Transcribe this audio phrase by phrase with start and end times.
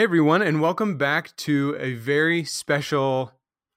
[0.00, 3.32] Hey, everyone, and welcome back to a very special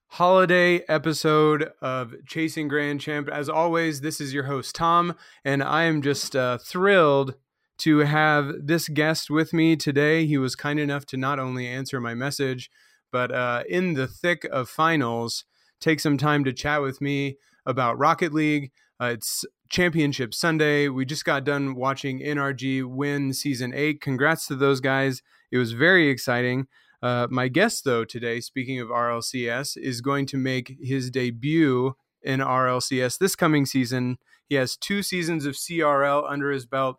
[0.06, 3.28] holiday episode of Chasing Grand Champ.
[3.28, 7.34] As always, this is your host, Tom, and I am just uh, thrilled
[7.80, 10.24] to have this guest with me today.
[10.24, 12.70] He was kind enough to not only answer my message,
[13.12, 15.44] but uh, in the thick of finals,
[15.78, 18.72] take some time to chat with me about Rocket League.
[18.98, 20.88] Uh, it's Championship Sunday.
[20.88, 24.00] We just got done watching NRG win season eight.
[24.00, 25.20] Congrats to those guys.
[25.54, 26.66] It was very exciting.
[27.00, 32.40] Uh, my guest, though, today, speaking of RLCS, is going to make his debut in
[32.40, 34.18] RLCS this coming season.
[34.48, 36.98] He has two seasons of CRL under his belt,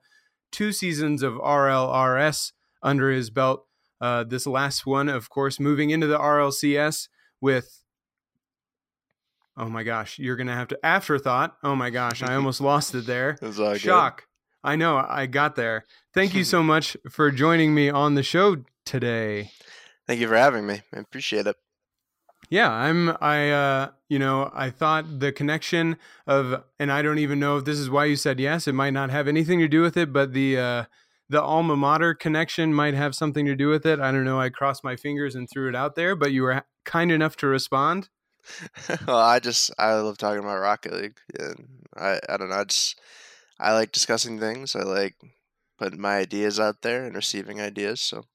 [0.53, 3.65] two seasons of RLRS under his belt.
[3.99, 7.09] Uh, this last one, of course, moving into the RLCS
[7.41, 7.83] with.
[9.57, 11.57] Oh my gosh, you're gonna have to afterthought.
[11.61, 13.35] Oh my gosh, I almost lost it there.
[13.81, 14.23] Shock.
[14.65, 15.85] I know, I got there.
[16.13, 19.51] Thank you so much for joining me on the show today.
[20.07, 20.81] Thank you for having me.
[20.93, 21.55] I appreciate it.
[22.49, 27.39] Yeah, I'm I uh you know, I thought the connection of and I don't even
[27.39, 28.67] know if this is why you said yes.
[28.67, 30.83] It might not have anything to do with it, but the uh
[31.27, 33.99] the alma mater connection might have something to do with it.
[33.99, 34.39] I don't know.
[34.39, 37.47] I crossed my fingers and threw it out there, but you were kind enough to
[37.47, 38.09] respond.
[39.07, 42.57] well, I just I love talking about Rocket League, and I I don't know.
[42.57, 42.99] I just
[43.59, 44.75] I like discussing things.
[44.75, 45.15] I like
[45.77, 48.01] putting my ideas out there and receiving ideas.
[48.01, 48.25] So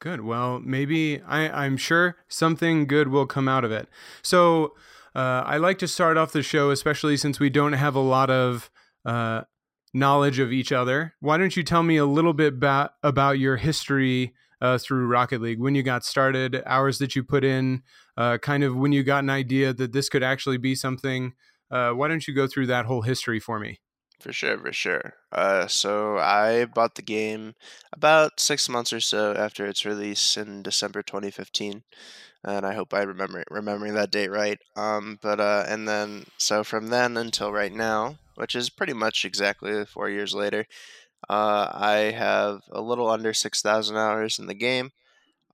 [0.00, 0.20] good.
[0.20, 3.88] Well, maybe I, I'm sure something good will come out of it.
[4.22, 4.74] So
[5.14, 8.30] uh, I like to start off the show, especially since we don't have a lot
[8.30, 8.70] of
[9.04, 9.42] uh,
[9.94, 11.14] knowledge of each other.
[11.20, 15.40] Why don't you tell me a little bit ba- about your history uh, through Rocket
[15.42, 17.82] League, when you got started, hours that you put in,
[18.16, 21.34] uh, kind of when you got an idea that this could actually be something.
[21.70, 23.80] Uh, why don't you go through that whole history for me?
[24.20, 25.14] For sure, for sure.
[25.30, 27.54] Uh, so I bought the game
[27.92, 31.82] about six months or so after its release in December 2015,
[32.42, 34.58] and I hope I remember remembering that date right.
[34.76, 39.24] Um, but uh, and then so from then until right now, which is pretty much
[39.24, 40.66] exactly four years later,
[41.28, 44.92] uh, I have a little under six thousand hours in the game.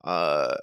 [0.04, 0.56] Uh,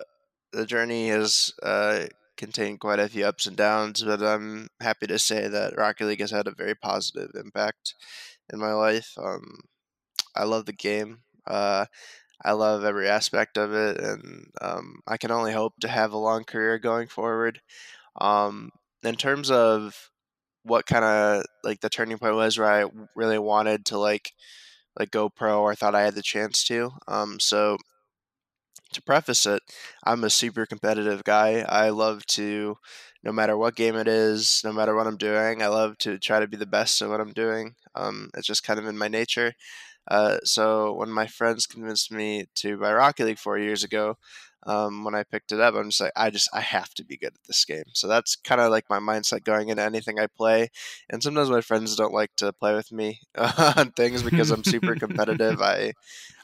[0.54, 5.20] the journey has uh, contained quite a few ups and downs, but I'm happy to
[5.20, 7.96] say that Rocket League has had a very positive impact
[8.52, 9.14] in my life.
[9.18, 9.62] Um,
[10.36, 11.20] I love the game.
[11.46, 11.86] Uh,
[12.46, 16.18] I love every aspect of it, and um, I can only hope to have a
[16.18, 17.62] long career going forward.
[18.22, 18.72] Um,
[19.04, 20.10] in terms of
[20.64, 24.34] what kind of like the turning point was where I really wanted to like
[25.00, 26.92] like go pro or thought I had the chance to.
[27.08, 27.78] Um, so
[28.94, 29.62] to preface it,
[30.04, 31.66] I'm a super competitive guy.
[31.68, 32.78] I love to,
[33.24, 36.40] no matter what game it is, no matter what I'm doing, I love to try
[36.40, 37.76] to be the best at what I'm doing.
[37.96, 39.54] Um, it's just kind of in my nature.
[40.10, 44.18] Uh, so when my friends convinced me to buy Rocket League four years ago,
[44.64, 47.18] um, when I picked it up, I'm just like, I just, I have to be
[47.18, 47.86] good at this game.
[47.94, 50.70] So that's kind of like my mindset going into anything I play.
[51.10, 54.96] And sometimes my friends don't like to play with me on things because I'm super
[54.96, 55.62] competitive.
[55.62, 55.94] I,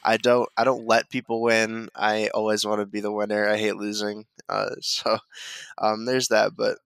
[0.02, 1.88] I don't, I don't let people win.
[1.94, 3.48] I always want to be the winner.
[3.48, 4.26] I hate losing.
[4.48, 5.18] Uh, so,
[5.78, 6.56] um, there's that.
[6.56, 6.78] But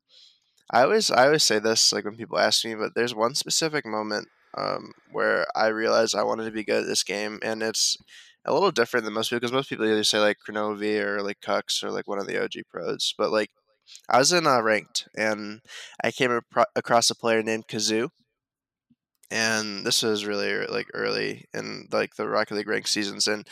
[0.70, 3.86] I always, I always say this, like when people ask me, but there's one specific
[3.86, 7.96] moment um, where I realized I wanted to be good at this game, and it's
[8.44, 11.40] a little different than most people because most people either say like Kronovi or like
[11.40, 13.14] Kux or like one of the OG pros.
[13.16, 13.50] But like
[14.08, 15.60] I was in uh, ranked and
[16.02, 16.40] I came
[16.76, 18.10] across a player named Kazoo.
[19.30, 23.46] And this was really like early in like the Rocket League ranked seasons, and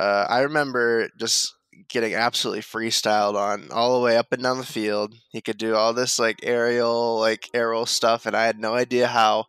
[0.00, 1.54] uh, I remember just
[1.88, 5.14] getting absolutely freestyled on all the way up and down the field.
[5.30, 9.06] He could do all this like aerial, like aerial stuff, and I had no idea
[9.06, 9.44] how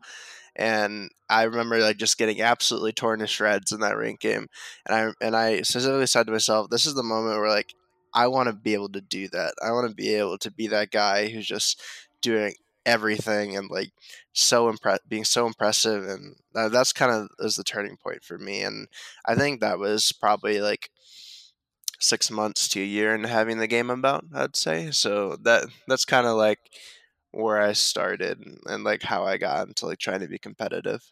[0.58, 4.48] and I remember like just getting absolutely torn to shreds in that rank game,
[4.86, 7.74] and I and I specifically said to myself, "This is the moment where like
[8.14, 9.54] I want to be able to do that.
[9.64, 11.82] I want to be able to be that guy who's just
[12.22, 12.54] doing
[12.88, 13.92] everything and like
[14.34, 18.38] so impress being so impressive and that, that's kind of is the turning point for
[18.38, 18.88] me and
[19.26, 20.90] i think that was probably like
[22.00, 26.06] six months to a year in having the game about i'd say so that that's
[26.06, 26.60] kind of like
[27.38, 31.12] where I started and, and like how I got into like trying to be competitive.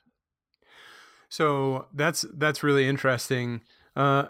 [1.30, 3.62] So that's that's really interesting.
[3.96, 4.28] Uh,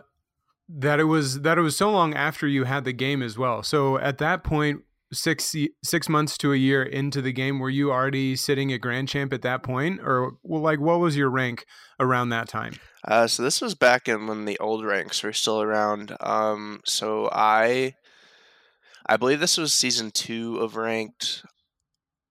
[0.67, 3.63] that it was that it was so long after you had the game as well.
[3.63, 4.81] So at that point,
[5.13, 9.07] six six months to a year into the game, were you already sitting at Grand
[9.07, 11.65] Champ at that point, or well, like what was your rank
[11.99, 12.73] around that time?
[13.07, 16.15] Uh, so this was back in when the old ranks were still around.
[16.19, 17.93] Um, so I,
[19.05, 21.43] I believe this was season two of ranked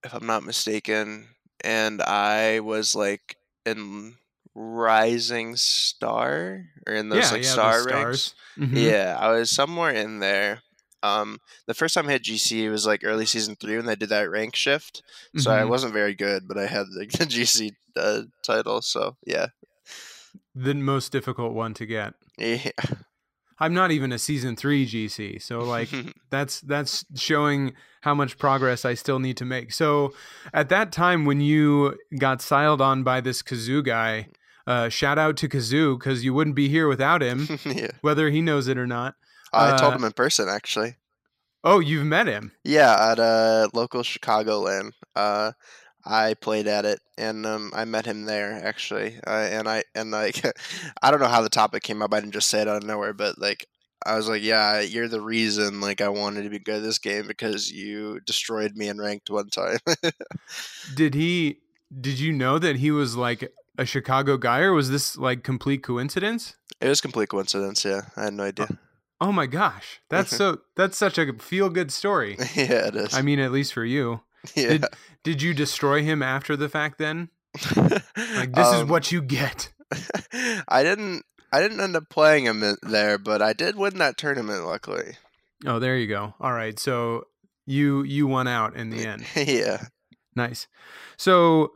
[0.04, 1.28] if I'm not mistaken,
[1.62, 3.36] and I was like
[3.66, 4.16] in
[4.54, 7.88] Rising Star or in those yeah, like yeah, star ranks.
[7.88, 8.34] stars.
[8.58, 8.76] Mhm.
[8.76, 10.62] Yeah, I was somewhere in there.
[11.02, 14.08] Um, the first time I hit GC was like early season three when they did
[14.08, 15.02] that rank shift.
[15.36, 15.68] So I Mhm.
[15.68, 18.80] wasn't very good, but I had like, the GC uh, title.
[18.80, 19.48] So yeah,
[20.54, 22.14] the most difficult one to get.
[22.38, 22.70] yeah.
[23.58, 25.88] I'm not even a season three GC, so like
[26.30, 29.72] that's that's showing how much progress I still need to make.
[29.72, 30.12] So
[30.52, 34.28] at that time when you got siled on by this Kazoo guy,
[34.66, 37.88] uh, shout out to Kazoo because you wouldn't be here without him, yeah.
[38.02, 39.14] whether he knows it or not.
[39.52, 40.96] I told Uh, him in person actually.
[41.66, 42.52] Oh, you've met him.
[42.62, 44.92] Yeah, at a local Chicagoland.
[45.16, 45.52] Uh,
[46.06, 49.18] I played at it, and um, I met him there actually.
[49.26, 50.44] Uh, and I and like,
[51.02, 52.12] I don't know how the topic came up.
[52.12, 53.66] I didn't just say it out of nowhere, but like,
[54.04, 55.80] I was like, "Yeah, you're the reason.
[55.80, 59.30] Like, I wanted to be good at this game because you destroyed me in ranked
[59.30, 59.78] one time."
[60.94, 61.58] Did he?
[62.00, 65.82] Did you know that he was like a Chicago guy, or was this like complete
[65.82, 66.54] coincidence?
[66.80, 67.84] it was complete coincidence.
[67.84, 68.68] Yeah, I had no idea.
[69.20, 72.36] Oh my gosh, that's so that's such a feel good story.
[72.54, 73.14] yeah, it is.
[73.14, 74.20] I mean, at least for you.
[74.54, 74.68] Yeah.
[74.68, 74.84] Did
[75.22, 76.98] did you destroy him after the fact?
[76.98, 77.28] Then,
[77.76, 79.72] like, this is Um, what you get.
[80.68, 81.24] I didn't.
[81.52, 84.64] I didn't end up playing him there, but I did win that tournament.
[84.64, 85.16] Luckily.
[85.66, 86.34] Oh, there you go.
[86.40, 87.24] All right, so
[87.66, 89.24] you you won out in the end.
[89.36, 89.84] yeah.
[90.36, 90.66] Nice.
[91.16, 91.74] So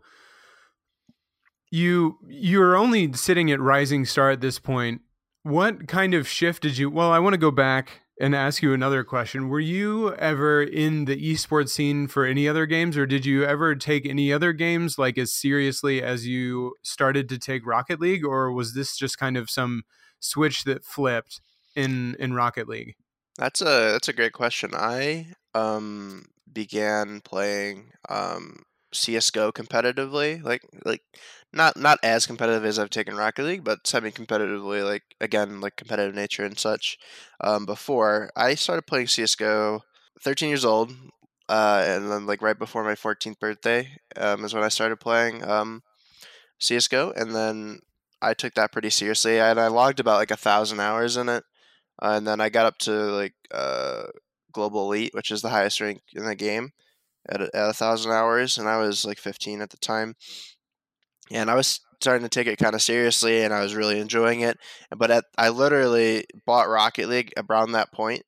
[1.70, 5.02] you you're only sitting at Rising Star at this point.
[5.42, 6.90] What kind of shift did you?
[6.90, 9.48] Well, I want to go back and ask you another question.
[9.48, 13.74] Were you ever in the esports scene for any other games, or did you ever
[13.74, 18.52] take any other games like as seriously as you started to take Rocket League, or
[18.52, 19.82] was this just kind of some
[20.20, 21.40] switch that flipped
[21.76, 22.96] in in Rocket League?
[23.36, 24.72] That's a that's a great question.
[24.74, 28.62] I um began playing um
[28.92, 31.02] CS:GO competitively, like like
[31.52, 36.14] not not as competitive as I've taken Rocket League, but semi-competitively, like again like competitive
[36.14, 36.98] nature and such.
[37.40, 39.82] Um, before I started playing CS:GO,
[40.22, 40.92] 13 years old,
[41.48, 45.44] uh, and then like right before my 14th birthday um, is when I started playing
[45.48, 45.82] um
[46.58, 47.80] CS:GO, and then
[48.20, 51.44] I took that pretty seriously, and I logged about like a thousand hours in it.
[52.02, 54.04] Uh, and then I got up to like uh,
[54.52, 56.72] global elite, which is the highest rank in the game,
[57.28, 60.14] at a, at a thousand hours, and I was like 15 at the time,
[61.30, 64.40] and I was starting to take it kind of seriously, and I was really enjoying
[64.40, 64.56] it.
[64.96, 68.22] But at, I literally bought Rocket League around that point,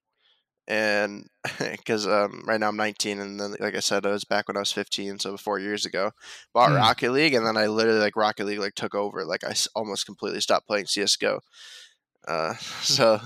[0.68, 1.26] and
[1.58, 4.56] because um, right now I'm 19, and then like I said, I was back when
[4.56, 6.10] I was 15, so four years ago,
[6.52, 6.76] bought Mm.
[6.76, 10.06] Rocket League, and then I literally like Rocket League like took over, like I almost
[10.06, 11.40] completely stopped playing CS:GO.
[12.28, 13.20] Uh, so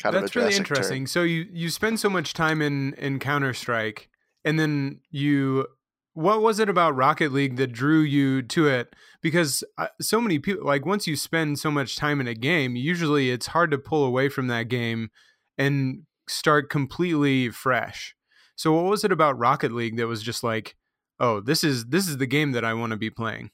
[0.00, 0.76] kind of That's really drastic turn.
[0.76, 1.06] interesting.
[1.06, 4.08] So you you spend so much time in in Counter Strike,
[4.44, 5.66] and then you
[6.14, 8.94] what was it about Rocket League that drew you to it?
[9.22, 12.76] Because uh, so many people like once you spend so much time in a game,
[12.76, 15.10] usually it's hard to pull away from that game
[15.56, 18.14] and start completely fresh.
[18.56, 20.76] So what was it about Rocket League that was just like,
[21.18, 23.50] oh, this is this is the game that I want to be playing?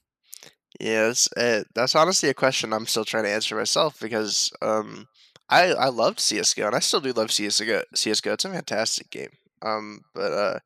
[0.79, 5.07] Yes, uh, that's honestly a question I'm still trying to answer myself because um,
[5.49, 7.83] I I loved CS:GO and I still do love CS:GO.
[7.95, 9.31] CS:GO, it's a fantastic game.
[9.61, 10.59] Um, but uh,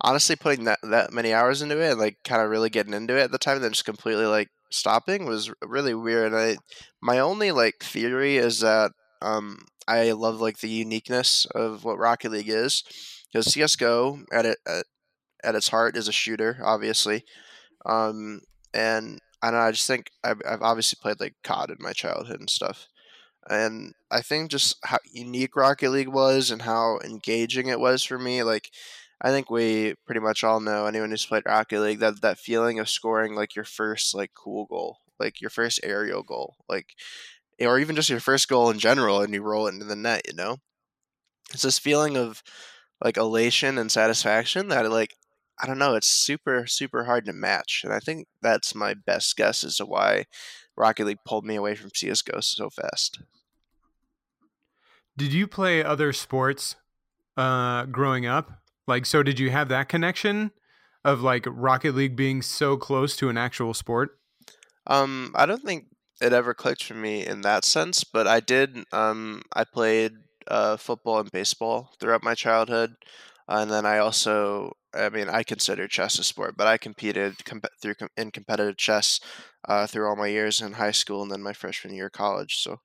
[0.00, 3.16] honestly, putting that that many hours into it and like kind of really getting into
[3.16, 6.32] it at the time, and then just completely like stopping was really weird.
[6.32, 6.56] And I
[7.00, 8.92] my only like theory is that
[9.22, 9.58] um,
[9.88, 12.82] I love like the uniqueness of what Rocket League is
[13.32, 14.86] because CS:GO at it at,
[15.42, 17.24] at its heart is a shooter, obviously.
[17.86, 18.40] Um,
[18.72, 21.92] and I don't know, I just think I've, I've obviously played like COD in my
[21.92, 22.88] childhood and stuff.
[23.50, 28.18] And I think just how unique Rocket League was and how engaging it was for
[28.18, 28.42] me.
[28.42, 28.70] Like,
[29.20, 32.78] I think we pretty much all know anyone who's played Rocket League that that feeling
[32.78, 36.94] of scoring like your first like cool goal, like your first aerial goal, like,
[37.60, 40.22] or even just your first goal in general, and you roll it into the net.
[40.28, 40.58] You know,
[41.52, 42.42] it's this feeling of
[43.04, 45.14] like elation and satisfaction that like
[45.62, 49.36] I don't know, it's super super hard to match, and I think that's my best
[49.36, 50.26] guess as to why
[50.76, 53.20] Rocket League pulled me away from CS:GO so fast.
[55.16, 56.76] Did you play other sports
[57.36, 58.62] uh, growing up?
[58.86, 60.50] Like, so did you have that connection
[61.04, 64.18] of like Rocket League being so close to an actual sport?
[64.86, 65.86] Um, I don't think
[66.20, 68.84] it ever clicked for me in that sense, but I did.
[68.92, 70.12] Um, I played
[70.48, 72.96] uh, football and baseball throughout my childhood,
[73.48, 77.66] and then I also, I mean, I consider chess a sport, but I competed comp-
[77.80, 79.20] through com- in competitive chess
[79.68, 82.56] uh, through all my years in high school and then my freshman year of college.
[82.58, 82.80] So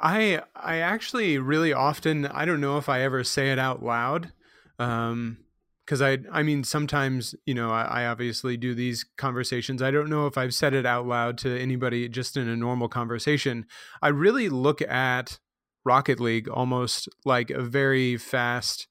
[0.00, 4.32] I I actually really often I don't know if I ever say it out loud.
[4.78, 5.38] Um,
[5.84, 9.82] because I I mean sometimes you know I, I, obviously do these conversations.
[9.82, 12.88] I don't know if I've said it out loud to anybody just in a normal
[12.88, 13.66] conversation.
[14.02, 15.38] I really look at
[15.84, 18.88] Rocket League almost like a very fast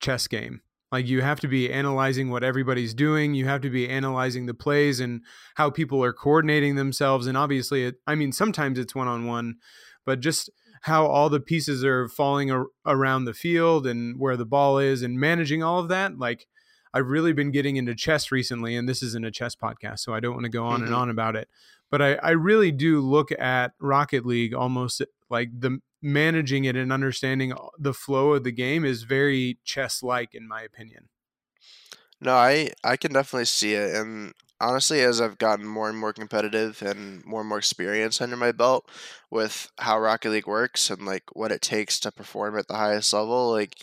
[0.00, 0.60] chess game.
[0.92, 3.34] Like you have to be analyzing what everybody's doing.
[3.34, 5.22] You have to be analyzing the plays and
[5.56, 7.26] how people are coordinating themselves.
[7.26, 9.56] And obviously, it, I mean, sometimes it's one on one,
[10.04, 10.48] but just
[10.82, 15.02] how all the pieces are falling ar- around the field and where the ball is
[15.02, 16.18] and managing all of that.
[16.18, 16.46] Like
[16.94, 20.20] I've really been getting into chess recently, and this isn't a chess podcast, so I
[20.20, 20.86] don't want to go on mm-hmm.
[20.86, 21.48] and on about it.
[21.90, 26.92] But I, I really do look at Rocket League almost like the managing it and
[26.92, 31.08] understanding uh, the flow of the game is very chess like in my opinion.
[32.20, 36.12] No i i can definitely see it and honestly as i've gotten more and more
[36.12, 38.90] competitive and more and more experience under my belt
[39.30, 43.12] with how rocket league works and like what it takes to perform at the highest
[43.12, 43.74] level like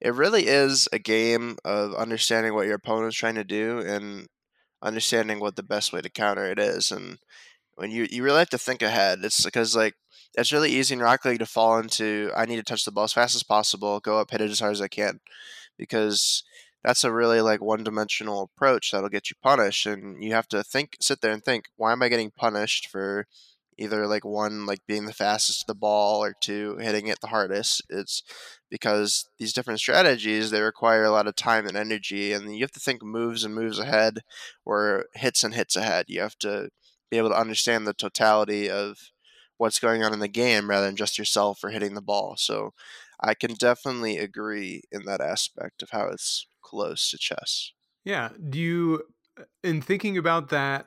[0.00, 4.26] it really is a game of understanding what your opponent's trying to do and
[4.82, 7.18] understanding what the best way to counter it is and
[7.76, 9.20] when you you really have to think ahead.
[9.22, 9.94] It's because like
[10.36, 13.04] it's really easy in Rocket League to fall into I need to touch the ball
[13.04, 15.20] as fast as possible, go up, hit it as hard as I can,
[15.78, 16.44] because
[16.84, 20.62] that's a really like one dimensional approach that'll get you punished, and you have to
[20.62, 23.26] think, sit there and think, why am I getting punished for
[23.78, 27.28] either like one like being the fastest to the ball or two hitting it the
[27.28, 27.82] hardest?
[27.88, 28.22] It's
[28.70, 32.72] because these different strategies they require a lot of time and energy and you have
[32.72, 34.20] to think moves and moves ahead
[34.64, 36.06] or hits and hits ahead.
[36.08, 36.70] You have to
[37.10, 38.98] be able to understand the totality of
[39.58, 42.34] what's going on in the game rather than just yourself or hitting the ball.
[42.36, 42.72] So
[43.20, 47.72] I can definitely agree in that aspect of how it's close to chess.
[48.04, 48.30] Yeah.
[48.50, 49.02] Do you,
[49.38, 50.86] uh, in thinking about that,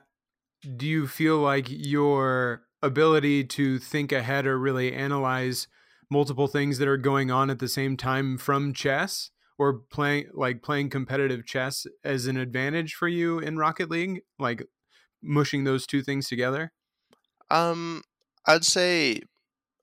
[0.76, 5.68] do you feel like your ability to think ahead or really analyze
[6.10, 10.62] multiple things that are going on at the same time from chess or playing like
[10.62, 14.22] playing competitive chess as an advantage for you in Rocket League?
[14.38, 14.64] Like
[15.22, 16.72] mushing those two things together?
[17.50, 18.02] Um,
[18.46, 19.22] I'd say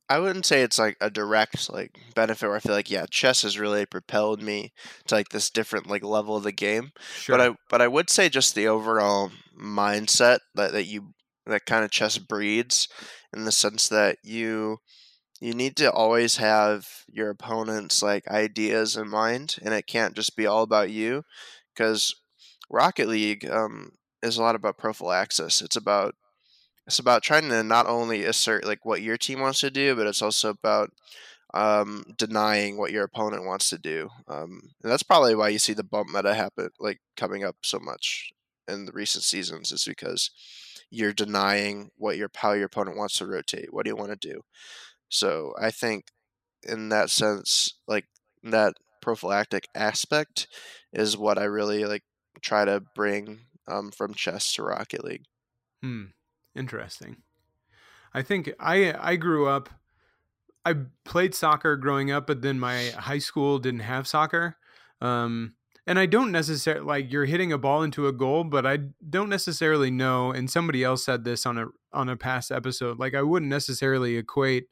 [0.10, 3.42] I wouldn't say it's like a direct like benefit where I feel like yeah, chess
[3.42, 4.72] has really propelled me
[5.08, 6.92] to like this different like level of the game.
[7.16, 7.38] Sure.
[7.38, 11.14] But I but I would say just the overall mindset that, that you
[11.46, 12.88] that kind of chess breeds
[13.36, 14.78] in the sense that you
[15.42, 20.36] you need to always have your opponent's like ideas in mind and it can't just
[20.36, 21.24] be all about you
[21.76, 22.16] because
[22.70, 25.62] Rocket League um, is a lot about prophylaxis.
[25.62, 26.16] It's about
[26.88, 30.08] it's about trying to not only assert like what your team wants to do, but
[30.08, 30.92] it's also about
[31.54, 34.10] um, denying what your opponent wants to do.
[34.28, 37.80] Um, and that's probably why you see the bump meta happen like coming up so
[37.80, 38.32] much
[38.68, 40.32] in the recent seasons is because
[40.90, 43.74] you're denying what your how your opponent wants to rotate.
[43.74, 44.42] What do you want to do?
[45.10, 46.06] So I think
[46.64, 48.06] in that sense, like
[48.44, 50.48] that prophylactic aspect
[50.94, 52.04] is what I really like
[52.42, 55.24] try to bring um, from chess to Rocket League.
[55.82, 56.06] Hmm.
[56.58, 57.18] Interesting.
[58.14, 59.70] I think I I grew up.
[60.66, 60.74] I
[61.06, 64.58] played soccer growing up, but then my high school didn't have soccer.
[65.00, 65.54] Um,
[65.86, 69.30] and I don't necessarily like you're hitting a ball into a goal, but I don't
[69.30, 70.32] necessarily know.
[70.32, 73.00] And somebody else said this on a on a past episode.
[73.00, 74.66] Like I wouldn't necessarily equate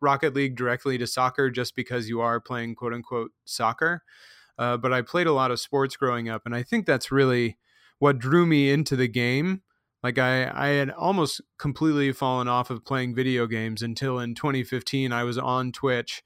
[0.00, 4.02] Rocket League directly to soccer just because you are playing quote unquote soccer.
[4.58, 7.56] Uh, but I played a lot of sports growing up, and I think that's really
[7.98, 9.62] what drew me into the game
[10.02, 15.12] like I, I had almost completely fallen off of playing video games until in 2015
[15.12, 16.22] I was on Twitch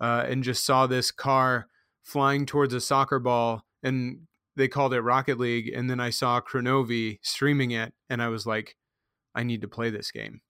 [0.00, 1.68] uh, and just saw this car
[2.02, 4.26] flying towards a soccer ball and
[4.56, 8.46] they called it Rocket League and then I saw Kronovi streaming it and I was
[8.46, 8.76] like
[9.34, 10.40] I need to play this game.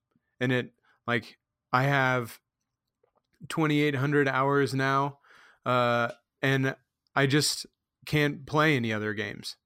[0.40, 0.72] And it
[1.06, 1.36] like
[1.72, 2.38] I have
[3.48, 5.18] 2800 hours now
[5.66, 6.74] uh, and
[7.14, 7.66] I just
[8.06, 9.56] can't play any other games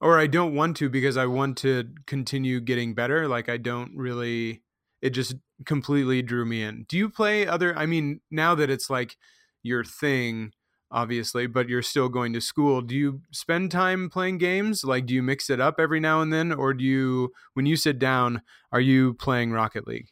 [0.00, 3.28] or I don't want to because I want to continue getting better.
[3.28, 4.62] Like I don't really
[5.02, 5.34] it just
[5.66, 6.84] completely drew me in.
[6.88, 9.16] Do you play other I mean, now that it's like
[9.62, 10.52] your thing,
[10.90, 14.84] obviously, but you're still going to school, do you spend time playing games?
[14.84, 17.76] Like do you mix it up every now and then or do you when you
[17.76, 18.42] sit down,
[18.72, 20.08] are you playing Rocket League?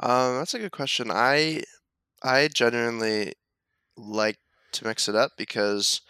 [0.00, 1.10] Um, that's a good question.
[1.10, 1.62] I
[2.22, 3.34] I genuinely
[3.96, 4.38] like
[4.72, 6.00] to mix it up because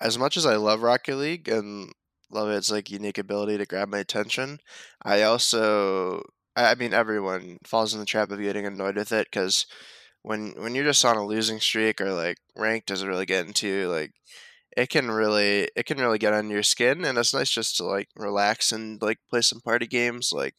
[0.00, 1.92] as much as I love Rocket League and
[2.30, 4.58] love its like unique ability to grab my attention.
[5.02, 6.22] I also,
[6.56, 9.66] I mean, everyone falls in the trap of getting annoyed with it because
[10.26, 13.88] when when you're just on a losing streak or like rank doesn't really get into
[13.88, 14.12] like
[14.76, 17.84] it can really it can really get under your skin and it's nice just to
[17.84, 20.54] like relax and like play some party games like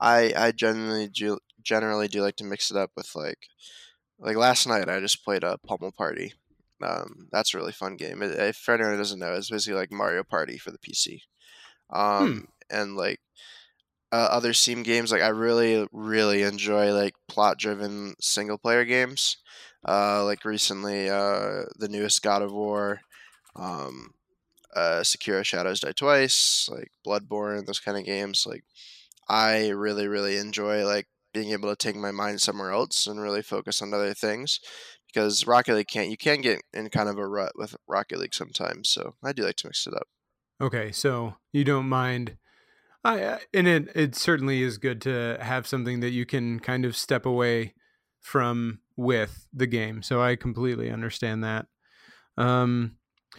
[0.00, 3.38] i i generally do generally do like to mix it up with like
[4.18, 6.32] like last night i just played a pummel party
[6.84, 8.22] Um, that's a really fun game.
[8.22, 11.20] If anyone doesn't know, it's basically like Mario Party for the PC.
[11.90, 11.98] Hmm.
[11.98, 13.20] Um, and like
[14.12, 19.38] uh, other Steam games, like I really, really enjoy like plot-driven single-player games.
[19.86, 23.00] Uh, like recently, uh, the newest God of War,
[23.56, 24.12] um,
[24.74, 28.46] uh, Sekiro Shadows Die Twice, like Bloodborne, those kind of games.
[28.46, 28.64] Like
[29.28, 33.42] I really, really enjoy like being able to take my mind somewhere else and really
[33.42, 34.60] focus on other things
[35.14, 38.34] because Rocket League can't you can get in kind of a rut with Rocket League
[38.34, 38.88] sometimes.
[38.88, 40.08] So I do like to mix it up.
[40.60, 42.36] Okay, so you don't mind.
[43.04, 46.84] I uh, and it it certainly is good to have something that you can kind
[46.84, 47.74] of step away
[48.20, 50.02] from with the game.
[50.02, 51.66] So I completely understand that.
[52.36, 52.96] Um,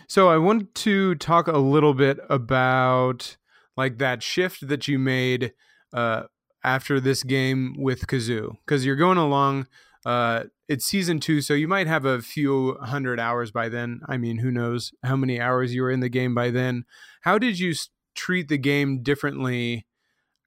[0.07, 3.37] so I want to talk a little bit about
[3.75, 5.53] like that shift that you made
[5.93, 6.23] uh,
[6.63, 9.67] after this game with Kazoo because you're going along.
[10.05, 14.01] Uh, it's season two, so you might have a few hundred hours by then.
[14.07, 16.85] I mean, who knows how many hours you were in the game by then?
[17.21, 17.73] How did you
[18.13, 19.87] treat the game differently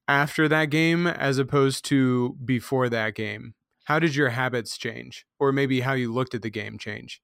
[0.07, 3.53] after that game as opposed to before that game?
[3.85, 7.21] How did your habits change, or maybe how you looked at the game change?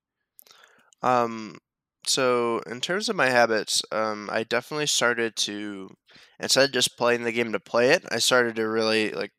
[1.02, 1.60] Um,
[2.08, 5.90] so in terms of my habits, um, I definitely started to
[6.40, 9.32] instead of just playing the game to play it, I started to really like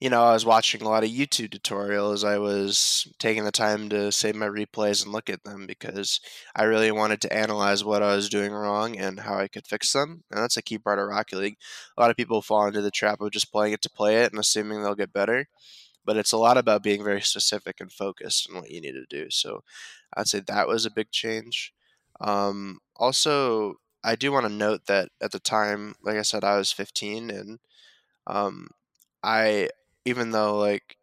[0.00, 2.26] you know, I was watching a lot of YouTube tutorials.
[2.26, 6.20] I was taking the time to save my replays and look at them because
[6.54, 9.92] I really wanted to analyze what I was doing wrong and how I could fix
[9.92, 10.24] them.
[10.30, 11.56] And that's a key part of Rocket League.
[11.96, 14.32] A lot of people fall into the trap of just playing it to play it
[14.32, 15.46] and assuming they'll get better.
[16.04, 19.06] But it's a lot about being very specific and focused on what you need to
[19.08, 19.30] do.
[19.30, 19.62] So
[20.14, 21.72] I'd say that was a big change.
[22.20, 26.58] Um, also, I do want to note that at the time, like I said, I
[26.58, 27.58] was 15 and
[28.26, 28.68] um,
[29.24, 29.70] I
[30.04, 30.96] even though like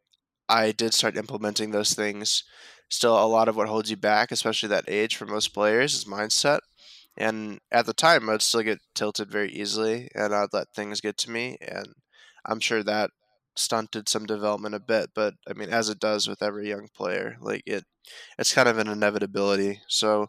[0.48, 2.44] I did start implementing those things,
[2.90, 6.06] still a lot of what holds you back, especially that age for most players, is
[6.06, 6.60] mindset.
[7.18, 11.18] And at the time, I'd still get tilted very easily, and I'd let things get
[11.20, 11.88] to me, and
[12.46, 13.12] I'm sure that
[13.56, 15.12] stunted some development a bit.
[15.16, 17.86] But I mean, as it does with every young player, like it,
[18.38, 19.82] it's kind of an inevitability.
[19.88, 20.28] So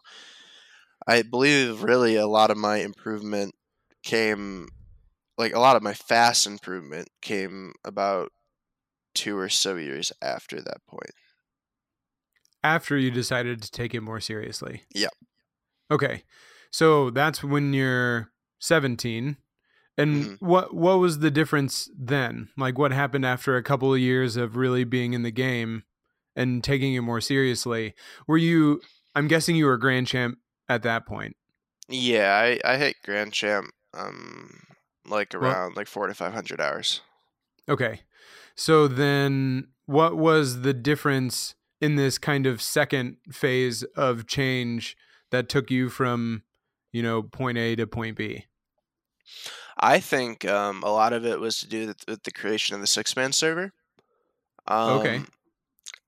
[1.07, 3.55] I believe really a lot of my improvement
[4.03, 4.67] came
[5.37, 8.31] like a lot of my fast improvement came about
[9.15, 11.11] two or so years after that point.
[12.63, 14.83] After you decided to take it more seriously.
[14.93, 15.09] Yeah.
[15.91, 16.23] Okay.
[16.71, 19.37] So that's when you're 17.
[19.97, 20.37] And Mhm.
[20.41, 22.49] what what was the difference then?
[22.57, 25.83] Like what happened after a couple of years of really being in the game
[26.35, 27.93] and taking it more seriously?
[28.27, 28.81] Were you
[29.13, 31.35] I'm guessing you were grand champ at that point.
[31.89, 34.61] Yeah, I, I hit Grand Champ um
[35.07, 37.01] like Well- around like four to five hundred hours.
[37.69, 38.01] Okay.
[38.55, 44.95] So then what was the difference in this kind of second phase of change
[45.31, 46.43] that took you from,
[46.91, 48.45] you know, point A to point B?
[49.77, 52.81] I think um, a lot of it was to do with, with the creation of
[52.81, 53.71] the six man server.
[54.67, 55.21] Um, Okay.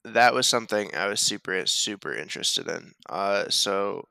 [0.04, 2.94] That was something I was super super interested in.
[3.10, 4.06] Uh, so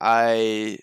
[0.00, 0.78] I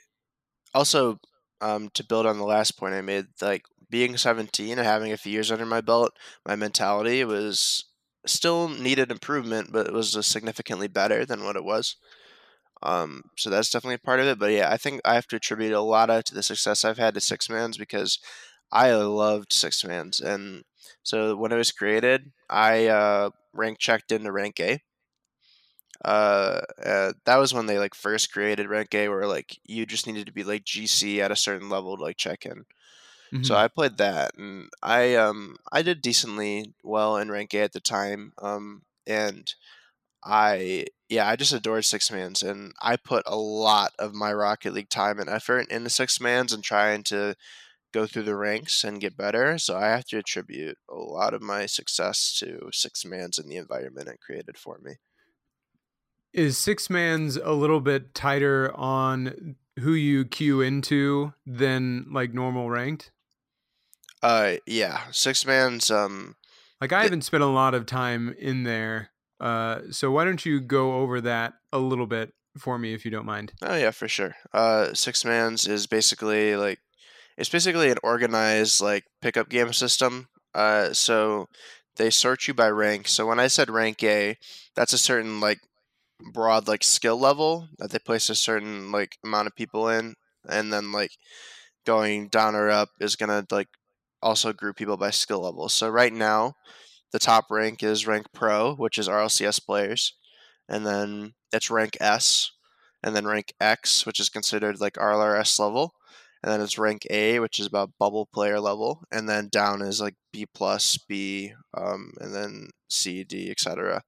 [0.74, 1.20] also
[1.62, 5.18] um, to build on the last point I made, like being 17 and having a
[5.18, 6.12] few years under my belt,
[6.46, 7.86] my mentality was
[8.26, 11.96] still needed improvement, but it was uh, significantly better than what it was.
[12.84, 14.40] Um, so that's definitely a part of it.
[14.40, 16.98] But yeah, I think I have to attribute a lot of to the success I've
[17.00, 18.20] had to Six Mans because
[18.72, 20.64] I loved Six Mans, and
[21.04, 24.82] so when it was created, I uh, rank checked into rank A.
[26.06, 30.08] Uh, uh, that was when they like first created rank A, where like you just
[30.08, 32.66] needed to be like GC at a certain level to like check in.
[33.42, 33.58] So Mhm.
[33.58, 37.82] I played that, and I um I did decently well in rank A at the
[37.82, 38.34] time.
[38.40, 39.54] Um, and
[40.24, 44.74] I yeah I just adored six mans, and I put a lot of my Rocket
[44.74, 47.36] League time and effort into six mans and trying to
[47.94, 49.58] go through the ranks and get better.
[49.60, 53.58] So I have to attribute a lot of my success to six mans and the
[53.58, 54.96] environment it created for me.
[56.34, 62.70] Is six man's a little bit tighter on who you queue into than like normal
[62.70, 63.12] ranked?
[64.22, 65.92] Uh, yeah, six mans.
[65.92, 66.36] Um,
[66.82, 69.10] Like I haven't spent a lot of time in there.
[69.40, 73.12] Uh, so why don't you go over that a little bit for me if you
[73.12, 73.54] don't mind?
[73.62, 74.36] Oh yeah, for sure.
[74.54, 76.80] Uh, Six Mans is basically like
[77.38, 80.28] it's basically an organized like pickup game system.
[80.56, 81.48] Uh, so
[81.98, 83.08] they sort you by rank.
[83.08, 84.38] So when I said rank A,
[84.76, 85.60] that's a certain like
[86.34, 90.16] broad like skill level that they place a certain like amount of people in,
[90.50, 91.12] and then like
[91.86, 93.70] going down or up is gonna like
[94.22, 95.70] also group people by skill level.
[95.70, 96.56] So right now,
[97.12, 100.14] the top rank is rank pro, which is RLCS players
[100.68, 102.52] and then it's rank S,
[103.04, 105.94] and then rank X, which is considered like RLRS level,
[106.44, 110.02] and then it's rank A, which is about bubble player level, and then down is
[110.02, 114.04] like B plus, B, um, and then C, D, etc.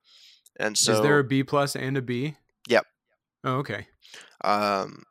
[0.59, 2.35] And so, is there a B plus and a B?
[2.67, 2.85] Yep.
[3.43, 3.87] Oh, okay.
[4.43, 5.03] Um,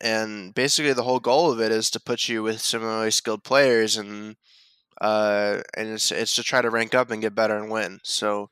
[0.00, 3.96] and basically the whole goal of it is to put you with similarly skilled players,
[3.96, 4.36] and
[5.00, 8.00] uh, and it's it's to try to rank up and get better and win.
[8.02, 8.50] So,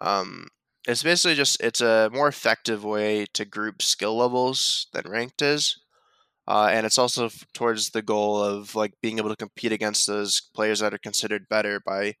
[0.00, 0.48] um,
[0.88, 5.78] it's basically just it's a more effective way to group skill levels than ranked is.
[6.48, 10.06] Uh, and it's also f- towards the goal of like being able to compete against
[10.06, 12.14] those players that are considered better by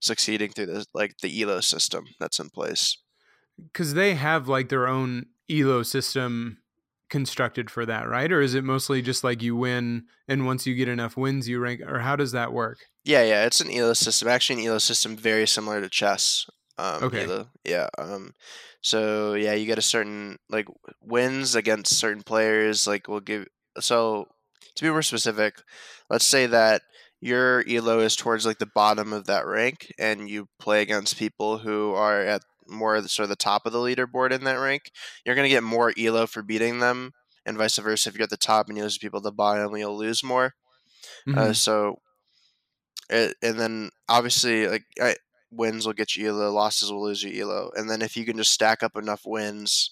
[0.00, 2.98] succeeding through the like the elo system that's in place
[3.72, 6.58] because they have like their own elo system
[7.08, 10.74] constructed for that right or is it mostly just like you win and once you
[10.74, 13.92] get enough wins you rank or how does that work yeah yeah it's an elo
[13.92, 16.46] system actually an elo system very similar to chess
[16.78, 17.24] um, Okay.
[17.24, 17.48] Elo.
[17.64, 18.32] yeah um,
[18.82, 20.66] so yeah you get a certain like
[21.00, 23.46] wins against certain players like will give
[23.80, 24.26] so
[24.74, 25.54] to be more specific
[26.10, 26.82] let's say that
[27.20, 31.58] your elo is towards like the bottom of that rank and you play against people
[31.58, 34.90] who are at more sort of the top of the leaderboard in that rank
[35.24, 37.12] you're going to get more elo for beating them
[37.46, 38.08] and vice versa.
[38.08, 40.22] If you're at the top and you lose to people at the bottom you'll lose
[40.24, 40.54] more.
[41.34, 41.56] Uh, Mhm.
[41.56, 41.96] so
[43.08, 45.16] it, and then obviously like I,
[45.50, 48.36] wins will get you elo losses will lose you elo and then if you can
[48.36, 49.90] just stack up enough wins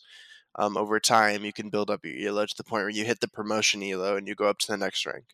[0.57, 3.21] um, over time you can build up your elo to the point where you hit
[3.21, 5.27] the promotion elo and you go up to the next rank.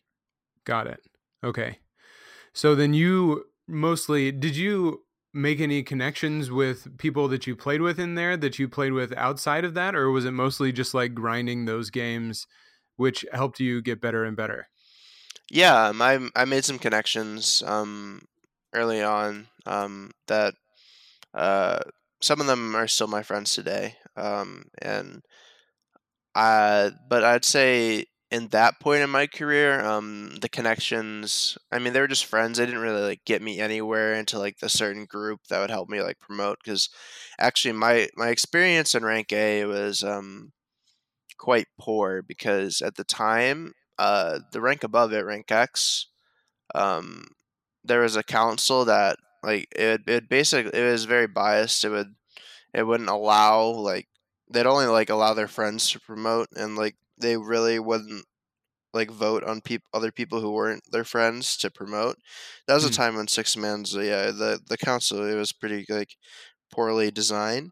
[0.63, 1.01] Got it
[1.43, 1.79] okay.
[2.53, 7.99] So then you mostly did you make any connections with people that you played with
[7.99, 11.13] in there that you played with outside of that or was it mostly just like
[11.13, 12.47] grinding those games
[12.97, 14.67] which helped you get better and better?
[15.49, 18.23] Yeah, um, I I made some connections um,
[18.73, 20.53] early on um, that
[21.33, 21.79] uh,
[22.21, 25.21] some of them are still my friends today, um, and
[26.35, 31.57] I but I'd say in that point in my career, um, the connections.
[31.71, 32.57] I mean, they were just friends.
[32.57, 35.89] They didn't really like get me anywhere into like the certain group that would help
[35.89, 36.59] me like promote.
[36.63, 36.89] Because
[37.37, 40.53] actually, my my experience in rank A was um,
[41.37, 46.07] quite poor because at the time, uh, the rank above it, rank X,
[46.73, 47.25] um,
[47.83, 51.83] there was a council that like it it basically it was very biased.
[51.83, 52.15] It would
[52.73, 54.07] it wouldn't allow like
[54.49, 58.25] they'd only like allow their friends to promote and like they really wouldn't
[58.93, 62.17] like vote on people other people who weren't their friends to promote.
[62.67, 62.91] That was a Hmm.
[62.91, 66.15] time when six man's yeah the the council it was pretty like
[66.71, 67.71] poorly designed,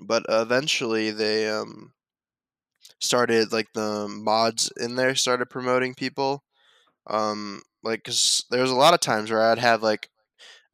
[0.00, 1.94] but eventually they um
[3.00, 6.44] started like the mods in there started promoting people
[7.08, 10.10] um like because there was a lot of times where i'd have like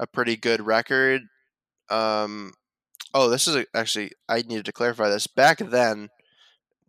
[0.01, 1.23] a pretty good record
[1.91, 2.53] um
[3.15, 6.09] oh this is a, actually i needed to clarify this back then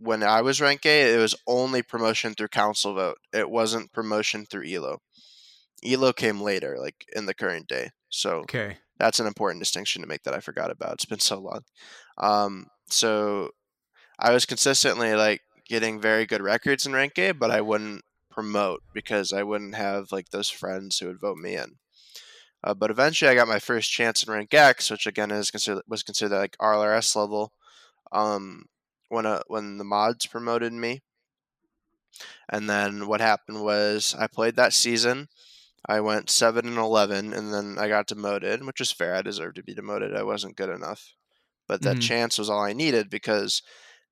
[0.01, 4.45] when i was rank a it was only promotion through council vote it wasn't promotion
[4.45, 4.97] through elo
[5.85, 10.07] elo came later like in the current day so okay that's an important distinction to
[10.07, 10.93] make that I forgot about.
[10.93, 11.61] It's been so long.
[12.19, 13.49] Um, so
[14.19, 18.83] I was consistently like getting very good records in rank A, but I wouldn't promote
[18.93, 21.77] because I wouldn't have like those friends who would vote me in.
[22.63, 25.81] Uh, but eventually, I got my first chance in rank X, which again is considered
[25.87, 27.53] was considered like RLRS level.
[28.11, 28.65] Um,
[29.11, 31.03] when uh, when the mods promoted me,
[32.49, 35.27] and then what happened was I played that season.
[35.87, 39.15] I went seven and eleven, and then I got demoted, which is fair.
[39.15, 40.15] I deserved to be demoted.
[40.15, 41.15] I wasn't good enough,
[41.67, 42.01] but that Mhm.
[42.01, 43.61] chance was all I needed because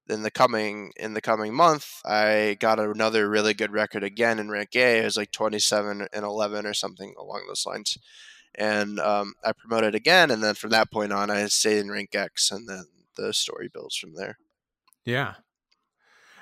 [0.09, 4.49] in the coming in the coming month, I got another really good record again in
[4.51, 4.99] rank A.
[5.01, 7.97] It was like twenty seven and eleven or something along those lines,
[8.55, 10.31] and um, I promoted again.
[10.31, 12.85] And then from that point on, I stayed in rank X, and then
[13.17, 14.37] the story builds from there.
[15.09, 15.33] Yeah.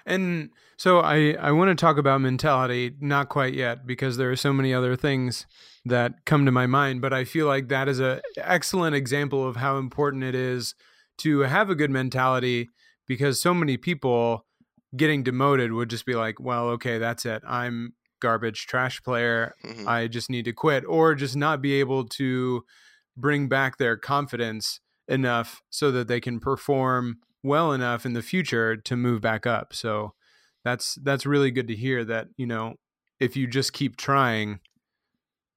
[0.06, 4.36] And so I I want to talk about mentality, not quite yet because there are
[4.36, 5.45] so many other things
[5.86, 9.56] that come to my mind, but I feel like that is a excellent example of
[9.58, 10.75] how important it is
[11.19, 12.69] to have a good mentality
[13.08, 14.45] because so many people
[14.95, 17.41] getting demoted would just be like, well, okay, that's it.
[17.47, 19.53] I'm garbage trash player.
[19.65, 19.88] Mhm.
[19.88, 22.63] I just need to quit or just not be able to
[23.15, 28.77] bring back their confidence enough so that they can perform well enough in the future
[28.77, 29.73] to move back up.
[29.73, 30.13] So
[30.63, 32.75] that's that's really good to hear that, you know,
[33.19, 34.60] if you just keep trying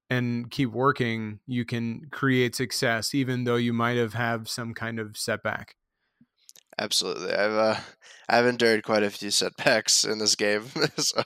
[0.09, 4.99] and keep working, you can create success even though you might have have some kind
[4.99, 5.75] of setback.
[6.79, 7.81] Absolutely, I've uh,
[8.29, 10.65] I've endured quite a few setbacks in this game,
[10.97, 11.23] so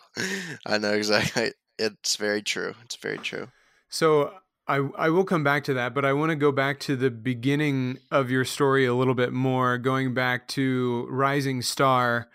[0.66, 1.52] I know exactly.
[1.78, 2.74] It's very true.
[2.84, 3.48] It's very true.
[3.88, 4.32] So
[4.66, 7.10] I, I will come back to that, but I want to go back to the
[7.10, 12.28] beginning of your story a little bit more, going back to Rising Star.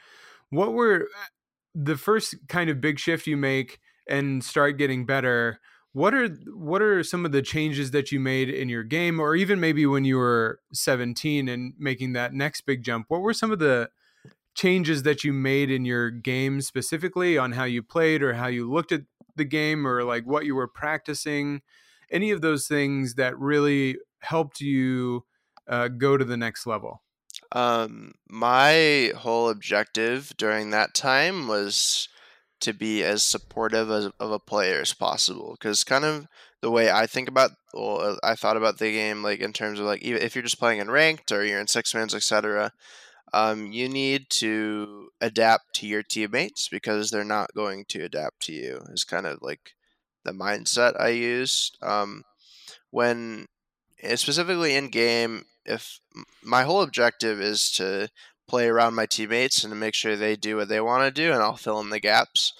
[0.51, 1.07] What were
[1.73, 5.59] the first kind of big shift you make and start getting better?
[5.93, 9.35] What are what are some of the changes that you made in your game, or
[9.35, 13.07] even maybe when you were 17 and making that next big jump?
[13.09, 13.89] What were some of the
[14.53, 18.71] changes that you made in your game specifically on how you played or how you
[18.71, 19.01] looked at
[19.35, 21.61] the game or like what you were practicing?
[22.11, 25.25] Any of those things that really helped you
[25.67, 27.01] uh, go to the next level?
[27.51, 32.07] Um, my whole objective during that time was
[32.61, 36.27] to be as supportive as, of a player as possible because kind of
[36.61, 39.85] the way I think about well, I thought about the game like in terms of
[39.85, 42.73] like even if you're just playing in ranked or you're in six mans etc
[43.33, 48.53] um, you need to adapt to your teammates because they're not going to adapt to
[48.53, 49.73] you is kind of like
[50.23, 52.23] the mindset I use um,
[52.91, 53.47] when
[54.01, 55.45] eh, specifically in game.
[55.65, 55.99] If
[56.43, 58.09] my whole objective is to
[58.47, 61.31] play around my teammates and to make sure they do what they want to do,
[61.31, 62.53] and I'll fill in the gaps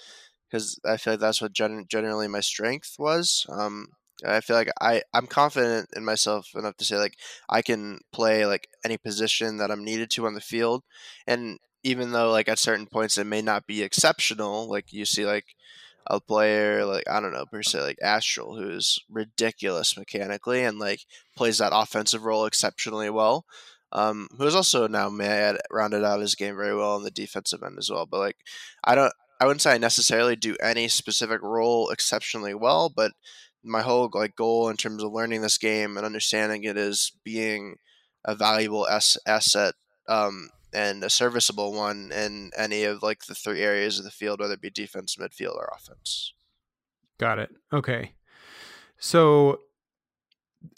[0.49, 3.45] because I feel like that's what gen- generally my strength was.
[3.49, 3.87] Um,
[4.25, 7.15] I feel like I I'm confident in myself enough to say like
[7.49, 10.83] I can play like any position that I'm needed to on the field,
[11.25, 15.25] and even though like at certain points it may not be exceptional, like you see
[15.25, 15.45] like
[16.09, 21.05] a player like I don't know per se like Astral, who's ridiculous mechanically and like
[21.35, 23.45] plays that offensive role exceptionally well.
[23.91, 27.11] Um, who is also now may add, rounded out his game very well on the
[27.11, 28.05] defensive end as well.
[28.05, 28.37] But like
[28.83, 33.13] I don't I wouldn't say I necessarily do any specific role exceptionally well, but
[33.63, 37.75] my whole like goal in terms of learning this game and understanding it is being
[38.25, 39.75] a valuable s- asset
[40.07, 44.39] um, and a serviceable one in any of like the three areas of the field,
[44.39, 46.33] whether it be defense, midfield, or offense.
[47.17, 47.49] Got it.
[47.73, 48.13] Okay.
[48.97, 49.59] So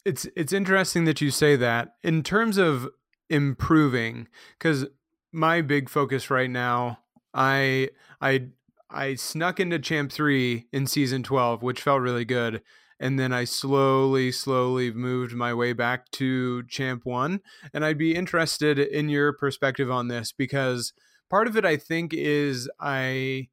[0.06, 2.88] it's it's interesting that you say that in terms of
[3.30, 4.28] improving
[4.58, 4.86] because
[5.32, 7.00] my big focus right now
[7.34, 7.90] i
[8.22, 8.48] i
[8.90, 12.62] i snuck into champ 3 in season 12 which felt really good
[13.02, 17.42] and then I slowly, slowly moved my way back to Champ One.
[17.74, 20.94] And I'd be interested in your perspective on this because
[21.28, 23.48] part of it, I think, is I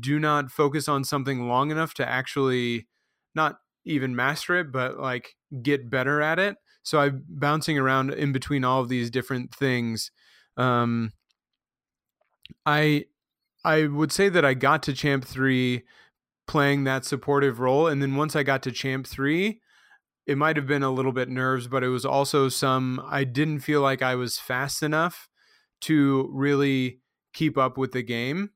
[0.00, 2.88] do not focus on something long enough to actually
[3.34, 6.56] not even master it, but like get better at it.
[6.82, 10.10] So I'm bouncing around in between all of these different things.
[10.56, 11.12] Um,
[12.64, 13.04] I
[13.64, 15.82] I would say that I got to Champ Three
[16.48, 17.86] playing that supportive role.
[17.86, 19.60] And then once I got to Champ 3,
[20.26, 23.60] it might have been a little bit nerves, but it was also some, I didn't
[23.60, 25.28] feel like I was fast enough
[25.82, 27.00] to really
[27.32, 28.50] keep up with the game.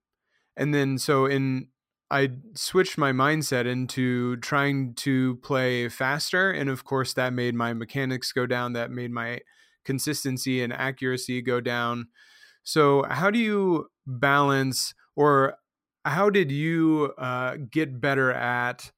[0.57, 1.69] And then so in,
[2.11, 6.51] I switched my mindset into trying to play faster.
[6.51, 9.41] And of course, that made my mechanics go down, that made my
[9.85, 12.09] consistency and accuracy go down.
[12.65, 15.57] So, how do you balance, or
[16.05, 18.93] how did you uh, get better at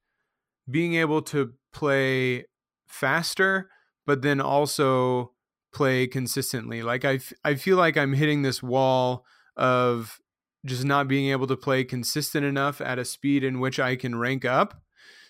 [0.71, 2.47] being able to play
[2.87, 3.69] faster,
[4.07, 5.33] but then also
[5.73, 6.83] play consistently?
[6.83, 9.25] Like I, f- I feel like I'm hitting this wall
[9.57, 10.19] of
[10.65, 14.17] just not being able to play consistent enough at a speed in which I can
[14.17, 14.81] rank up.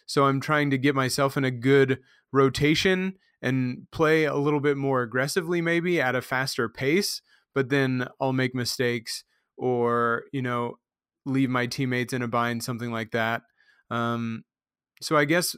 [0.07, 1.99] So I'm trying to get myself in a good
[2.33, 7.21] rotation and play a little bit more aggressively, maybe at a faster pace,
[7.55, 9.25] but then I'll make mistakes
[9.57, 10.79] or, you know,
[11.25, 13.43] leave my teammates in a bind, something like that.
[13.91, 14.45] Um,
[15.01, 15.57] so I guess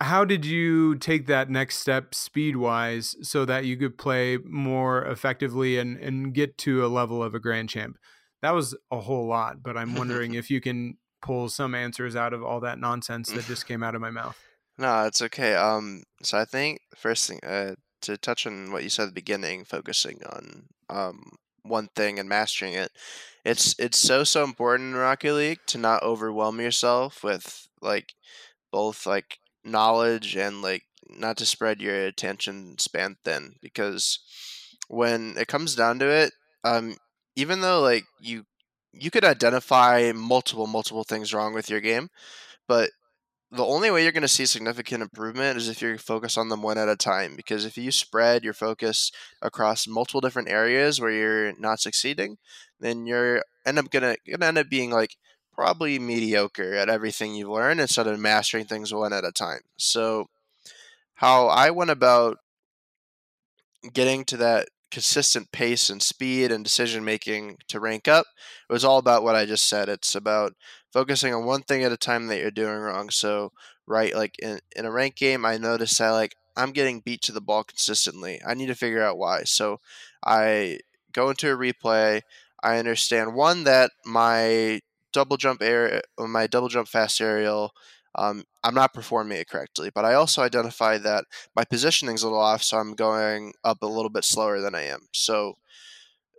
[0.00, 5.04] how did you take that next step speed wise so that you could play more
[5.04, 7.96] effectively and, and get to a level of a grand champ?
[8.42, 12.34] That was a whole lot, but I'm wondering if you can pull some answers out
[12.34, 14.38] of all that nonsense that just came out of my mouth.
[14.78, 15.54] No, it's okay.
[15.54, 19.14] Um, so I think first thing, uh, to touch on what you said at the
[19.14, 21.32] beginning, focusing on um
[21.68, 22.92] one thing and mastering it,
[23.44, 28.14] it's it's so so important in Rocket League to not overwhelm yourself with like
[28.72, 34.20] both like knowledge and like not to spread your attention span thin because
[34.88, 36.32] when it comes down to it,
[36.64, 36.96] um,
[37.36, 38.44] even though like you
[38.92, 42.08] you could identify multiple multiple things wrong with your game,
[42.68, 42.90] but
[43.56, 46.62] the only way you're going to see significant improvement is if you focus on them
[46.62, 47.34] one at a time.
[47.34, 49.10] Because if you spread your focus
[49.42, 52.38] across multiple different areas where you're not succeeding,
[52.78, 55.16] then you're end up gonna gonna end up being like
[55.52, 59.60] probably mediocre at everything you've learned instead of mastering things one at a time.
[59.76, 60.26] So,
[61.14, 62.38] how I went about
[63.92, 68.26] getting to that consistent pace and speed and decision making to rank up.
[68.68, 69.88] It was all about what I just said.
[69.88, 70.54] It's about
[70.92, 73.10] focusing on one thing at a time that you're doing wrong.
[73.10, 73.52] So,
[73.86, 77.32] right, like in, in a rank game, I noticed that like I'm getting beat to
[77.32, 78.40] the ball consistently.
[78.46, 79.44] I need to figure out why.
[79.44, 79.80] So
[80.24, 80.78] I
[81.12, 82.22] go into a replay.
[82.62, 84.80] I understand one that my
[85.12, 87.72] double jump air, my double jump fast aerial
[88.16, 89.90] um, I'm not performing it correctly.
[89.94, 91.24] But I also identify that
[91.54, 94.82] my positioning's a little off, so I'm going up a little bit slower than I
[94.82, 95.08] am.
[95.12, 95.54] So,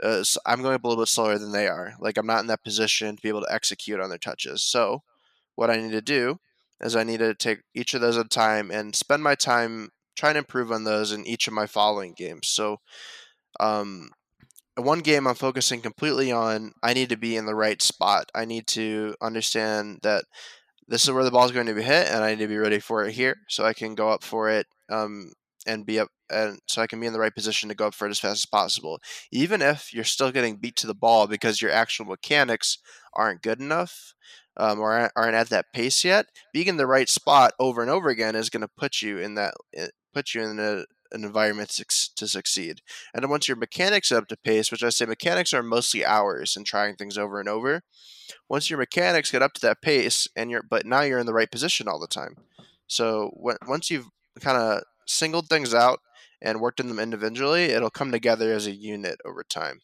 [0.04, 1.94] uh, so I'm going up a little bit slower than they are.
[2.00, 4.64] Like I'm not in that position to be able to execute on their touches.
[4.64, 5.04] So,
[5.56, 6.40] what I need to do
[6.82, 9.90] is I need to take each of those at a time and spend my time
[10.16, 12.48] trying to improve on those in each of my following games.
[12.48, 12.78] So,
[13.60, 14.10] um,
[14.76, 18.32] one game I'm focusing completely on, I need to be in the right spot.
[18.36, 20.26] I need to understand that
[20.88, 22.58] this is where the ball is going to be hit, and I need to be
[22.58, 25.34] ready for it here, so I can go up for it um,
[25.66, 27.94] and be up, and so I can be in the right position to go up
[27.94, 29.00] for it as fast as possible.
[29.32, 32.78] Even if you're still getting beat to the ball because your actual mechanics
[33.14, 34.14] aren't good enough
[34.58, 38.10] um, or aren't at that pace yet, being in the right spot over and over
[38.10, 41.70] again is going to put you in that eh, put you in a, an environment
[42.16, 42.82] to, succeed.
[43.14, 46.06] And then once your mechanics are up to pace, which I say mechanics are mostly
[46.06, 47.84] hours and trying things over and over,
[48.50, 51.34] once your mechanics get up to that pace and you're but now you're in the
[51.34, 52.36] right position all the time
[52.88, 54.08] so when, once you've
[54.40, 56.00] kind of singled things out
[56.42, 59.82] and worked in them individually it'll come together as a unit over time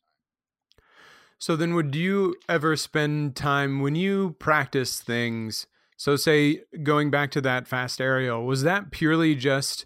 [1.39, 7.31] so then would you ever spend time when you practice things so say going back
[7.31, 9.86] to that fast aerial was that purely just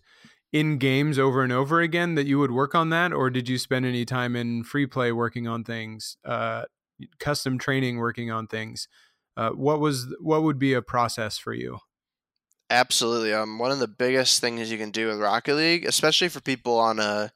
[0.52, 3.12] in games over and over again that you would work on that?
[3.14, 6.66] Or did you spend any time in free play working on things uh,
[7.20, 8.88] custom training working on things?
[9.36, 11.80] Uh, what was what would be a process for you?
[12.70, 16.42] Absolutely um one of the biggest things you can do with rocket league especially for
[16.42, 17.32] people on a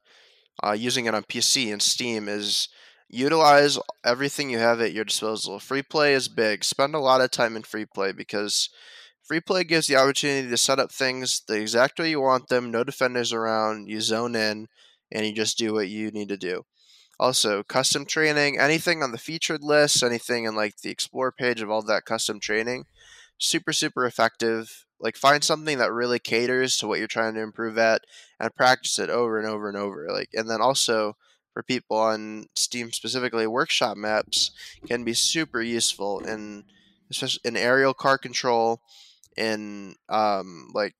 [0.61, 2.67] uh, using it on pc and steam is
[3.11, 5.59] utilize everything you have at your disposal.
[5.59, 6.63] Free play is big.
[6.63, 8.69] Spend a lot of time in free play because
[9.31, 12.69] free play gives the opportunity to set up things the exact way you want them
[12.69, 14.67] no defenders around you zone in
[15.09, 16.65] and you just do what you need to do
[17.21, 21.69] also, custom training, anything on the featured list, anything in like the explore page of
[21.69, 22.85] all that custom training,
[23.37, 24.85] super, super effective.
[24.99, 28.01] Like, find something that really caters to what you're trying to improve at
[28.39, 30.07] and practice it over and over and over.
[30.11, 31.15] Like, and then also
[31.53, 34.49] for people on Steam specifically, workshop maps
[34.87, 36.63] can be super useful in
[37.11, 38.81] especially in aerial car control,
[39.41, 40.95] in um, like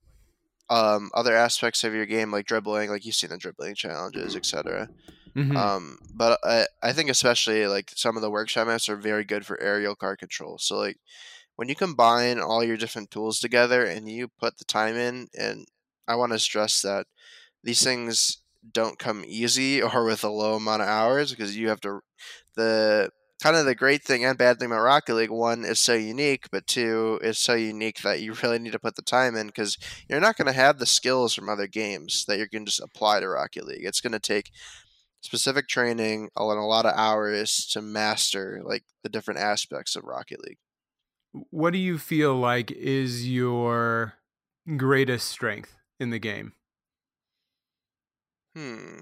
[0.69, 4.89] um, other aspects of your game, like dribbling, like you've seen the dribbling challenges, etc.
[5.35, 5.55] Mm-hmm.
[5.55, 9.45] Um, but I, I think especially like some of the workshop maps are very good
[9.45, 10.57] for aerial car control.
[10.57, 10.97] So like
[11.55, 15.67] when you combine all your different tools together and you put the time in, and
[16.07, 17.05] I want to stress that
[17.63, 18.39] these things
[18.73, 21.99] don't come easy or with a low amount of hours because you have to
[22.55, 23.09] the
[23.41, 25.31] kind of the great thing and bad thing about Rocket League.
[25.31, 28.95] One is so unique, but two is so unique that you really need to put
[28.95, 29.77] the time in because
[30.07, 33.19] you're not going to have the skills from other games that you can just apply
[33.19, 33.83] to Rocket League.
[33.83, 34.51] It's going to take
[35.21, 40.39] specific training and a lot of hours to master like the different aspects of Rocket
[40.43, 40.57] League.
[41.49, 44.15] What do you feel like is your
[44.77, 46.53] greatest strength in the game?
[48.55, 49.01] Hmm.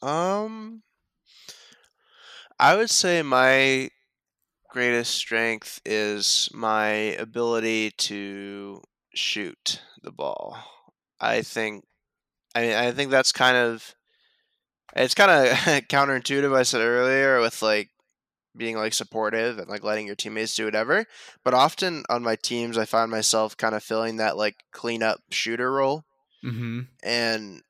[0.00, 0.82] Um
[2.62, 3.90] I would say my
[4.70, 6.86] greatest strength is my
[7.18, 8.80] ability to
[9.12, 10.56] shoot the ball.
[11.20, 11.84] I think
[12.54, 13.96] I mean I think that's kind of
[14.94, 15.48] it's kind of
[15.88, 16.56] counterintuitive.
[16.56, 17.90] I said earlier with like
[18.56, 21.06] being like supportive and like letting your teammates do whatever.
[21.42, 25.72] But often on my teams, I find myself kind of filling that like cleanup shooter
[25.72, 26.04] role,
[26.44, 26.82] mm-hmm.
[27.02, 27.62] and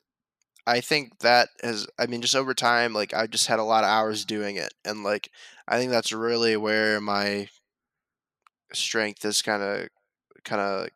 [0.66, 1.86] I think that has.
[1.98, 4.72] I mean, just over time, like I just had a lot of hours doing it,
[4.84, 5.30] and like
[5.66, 7.48] I think that's really where my
[8.72, 9.88] strength is kind of
[10.44, 10.88] kind of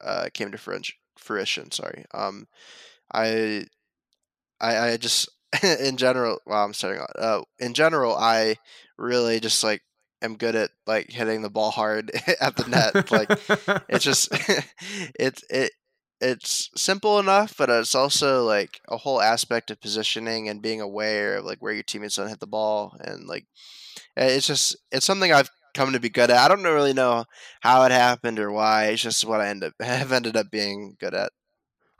[0.00, 0.82] uh, came to
[1.18, 1.70] fruition.
[1.70, 2.04] Sorry.
[2.12, 2.46] Um,
[3.12, 3.66] I
[4.60, 5.28] I, I just
[5.62, 7.10] in general well i'm starting out.
[7.18, 8.56] uh, in general i
[8.96, 9.82] really just like
[10.22, 13.28] am good at like hitting the ball hard at the net like
[13.88, 14.28] it's just
[15.18, 15.72] it it
[16.20, 21.38] it's simple enough but it's also like a whole aspect of positioning and being aware
[21.38, 23.46] of like where your teammates don't hit the ball and like
[24.16, 27.24] eh, it's just it's something i've come to be good at i don't really know
[27.60, 30.96] how it happened or why it's just what i end up have ended up being
[31.00, 31.32] good at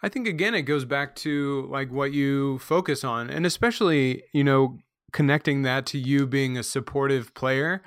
[0.02, 4.42] I think again it goes back to like what you focus on and especially, you
[4.42, 4.78] know,
[5.12, 7.82] connecting that to you being a supportive player.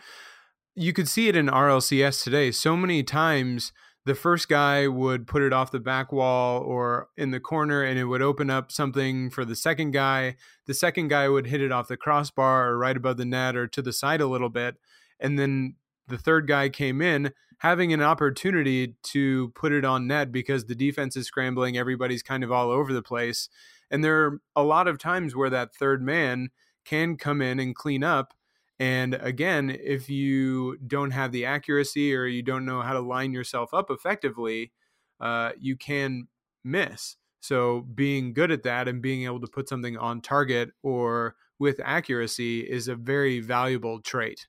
[0.75, 2.51] You could see it in RLCS today.
[2.51, 3.71] So many times
[4.05, 7.97] the first guy would put it off the back wall or in the corner and
[7.97, 10.35] it would open up something for the second guy.
[10.65, 13.67] The second guy would hit it off the crossbar or right above the net or
[13.67, 14.75] to the side a little bit.
[15.19, 15.75] And then
[16.07, 20.75] the third guy came in having an opportunity to put it on net because the
[20.75, 23.47] defense is scrambling, everybody's kind of all over the place.
[23.89, 26.49] And there are a lot of times where that third man
[26.83, 28.33] can come in and clean up
[28.79, 33.33] and again, if you don't have the accuracy or you don't know how to line
[33.33, 34.73] yourself up effectively,
[35.19, 36.27] uh, you can
[36.63, 37.17] miss.
[37.39, 41.79] So being good at that and being able to put something on target or with
[41.83, 44.47] accuracy is a very valuable trait.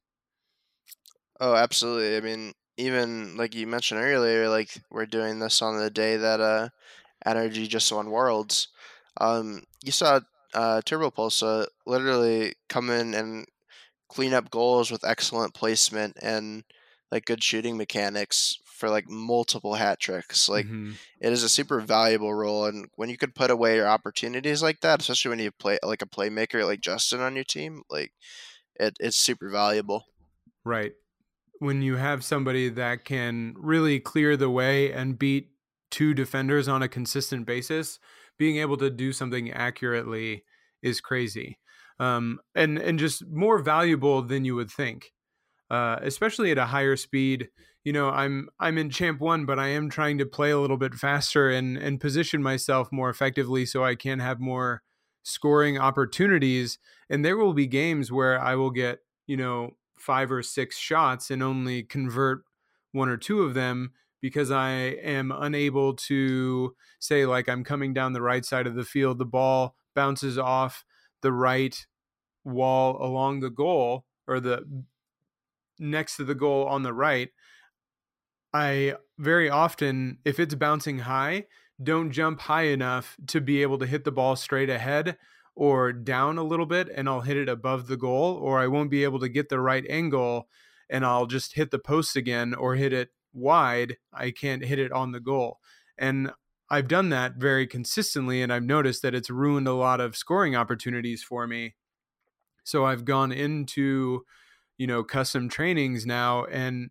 [1.40, 2.16] Oh, absolutely.
[2.16, 6.40] I mean, even like you mentioned earlier, like we're doing this on the day that
[6.40, 6.68] uh
[7.26, 8.68] NRG just won Worlds.
[9.20, 10.20] Um, you saw
[10.54, 13.46] uh, Turbopolsa literally come in and
[14.14, 16.62] clean up goals with excellent placement and
[17.10, 20.48] like good shooting mechanics for like multiple hat tricks.
[20.48, 20.92] Like mm-hmm.
[21.20, 24.80] it is a super valuable role, and when you could put away your opportunities like
[24.80, 28.12] that, especially when you play like a playmaker like Justin on your team, like
[28.76, 30.04] it, it's super valuable.
[30.64, 30.92] Right.
[31.58, 35.50] When you have somebody that can really clear the way and beat
[35.90, 37.98] two defenders on a consistent basis,
[38.38, 40.44] being able to do something accurately
[40.82, 41.58] is crazy
[41.98, 45.12] um, and and just more valuable than you would think,
[45.70, 47.48] uh, especially at a higher speed.
[47.84, 50.76] You know, I'm I'm in Champ One, but I am trying to play a little
[50.76, 54.82] bit faster and and position myself more effectively so I can have more
[55.22, 56.78] scoring opportunities.
[57.10, 61.30] And there will be games where I will get you know five or six shots
[61.30, 62.44] and only convert
[62.92, 68.14] one or two of them because I am unable to say like I'm coming down
[68.14, 70.84] the right side of the field, the ball bounces off
[71.24, 71.86] the right
[72.44, 74.62] wall along the goal or the
[75.80, 77.30] next to the goal on the right,
[78.52, 81.46] I very often, if it's bouncing high,
[81.82, 85.16] don't jump high enough to be able to hit the ball straight ahead
[85.56, 88.90] or down a little bit and I'll hit it above the goal, or I won't
[88.90, 90.48] be able to get the right angle
[90.90, 93.96] and I'll just hit the post again or hit it wide.
[94.12, 95.58] I can't hit it on the goal.
[95.96, 96.30] And
[96.70, 100.56] I've done that very consistently, and I've noticed that it's ruined a lot of scoring
[100.56, 101.74] opportunities for me.
[102.64, 104.24] So I've gone into,
[104.78, 106.90] you know, custom trainings now and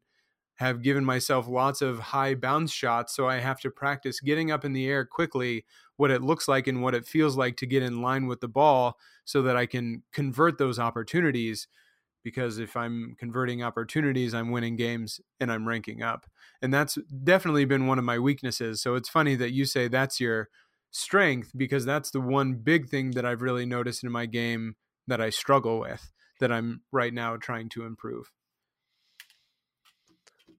[0.55, 3.15] have given myself lots of high bounce shots.
[3.15, 5.65] So I have to practice getting up in the air quickly,
[5.97, 8.47] what it looks like and what it feels like to get in line with the
[8.47, 11.67] ball so that I can convert those opportunities
[12.23, 16.25] because if I'm converting opportunities, I'm winning games and I'm ranking up.
[16.61, 18.81] And that's definitely been one of my weaknesses.
[18.81, 20.49] So it's funny that you say that's your
[20.91, 24.75] strength because that's the one big thing that I've really noticed in my game
[25.07, 28.31] that I struggle with that I'm right now trying to improve.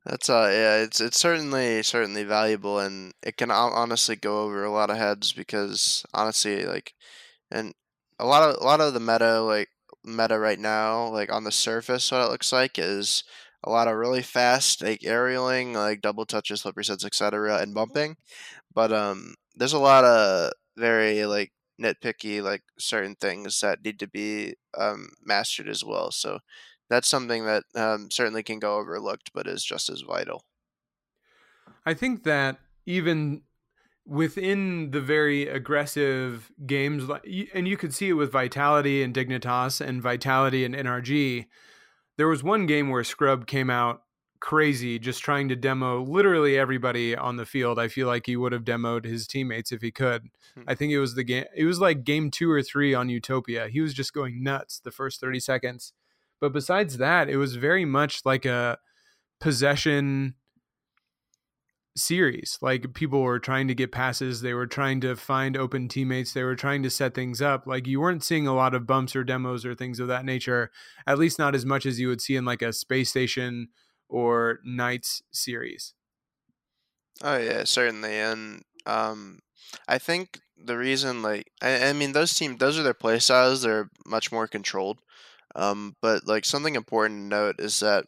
[0.05, 4.71] That's uh yeah, it's it's certainly certainly valuable and it can honestly go over a
[4.71, 6.95] lot of heads because honestly like
[7.51, 7.75] and
[8.19, 9.71] a lot of a lot of the meta like
[10.05, 13.25] meta right now, like on the surface, what it looks like is
[13.65, 18.17] a lot of really fast like aerialing, like double touches, slippery sets, etc., and bumping.
[18.75, 24.09] But um, there's a lot of very like nitpicky like certain things that need to
[24.09, 26.11] be um, mastered as well.
[26.11, 26.41] So
[26.91, 30.45] that's something that um, certainly can go overlooked, but is just as vital.
[31.87, 33.43] I think that even
[34.07, 37.05] within the very aggressive games,
[37.55, 41.47] and you could see it with Vitality and Dignitas and Vitality and NRG.
[42.17, 44.03] There was one game where Scrub came out
[44.41, 47.79] crazy, just trying to demo literally everybody on the field.
[47.79, 50.29] I feel like he would have demoed his teammates if he could.
[50.55, 50.63] Hmm.
[50.69, 51.45] I think it was the game.
[51.57, 53.69] It was like game two or three on Utopia.
[53.69, 55.95] He was just going nuts the first thirty seconds.
[56.41, 58.79] But besides that, it was very much like a
[59.41, 60.35] possession
[61.97, 62.59] series.
[62.61, 66.43] Like people were trying to get passes, they were trying to find open teammates, they
[66.43, 67.67] were trying to set things up.
[67.67, 70.71] Like you weren't seeing a lot of bumps or demos or things of that nature,
[71.07, 73.69] at least not as much as you would see in like a space station
[74.09, 75.95] or Knights series.
[77.23, 78.15] Oh yeah, certainly.
[78.15, 79.41] And um
[79.89, 83.63] I think the reason like I, I mean those teams those are their play styles,
[83.63, 85.01] they're much more controlled.
[85.55, 88.07] Um but like something important to note is that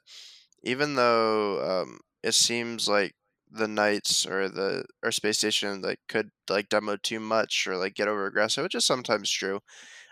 [0.62, 3.14] even though um it seems like
[3.50, 7.94] the knights or the or space station like could like demo too much or like
[7.94, 9.60] get over aggressive, which is sometimes true.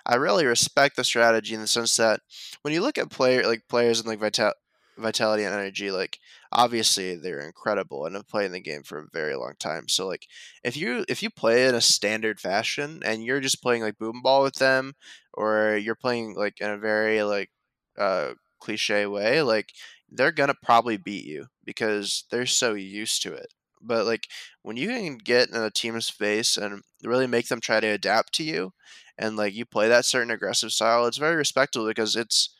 [0.07, 2.21] I really respect the strategy in the sense that
[2.63, 4.53] when you look at player like players and like Vital-
[4.99, 6.19] vitality and NRG, like
[6.53, 9.89] obviously they're incredible and have played in the game for a very long time.
[9.89, 10.27] So like
[10.63, 14.23] if you if you play in a standard fashion and you're just playing like boom
[14.23, 14.95] ball with them,
[15.33, 17.51] or you're playing like in a very like
[17.99, 19.73] uh cliche way, like
[20.11, 23.53] they're gonna probably beat you because they're so used to it.
[23.81, 24.29] but like
[24.63, 28.33] when you can get in a team's face and really make them try to adapt
[28.35, 28.73] to you,
[29.19, 32.51] and like you play that certain aggressive style, it's very respectable because it's.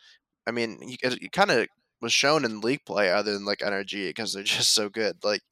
[0.47, 1.69] I mean, you, it kind of
[2.03, 5.19] was shown in league play other than like NRG because they're just so good.
[5.25, 5.43] Like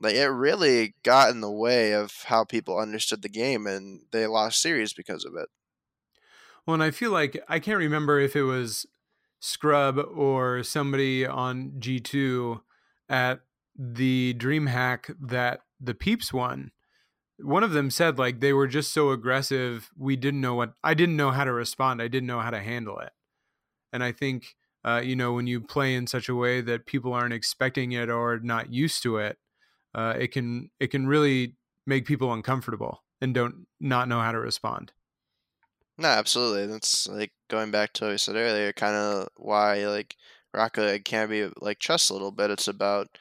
[0.00, 4.26] like it really got in the way of how people understood the game and they
[4.26, 5.48] lost series because of it.
[6.66, 8.86] Well, and I feel like I can't remember if it was
[9.40, 12.62] Scrub or somebody on G2
[13.12, 13.40] at
[13.76, 16.72] the DreamHack that the Peeps won.
[17.38, 20.94] One of them said like they were just so aggressive, we didn't know what I
[20.94, 22.02] didn't know how to respond.
[22.02, 23.12] I didn't know how to handle it.
[23.92, 27.12] And I think uh, you know, when you play in such a way that people
[27.12, 29.38] aren't expecting it or not used to it,
[29.94, 31.56] uh, it can it can really
[31.86, 34.92] make people uncomfortable and don't not know how to respond.
[35.98, 36.66] No, absolutely.
[36.66, 40.16] That's like going back to what I said earlier, kind of why like
[40.54, 42.50] Rocket League can be like chess a little bit.
[42.50, 43.18] It's about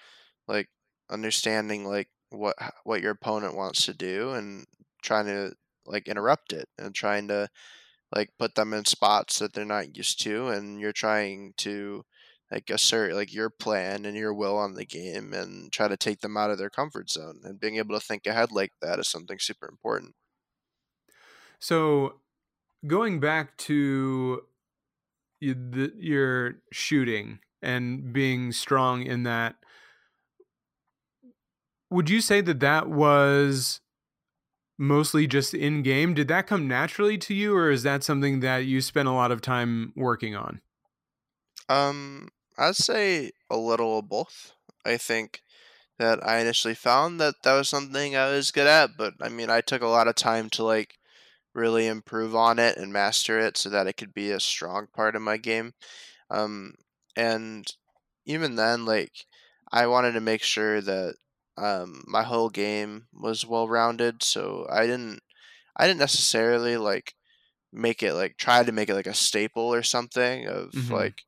[0.48, 0.70] like
[1.10, 4.66] understanding like what what your opponent wants to do and
[5.04, 5.54] trying to
[5.86, 7.50] like interrupt it and trying to
[8.16, 12.04] like put them in spots that they're not used to and you're trying to
[12.52, 16.20] like assert like your plan and your will on the game and try to take
[16.22, 19.08] them out of their comfort zone and being able to think ahead like that is
[19.10, 20.16] something super important
[21.60, 22.22] so
[22.88, 24.46] going back to
[25.42, 29.56] your shooting and being strong in that
[31.90, 33.82] would you say that that was
[34.82, 36.14] mostly just in game.
[36.14, 39.32] Did that come naturally to you, or is that something that you spent a lot
[39.32, 40.62] of time working on?
[41.70, 44.54] Um, I'd say a little of both.
[44.84, 45.42] I think
[46.00, 49.52] that I initially found that that was something I was good at, but I mean,
[49.52, 50.98] I took a lot of time to like
[51.54, 55.16] really improve on it and master it so that it could be a strong part
[55.16, 55.74] of my game.
[56.30, 56.76] Um,
[57.16, 57.66] and
[58.26, 59.26] even then, like,
[59.72, 61.16] I wanted to make sure that
[61.58, 65.20] um, my whole game was well rounded, so I didn't
[65.76, 67.14] I didn't necessarily like
[67.72, 70.94] make it like try to make it like a staple or something of mm-hmm.
[70.94, 71.24] like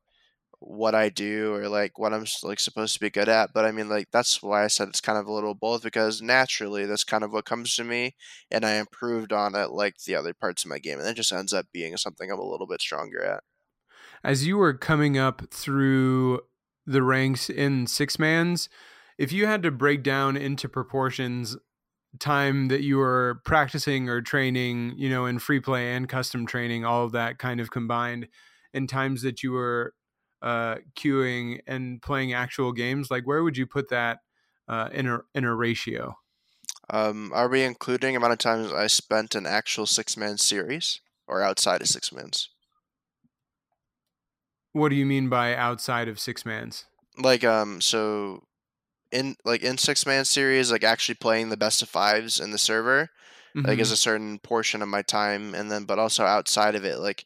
[0.60, 3.50] what I do or like what I'm like supposed to be good at.
[3.52, 6.22] But I mean, like that's why I said it's kind of a little both because
[6.22, 8.14] naturally that's kind of what comes to me,
[8.50, 11.32] and I improved on it like the other parts of my game, and it just
[11.32, 13.42] ends up being something I'm a little bit stronger at.
[14.22, 16.40] As you were coming up through
[16.86, 18.68] the ranks in six mans,
[19.18, 21.56] if you had to break down into proportions
[22.18, 26.84] time that you were practicing or training, you know, in free play and custom training,
[26.84, 28.28] all of that kind of combined,
[28.72, 29.94] and times that you were
[30.44, 34.18] uh, queuing and playing actual games, like where would you put that
[34.68, 36.14] uh, in a in a ratio?
[36.90, 41.42] Um, are we including amount of times I spent an actual six man series or
[41.42, 42.50] outside of six mans?
[44.72, 46.84] What do you mean by outside of six mans?
[47.16, 48.42] Like um, so
[49.10, 52.58] in like in six man series, like actually playing the best of fives in the
[52.58, 53.08] server,
[53.56, 53.66] mm-hmm.
[53.66, 56.98] like is a certain portion of my time, and then but also outside of it,
[56.98, 57.24] like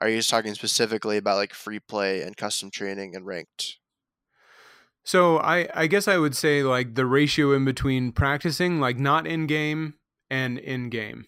[0.00, 3.78] are you just talking specifically about like free play and custom training and ranked?
[5.04, 9.26] So I I guess I would say like the ratio in between practicing, like not
[9.26, 9.94] in game
[10.30, 11.26] and in game.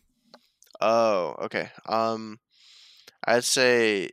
[0.81, 1.71] Oh, okay.
[1.87, 2.41] Um,
[3.25, 4.11] I'd say,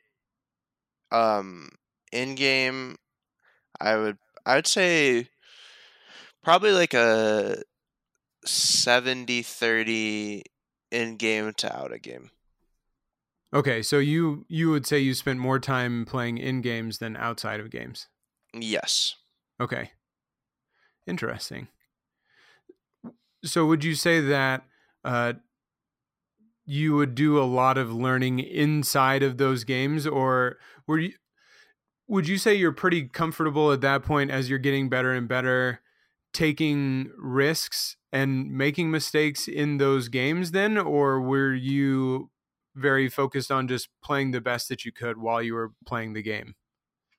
[1.12, 1.70] um,
[2.12, 2.98] in game,
[3.80, 5.30] I would I'd say
[6.44, 7.62] probably like a
[8.46, 10.44] 70 30
[10.92, 12.32] in game to out of game.
[13.54, 17.60] Okay, so you you would say you spent more time playing in games than outside
[17.60, 18.08] of games.
[18.54, 19.16] Yes.
[19.60, 19.92] Okay.
[21.08, 21.68] Interesting.
[23.44, 24.66] So would you say that
[25.04, 25.34] uh,
[26.66, 31.14] you would do a lot of learning inside of those games, or were you?
[32.08, 35.82] Would you say you're pretty comfortable at that point as you're getting better and better?
[36.34, 42.30] taking risks and making mistakes in those games then or were you
[42.76, 46.22] very focused on just playing the best that you could while you were playing the
[46.22, 46.56] game?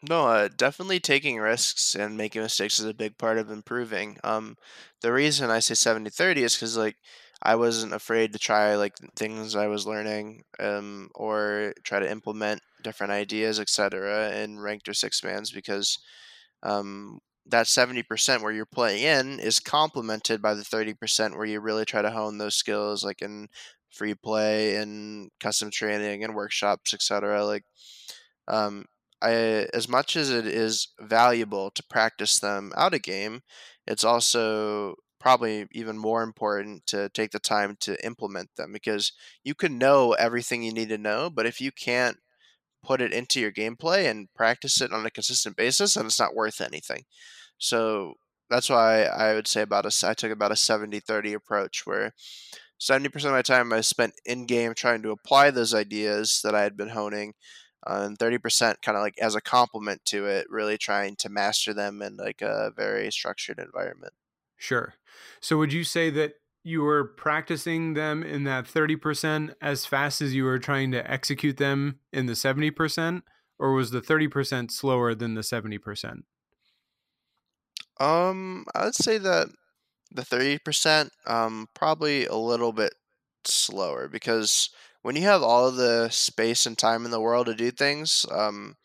[0.02, 4.56] No uh, definitely taking risks and making mistakes is a big part of improving um
[5.02, 6.96] the reason i say 70 30 is because like
[7.42, 12.62] i wasn't afraid to try like things i was learning um or try to implement
[12.82, 15.98] different ideas etc in ranked or six mans because
[16.62, 21.84] um that 70% where you're playing in is complemented by the 30% where you really
[21.84, 23.48] try to hone those skills like in
[23.90, 27.64] free play and custom training and workshops etc like
[28.48, 28.84] um
[29.22, 29.32] I,
[29.74, 33.42] as much as it is valuable to practice them out of game
[33.86, 39.12] it's also probably even more important to take the time to implement them because
[39.44, 42.16] you can know everything you need to know but if you can't
[42.82, 46.34] put it into your gameplay and practice it on a consistent basis, then it's not
[46.34, 47.04] worth anything.
[47.58, 48.14] So
[48.48, 52.14] that's why I would say about a I took about a 70-30 approach where
[52.80, 56.62] 70% of my time I spent in game trying to apply those ideas that I
[56.62, 57.34] had been honing
[57.86, 61.74] uh, and 30% kind of like as a complement to it really trying to master
[61.74, 64.12] them in like a very structured environment.
[64.56, 64.94] Sure.
[65.40, 70.34] So would you say that you were practicing them in that 30% as fast as
[70.34, 73.22] you were trying to execute them in the 70%
[73.58, 76.22] or was the 30% slower than the 70%?
[77.98, 79.48] Um, I would say that
[80.12, 82.94] the 30% um probably a little bit
[83.44, 84.70] slower because
[85.02, 88.76] when you have all the space and time in the world to do things, um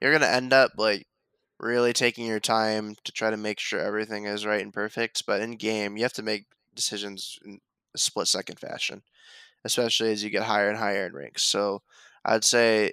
[0.00, 1.06] you're going to end up like
[1.60, 5.40] really taking your time to try to make sure everything is right and perfect, but
[5.40, 7.60] in game you have to make decisions in
[7.94, 9.02] a split second fashion,
[9.64, 11.42] especially as you get higher and higher in ranks.
[11.44, 11.82] So,
[12.24, 12.92] I'd say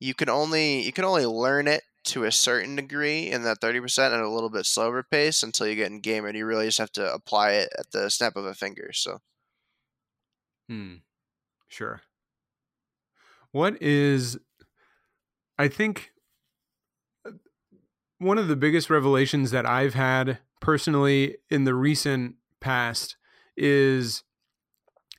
[0.00, 3.98] you can only you can only learn it to a certain degree in that 30%
[3.98, 6.78] at a little bit slower pace until you get in game and you really just
[6.78, 9.18] have to apply it at the snap of a finger so
[10.68, 10.94] hmm.
[11.70, 12.00] Sure.
[13.52, 14.38] What is
[15.58, 16.12] i think
[17.26, 17.32] uh,
[18.18, 23.16] one of the biggest revelations that i've had personally in the recent past
[23.56, 24.22] is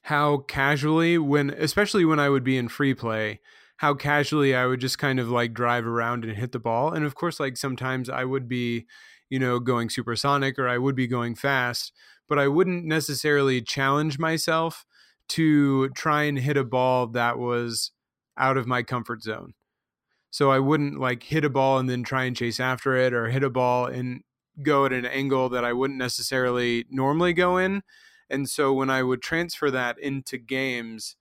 [0.03, 3.39] how casually when especially when i would be in free play
[3.79, 6.91] how casually I would just kind of like drive around and hit the ball.
[6.91, 8.87] And of course, like sometimes I would be,
[9.29, 11.93] you know, going supersonic or I would be going fast,
[12.27, 14.85] but I wouldn't necessarily challenge myself
[15.29, 17.91] to try and hit a ball that was
[18.37, 19.53] out of my comfort zone.
[20.29, 23.29] So I wouldn't like hit a ball and then try and chase after it or
[23.29, 24.23] hit a ball and
[24.61, 27.83] go at an angle that I wouldn't necessarily normally go in.
[28.29, 31.15] And so when I would transfer that into games,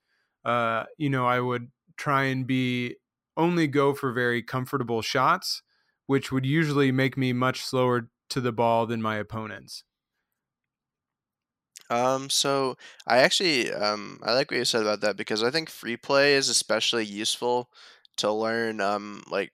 [0.44, 1.68] uh, you know, I would
[1.98, 2.96] try and be
[3.36, 5.62] only go for very comfortable shots,
[6.06, 9.84] which would usually make me much slower to the ball than my opponents.
[11.90, 12.76] Um, so
[13.06, 16.34] I actually um I like what you said about that because I think free play
[16.34, 17.70] is especially useful
[18.18, 19.52] to learn um like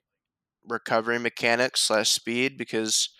[0.64, 3.10] recovery mechanics slash speed because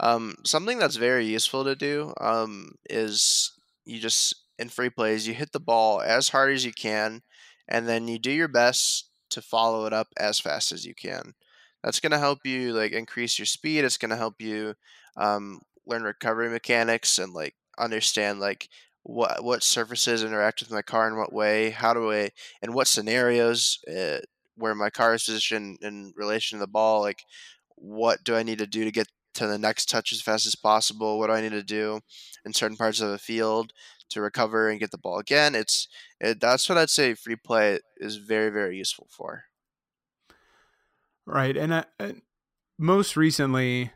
[0.00, 3.52] um something that's very useful to do um is
[3.86, 7.22] you just in free plays you hit the ball as hard as you can
[7.68, 11.34] and then you do your best to follow it up as fast as you can.
[11.82, 13.84] That's going to help you like increase your speed.
[13.84, 14.74] It's going to help you
[15.16, 18.68] um, learn recovery mechanics and like understand like
[19.02, 21.70] what what surfaces interact with my car in what way.
[21.70, 22.30] How do I
[22.62, 24.18] in what scenarios uh,
[24.56, 27.02] where my car is positioned in relation to the ball?
[27.02, 27.22] Like
[27.76, 30.56] what do I need to do to get to the next touch as fast as
[30.56, 31.18] possible?
[31.18, 32.00] What do I need to do
[32.44, 33.72] in certain parts of the field
[34.10, 35.54] to recover and get the ball again?
[35.54, 35.88] It's
[36.20, 39.44] it, that's what I'd say free play is very very useful for.
[41.26, 42.12] Right, and I, eh,
[42.78, 43.90] most recently,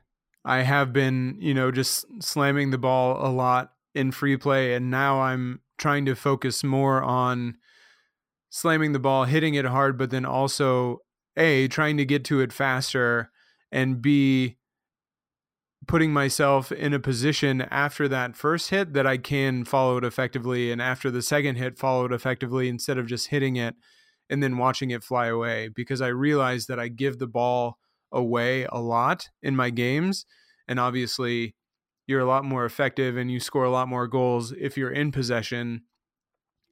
[0.45, 4.91] I have been you know just slamming the ball a lot in free play, and
[4.91, 7.57] now I'm trying to focus more on
[8.51, 10.99] slamming the ball, hitting it hard, but then also
[11.37, 13.31] a trying to get to it faster,
[13.71, 14.59] and b
[15.91, 20.71] putting myself in a position after that first hit that I can follow it effectively
[20.71, 23.75] and after the second hit follow it effectively instead of just hitting it
[24.29, 25.69] and then watching it fly away.
[25.75, 27.77] Because I realize that I give the ball
[28.13, 30.27] away a lot in my games
[30.69, 31.57] and obviously
[32.07, 35.11] you're a lot more effective and you score a lot more goals if you're in
[35.11, 35.83] possession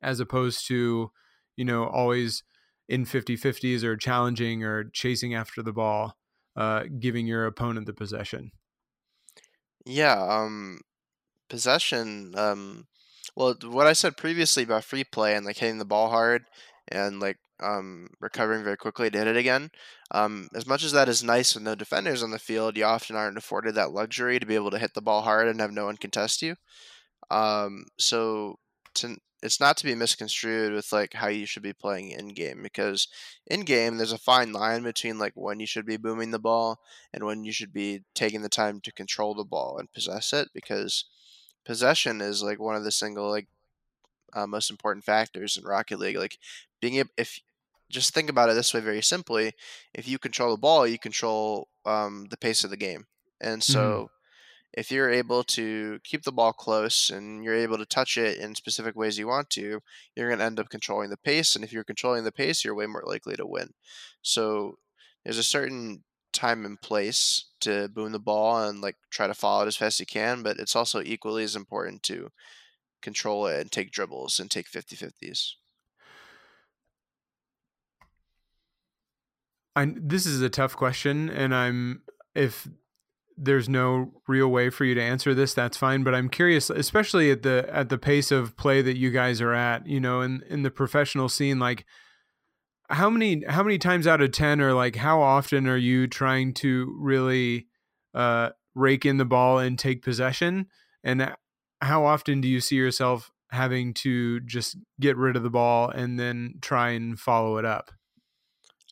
[0.01, 1.11] as opposed to
[1.57, 2.45] you know always
[2.89, 6.17] in 50-50s or challenging or chasing after the ball
[6.55, 8.53] uh, giving your opponent the possession
[9.89, 10.81] yeah, um,
[11.51, 12.35] possession.
[12.37, 12.87] Um,
[13.37, 16.45] well, what I said previously about free play and like hitting the ball hard
[16.89, 19.71] and like um recovering very quickly to hit it again.
[20.13, 23.17] Um, as much as that is nice with no defenders on the field, you often
[23.17, 25.87] aren't afforded that luxury to be able to hit the ball hard and have no
[25.87, 26.57] one contest you.
[27.31, 28.57] Um, so
[28.97, 32.63] to it's not to be misconstrued with like how you should be playing in game
[32.63, 33.09] because
[33.47, 36.81] in game there's a fine line between like when you should be booming the ball
[37.13, 40.49] and when you should be taking the time to control the ball and possess it
[40.53, 41.05] because
[41.65, 43.47] possession is like one of the single like
[44.35, 46.39] uh, most important factors in Rocket League like
[46.81, 47.41] being able if
[47.91, 49.53] just think about it this way very simply
[49.95, 53.07] if you control the ball you control um, the pace of the game
[53.41, 53.73] and mm-hmm.
[53.73, 54.18] so mm-hmm
[54.73, 58.55] if you're able to keep the ball close and you're able to touch it in
[58.55, 59.81] specific ways you want to,
[60.15, 61.55] you're going to end up controlling the pace.
[61.55, 63.71] And if you're controlling the pace, you're way more likely to win.
[64.23, 64.79] So
[65.25, 69.65] there's a certain time and place to boom the ball and like try to follow
[69.65, 72.29] it as fast as you can, but it's also equally as important to
[73.03, 75.53] control it and take dribbles and take 50 50s.
[79.75, 82.03] I, this is a tough question, and I'm
[82.35, 82.69] if
[83.41, 86.03] there's no real way for you to answer this, that's fine.
[86.03, 89.55] But I'm curious, especially at the at the pace of play that you guys are
[89.55, 91.85] at, you know, in in the professional scene, like
[92.91, 96.55] how many how many times out of ten or like how often are you trying
[96.55, 97.69] to really
[98.15, 100.67] uh, rake in the ball and take possession?
[101.05, 101.35] And
[101.81, 106.19] how often do you see yourself having to just get rid of the ball and
[106.19, 107.93] then try and follow it up?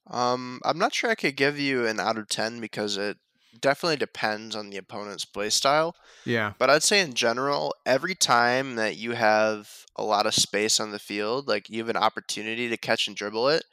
[0.08, 3.18] Um, I'm not sure I could give you an out of ten because it
[3.60, 5.94] definitely depends on the opponent's play style.
[6.24, 6.52] Yeah.
[6.58, 10.92] But I'd say in general, every time that you have a lot of space on
[10.92, 13.64] the field, like you have an opportunity to catch and dribble it,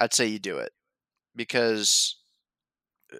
[0.00, 0.72] I'd say you do it
[1.34, 2.16] because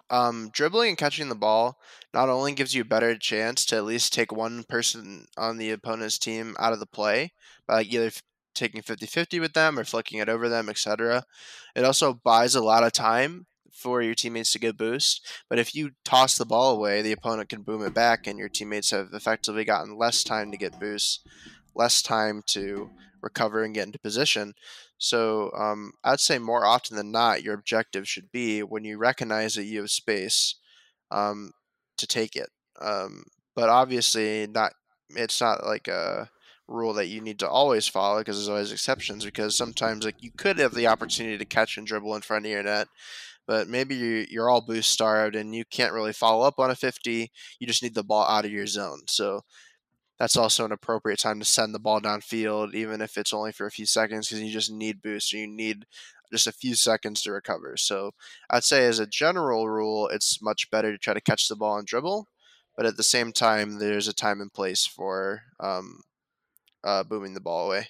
[0.08, 1.78] um, dribbling and catching the ball
[2.14, 5.70] not only gives you a better chance to at least take one person on the
[5.70, 7.32] opponent's team out of the play
[7.66, 8.10] by like either
[8.54, 11.24] taking 50-50 with them or flicking it over them, etc.
[11.74, 15.26] It also buys a lot of time for your teammates to get boost.
[15.48, 18.48] But if you toss the ball away, the opponent can boom it back, and your
[18.48, 21.26] teammates have effectively gotten less time to get boost,
[21.74, 22.90] less time to
[23.22, 24.54] recover and get into position.
[24.98, 29.54] So um, I'd say more often than not, your objective should be when you recognize
[29.54, 30.56] that you have space
[31.10, 31.52] um,
[31.96, 32.50] to take it.
[32.80, 34.72] Um, but obviously, not
[35.10, 36.30] it's not like a
[36.68, 39.24] rule that you need to always follow because there's always exceptions.
[39.24, 42.50] Because sometimes, like you could have the opportunity to catch and dribble in front of
[42.50, 42.88] your net,
[43.50, 47.32] but maybe you're all boost starved and you can't really follow up on a 50.
[47.58, 49.00] You just need the ball out of your zone.
[49.08, 49.40] So
[50.20, 53.66] that's also an appropriate time to send the ball downfield, even if it's only for
[53.66, 55.84] a few seconds, because you just need boost or you need
[56.32, 57.76] just a few seconds to recover.
[57.76, 58.12] So
[58.48, 61.76] I'd say, as a general rule, it's much better to try to catch the ball
[61.76, 62.28] and dribble,
[62.76, 66.02] but at the same time, there's a time and place for um,
[66.84, 67.88] uh, booming the ball away.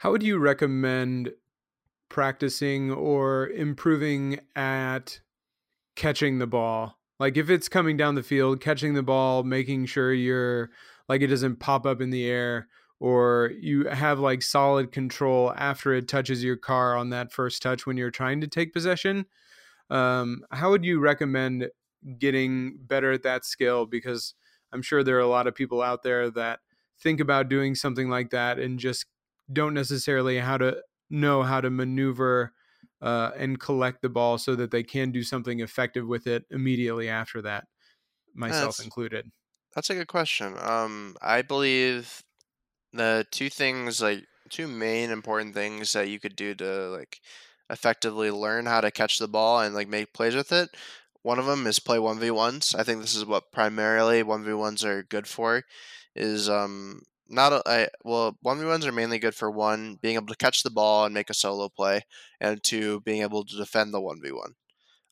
[0.00, 1.30] How would you recommend
[2.10, 5.20] practicing or improving at
[5.96, 6.98] catching the ball?
[7.18, 10.70] Like if it's coming down the field, catching the ball, making sure you're
[11.08, 12.68] like it doesn't pop up in the air
[13.00, 17.86] or you have like solid control after it touches your car on that first touch
[17.86, 19.24] when you're trying to take possession.
[19.88, 21.68] Um, how would you recommend
[22.18, 23.86] getting better at that skill?
[23.86, 24.34] Because
[24.72, 26.60] I'm sure there are a lot of people out there that
[27.00, 29.06] think about doing something like that and just
[29.52, 30.80] don't necessarily how to
[31.10, 32.52] know how to maneuver
[33.02, 37.08] uh, and collect the ball so that they can do something effective with it immediately
[37.08, 37.66] after that,
[38.34, 39.30] myself That's, included.
[39.74, 40.56] That's a good question.
[40.60, 42.22] Um, I believe
[42.92, 47.20] the two things, like two main important things that you could do to like
[47.70, 50.70] effectively learn how to catch the ball and like make plays with it.
[51.22, 52.74] One of them is play one v ones.
[52.74, 55.62] I think this is what primarily one v ones are good for.
[56.16, 60.16] Is um not a, I, well one v ones are mainly good for one being
[60.16, 62.02] able to catch the ball and make a solo play,
[62.40, 64.54] and two being able to defend the one v one.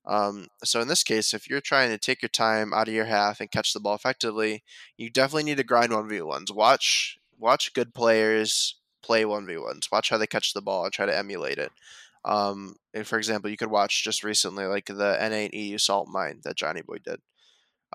[0.07, 3.05] Um, so in this case, if you're trying to take your time out of your
[3.05, 4.65] half and catch the ball effectively,
[4.97, 6.53] you definitely need to grind one v ones.
[6.53, 9.89] Watch watch good players play one v ones.
[9.93, 11.73] Watch how they catch the ball and try to emulate it.
[12.25, 16.57] Um, for example, you could watch just recently like the N8 EU Salt Mine that
[16.57, 17.21] Johnnyboi did.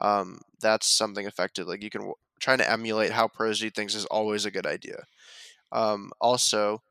[0.02, 1.68] Um, that's something effective.
[1.68, 5.06] Like you can trying to emulate how pros do things is always a good idea.
[5.72, 6.82] Um, also,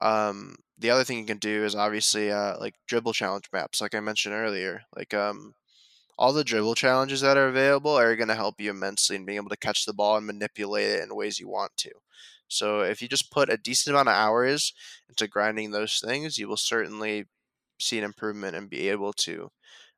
[0.00, 3.94] um, the other thing you can do is obviously uh, like dribble challenge maps, like
[3.94, 4.82] I mentioned earlier.
[4.94, 5.54] Like um,
[6.18, 9.36] all the dribble challenges that are available are going to help you immensely in being
[9.36, 11.90] able to catch the ball and manipulate it in ways you want to.
[12.48, 14.72] So if you just put a decent amount of hours
[15.08, 17.24] into grinding those things, you will certainly
[17.78, 19.50] see an improvement and be able to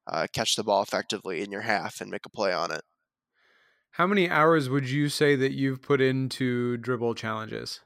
[0.06, 2.82] uh, catch the ball effectively in your half and make a play on it.
[3.90, 7.80] How many hours would you say that you've put into dribble challenges?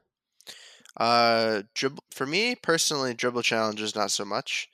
[0.96, 4.68] Uh, dribble for me personally, dribble challenges not so much.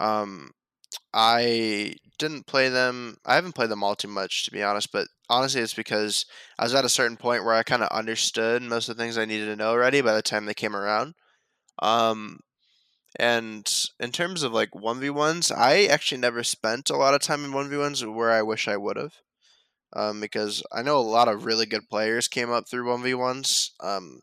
[0.00, 0.52] Um,
[1.14, 3.18] I didn't play them.
[3.26, 4.92] I haven't played them all too much, to be honest.
[4.92, 6.26] But honestly, it's because
[6.58, 9.18] I was at a certain point where I kind of understood most of the things
[9.18, 11.14] I needed to know already by the time they came around.
[11.80, 12.40] Um,
[13.16, 13.70] and
[14.00, 17.44] in terms of like one v ones, I actually never spent a lot of time
[17.44, 19.14] in one v ones where I wish I would have.
[19.94, 23.14] Um, because I know a lot of really good players came up through one v
[23.14, 23.72] ones.
[23.80, 24.20] Um,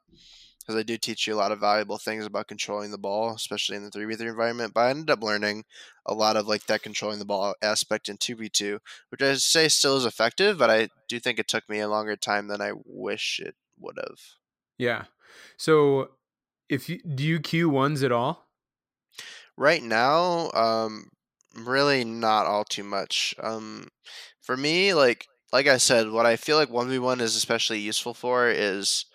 [0.69, 3.75] because they do teach you a lot of valuable things about controlling the ball, especially
[3.75, 4.71] in the 3v3 environment.
[4.71, 5.63] But I ended up learning
[6.05, 8.77] a lot of like that controlling the ball aspect in 2v2,
[9.09, 12.15] which I say still is effective, but I do think it took me a longer
[12.15, 14.19] time than I wish it would have.
[14.77, 15.05] Yeah.
[15.57, 16.11] So
[16.69, 18.47] if you do you queue ones at all?
[19.57, 21.09] Right now, um
[21.55, 23.33] really not all too much.
[23.39, 23.87] Um
[24.39, 28.49] for me, like like I said, what I feel like 1v1 is especially useful for
[28.49, 29.05] is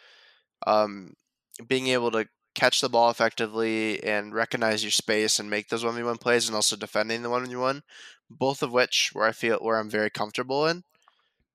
[0.66, 1.14] um
[1.68, 6.18] being able to catch the ball effectively and recognize your space and make those 1v1
[6.18, 7.82] plays and also defending the 1v1
[8.30, 10.84] both of which where I feel where I'm very comfortable in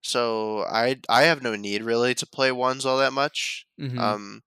[0.02, 3.66] so I I have no need really to play ones all that much.
[3.80, 3.98] Mhm.
[4.00, 4.42] Um,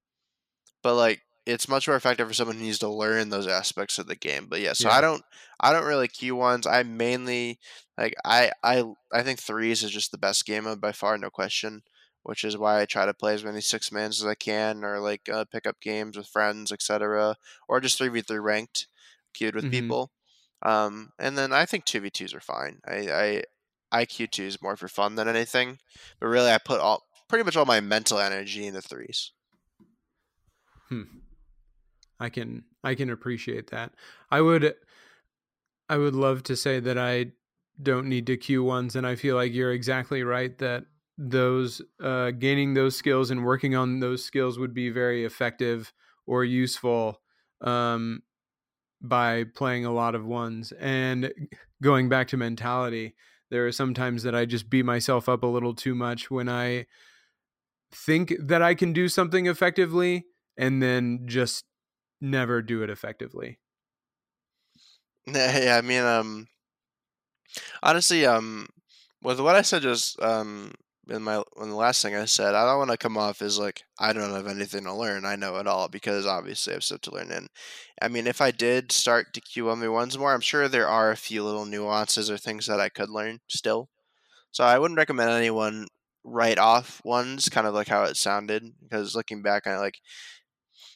[0.83, 4.07] but like it's much more effective for someone who needs to learn those aspects of
[4.07, 4.47] the game.
[4.49, 4.97] But yeah, so Yeah.
[4.97, 5.25] I don't
[5.61, 6.67] I don't really queue ones.
[6.67, 7.59] I mainly
[7.99, 11.31] like I I I think threes is just the best game mode by far, no
[11.31, 11.83] question.
[12.25, 15.01] Which is why I try to play as many six mans as I can, or
[15.01, 17.37] like uh, pick up games with friends, etc.,
[17.69, 18.87] or just three v three ranked,
[19.35, 19.71] queued with Mhm.
[19.73, 20.13] people.
[20.65, 22.81] Um, and then I think two v twos are fine.
[22.87, 23.43] I I
[23.91, 25.81] I queue twos more for fun than anything,
[26.21, 29.33] but really I put all pretty much all my mental energy into threes.
[30.89, 31.03] Hmm.
[32.23, 33.93] I can I can appreciate that.
[34.31, 34.75] I would
[35.89, 37.33] I would love to say that I
[37.83, 40.85] don't need to queue ones and I feel like you're exactly right that
[41.19, 45.93] those uh, gaining those skills and working on those skills would be very effective
[46.25, 47.21] or useful
[47.61, 48.23] um,
[49.01, 51.33] by playing a lot of ones and
[51.83, 53.15] going back to mentality
[53.51, 56.49] there are some times that i just beat myself up a little too much when
[56.49, 56.87] i
[57.93, 60.25] think that i can do something effectively
[60.57, 61.65] and then just
[62.23, 63.59] never do it effectively
[65.27, 66.49] Yeah, I mean, um,
[67.83, 68.67] honestly, um,
[69.23, 70.73] with what I said just um
[71.09, 73.59] in my in the last thing I said, I don't want to come off as
[73.59, 75.25] like I don't have anything to learn.
[75.25, 77.31] I know it all because obviously I have stuff to learn.
[77.33, 77.49] And
[78.01, 80.89] I mean, if I did start to queue one v ones more, I'm sure there
[80.89, 83.89] are a few little nuances or things that I could learn still.
[84.53, 85.87] So I wouldn't recommend anyone
[86.25, 89.99] write off ones, kind of like how it sounded, because looking back on it, like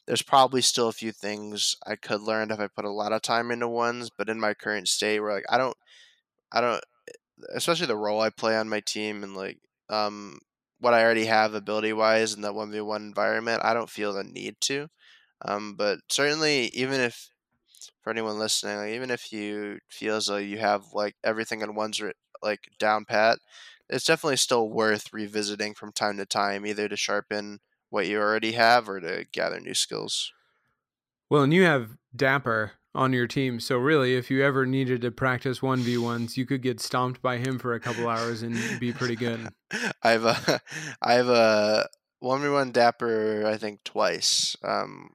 [0.07, 3.23] there's probably still a few things I could learn if I put a lot of
[3.23, 5.77] time into ones, but in my current state where like I don't
[6.53, 6.83] I don't
[7.55, 9.59] especially the role I play on my team and like
[9.91, 10.39] um
[10.81, 14.13] what I already have ability wise in that one v one environment, I don't feel
[14.13, 14.89] the need to.
[15.43, 17.31] Um, but certainly even if
[18.03, 21.75] for anyone listening, like, even if you feel as though you have like everything in
[21.75, 22.01] one's
[22.43, 23.39] like down pat,
[23.89, 28.53] it's definitely still worth revisiting from time to time, either to sharpen what you already
[28.53, 30.32] have or to gather new skills.
[31.30, 35.11] well and you have Dappur on your team so really if you ever needed to
[35.11, 39.16] practice 1v1s you could get stomped by him for a couple hours and be pretty
[39.16, 39.49] good
[40.03, 40.61] I've a,
[41.03, 41.89] I have a
[42.20, 44.57] one v one Dappur I think twice.
[44.64, 45.11] Um,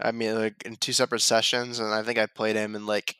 [0.00, 3.16] I mean like in two separate sessions, and I think I played him in like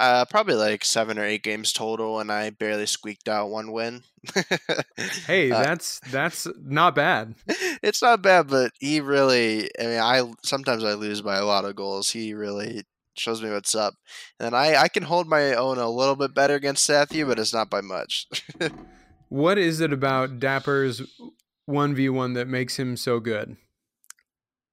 [0.00, 4.02] uh probably like seven or eight games total, and I barely squeaked out one win.
[5.26, 7.34] hey Uh, that's that's not bad
[7.82, 9.70] it's not bad, but he really.
[9.78, 12.10] I mean, I sometimes I lose by a lot of goals.
[12.10, 12.84] He really
[13.16, 13.94] shows me what's up,
[14.38, 17.54] and I I can hold my own a little bit better against Matthew, but it's
[17.54, 18.26] not by much.
[19.30, 21.02] What is it about Dappur's
[21.68, 23.56] 1v1 that makes him so good?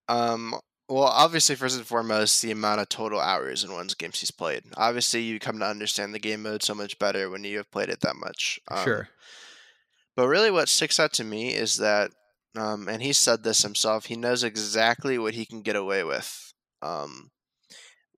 [0.10, 0.56] Um,
[0.90, 4.64] well, obviously, first and foremost, the amount of total hours in one's games he's played.
[4.78, 7.90] Obviously, you come to understand the game mode so much better when you have played
[7.90, 8.60] it that much.
[8.70, 9.10] Um, sure.
[10.16, 12.12] But really, what sticks out to me is that,
[12.58, 16.54] um, and he said this himself, he knows exactly what he can get away with.
[16.82, 17.32] Um,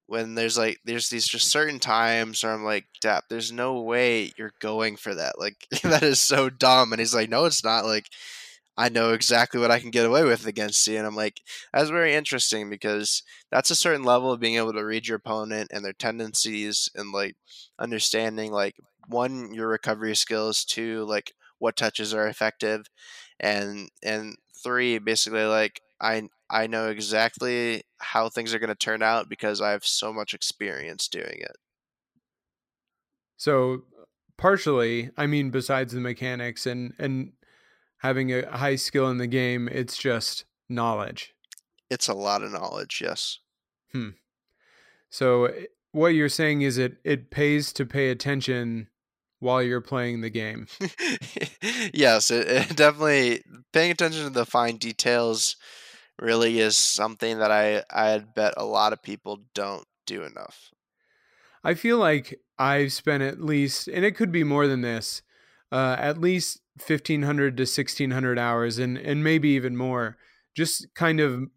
[0.05, 4.31] when there's like, there's these just certain times where I'm like, Dap, there's no way
[4.37, 5.39] you're going for that.
[5.39, 6.93] Like, that is so dumb.
[6.93, 7.85] And he's like, no, it's not.
[7.85, 8.05] Like,
[8.79, 10.97] I know exactly what I can get away with against you.
[10.97, 11.41] And I'm like,
[11.73, 15.69] that's very interesting because that's a certain level of being able to read your opponent
[15.73, 17.35] and their tendencies and like
[17.77, 18.77] understanding like
[19.07, 22.85] one, your recovery skills, two, like what touches are effective,
[23.39, 29.29] and and three, basically like I I know exactly how things are gonna turn out
[29.29, 31.57] because I have so much experience doing it.
[33.37, 33.85] So
[34.37, 37.33] partially, I mean besides the mechanics and and
[37.99, 41.33] having a high skill in the game, it's just knowledge.
[41.89, 43.39] It's a lot of knowledge, yes.
[43.91, 44.09] Hmm.
[45.09, 48.87] So eh, what you're saying is it it pays to pay attention
[49.39, 50.67] while you're playing the game.
[51.93, 53.43] yes, it, it definitely
[53.73, 55.55] paying attention to the fine details
[56.19, 60.71] really is something that I I bet a lot of people don't do enough.
[61.63, 65.21] I feel like I've spent at least, and it could be more than this,
[65.71, 70.17] uh, at least fifteen hundred to sixteen hundred hours, and and maybe even more,
[70.55, 71.47] just kind of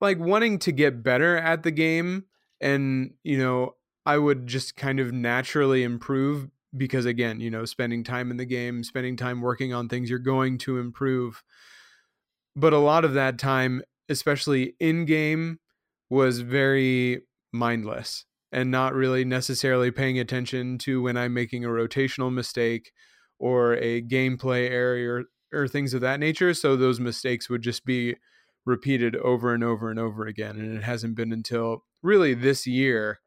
[0.00, 2.24] like wanting to get better at the game,
[2.60, 3.74] and you know,
[4.04, 8.44] I would just kind of naturally improve because again, you know, spending time in the
[8.44, 11.42] game, spending time working on things, you're going to improve.
[12.54, 15.58] But a lot of that time, especially in game,
[16.10, 17.22] was very
[17.52, 22.92] mindless and not really necessarily paying attention to when I'm making a rotational mistake
[23.38, 26.54] or a gameplay error or, or things of that nature.
[26.54, 28.16] So those mistakes would just be
[28.64, 30.56] repeated over and over and over again.
[30.56, 33.20] And it hasn't been until really this year,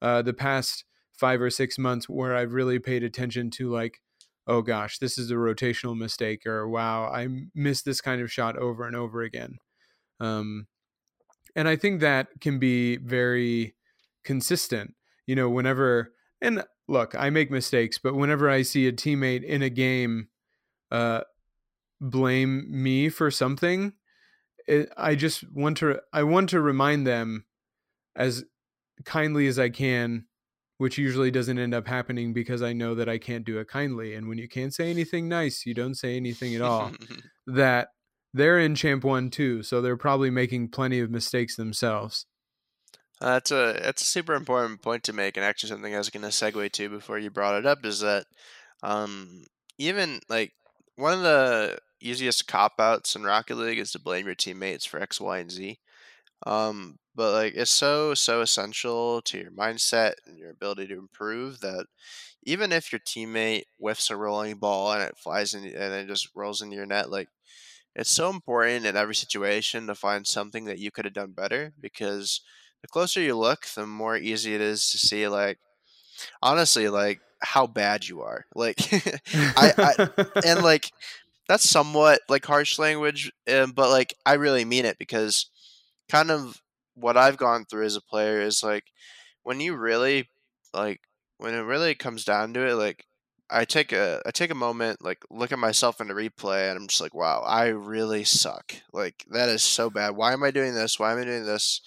[0.00, 4.00] uh, the past five or six months, where I've really paid attention to like
[4.46, 8.56] oh gosh, this is a rotational mistake, or wow, I missed this kind of shot
[8.56, 9.58] over and over again.
[10.20, 10.66] Um,
[11.54, 13.74] and I think that can be very
[14.24, 14.94] consistent.
[15.26, 19.62] You know, whenever and look, I make mistakes, but whenever I see a teammate in
[19.62, 20.28] a game
[20.90, 21.22] uh,
[22.00, 23.94] blame me for something,
[24.68, 27.46] it, I just want to I want to remind them
[28.14, 28.44] as
[29.04, 30.26] kindly as I can,
[30.78, 34.14] which usually doesn't end up happening because I know that I can't do it kindly.
[34.14, 36.92] And when you can't say anything nice, you don't say anything at all.
[37.46, 37.88] that
[38.34, 42.26] they're in Champ One too, so they're probably making plenty of mistakes themselves.
[43.22, 46.10] Uh, that's a that's a super important point to make, and actually something I was
[46.10, 48.26] going to segue to before you brought it up is that
[48.82, 49.44] um,
[49.78, 50.52] even like
[50.96, 55.00] one of the easiest cop outs in Rocket League is to blame your teammates for
[55.00, 55.78] X, Y, and Z.
[56.46, 61.60] Um, but like it's so so essential to your mindset and your ability to improve
[61.60, 61.86] that
[62.44, 66.30] even if your teammate whiffs a rolling ball and it flies in and it just
[66.36, 67.28] rolls into your net, like
[67.94, 71.72] it's so important in every situation to find something that you could have done better
[71.80, 72.40] because
[72.82, 75.58] the closer you look, the more easy it is to see like
[76.42, 78.44] honestly like how bad you are.
[78.54, 78.78] Like
[79.34, 80.90] I, I and like
[81.48, 85.50] that's somewhat like harsh language, um, but like I really mean it because
[86.10, 86.60] kind of
[86.94, 88.84] what I've gone through as a player is like
[89.42, 90.28] when you really
[90.74, 91.00] like
[91.38, 93.06] when it really comes down to it, like
[93.50, 96.78] I take a I take a moment, like look at myself in the replay, and
[96.78, 98.74] I'm just like, wow, I really suck.
[98.92, 100.16] Like that is so bad.
[100.16, 100.98] Why am I doing this?
[100.98, 101.80] Why am I doing this?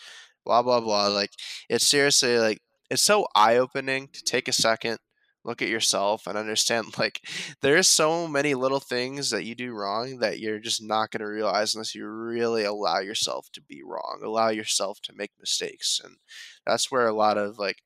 [0.45, 1.07] Blah blah blah.
[1.07, 1.31] Like
[1.69, 4.99] it's seriously like it's so eye opening to take a second,
[5.43, 7.21] look at yourself, and understand like
[7.61, 11.31] there's so many little things that you do wrong that you're just not going to
[11.31, 16.17] realize unless you really allow yourself to be wrong, allow yourself to make mistakes, and
[16.65, 17.77] that's where a lot of like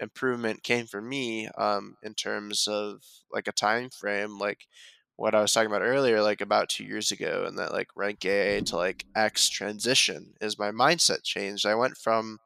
[0.00, 4.66] improvement came for me um, in terms of like a time frame like
[5.18, 8.24] what i was talking about earlier like about two years ago and that like rank
[8.24, 12.38] a to like S transition is my mindset changed i went from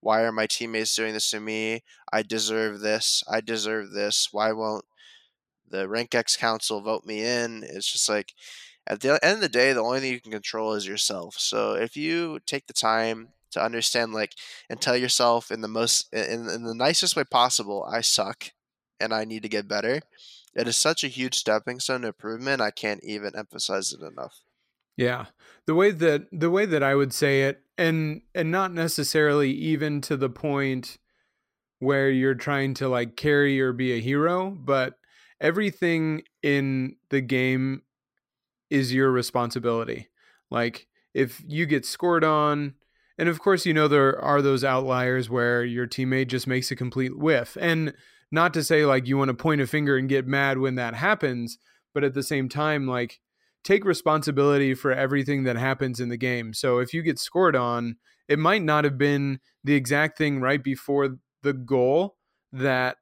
[0.00, 1.82] why are my teammates doing this to me?
[2.12, 3.22] I deserve this.
[3.28, 4.28] I deserve this.
[4.32, 4.84] Why won't
[5.68, 7.64] the rank S council vote me in?
[7.64, 8.34] It's just like
[8.86, 11.36] at the end of the day the only thing you can control is yourself.
[11.38, 14.34] So if you take the time to understand like
[14.68, 18.50] and tell yourself in the most in, in the nicest way possible i suck
[19.00, 20.00] and i need to get better
[20.56, 24.40] it is such a huge stepping stone improvement i can't even emphasize it enough
[24.96, 25.26] yeah
[25.66, 30.00] the way that the way that i would say it and and not necessarily even
[30.00, 30.98] to the point
[31.78, 34.98] where you're trying to like carry or be a hero but
[35.40, 37.82] everything in the game
[38.70, 40.08] is your responsibility
[40.50, 42.74] like if you get scored on
[43.18, 46.76] and of course, you know, there are those outliers where your teammate just makes a
[46.76, 47.56] complete whiff.
[47.60, 47.94] And
[48.30, 50.94] not to say like you want to point a finger and get mad when that
[50.94, 51.58] happens,
[51.94, 53.20] but at the same time, like
[53.64, 56.52] take responsibility for everything that happens in the game.
[56.54, 57.96] So if you get scored on,
[58.28, 62.16] it might not have been the exact thing right before the goal
[62.52, 62.96] that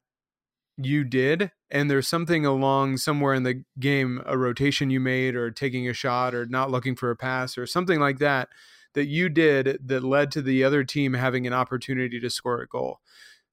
[0.77, 5.51] you did and there's something along somewhere in the game a rotation you made or
[5.51, 8.49] taking a shot or not looking for a pass or something like that
[8.95, 12.66] that you did that led to the other team having an opportunity to score a
[12.66, 13.01] goal.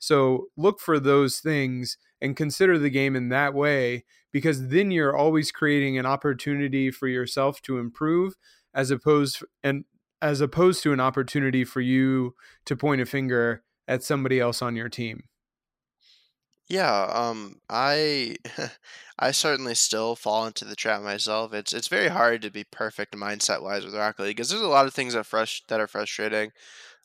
[0.01, 5.15] So look for those things and consider the game in that way because then you're
[5.15, 8.33] always creating an opportunity for yourself to improve
[8.73, 9.85] as opposed and
[10.19, 12.33] as opposed to an opportunity for you
[12.65, 15.23] to point a finger at somebody else on your team.
[16.67, 18.37] Yeah, um, I
[19.19, 21.53] I certainly still fall into the trap myself.
[21.53, 24.67] It's it's very hard to be perfect mindset wise with Rocket League because there's a
[24.67, 26.51] lot of things that frust- that are frustrating.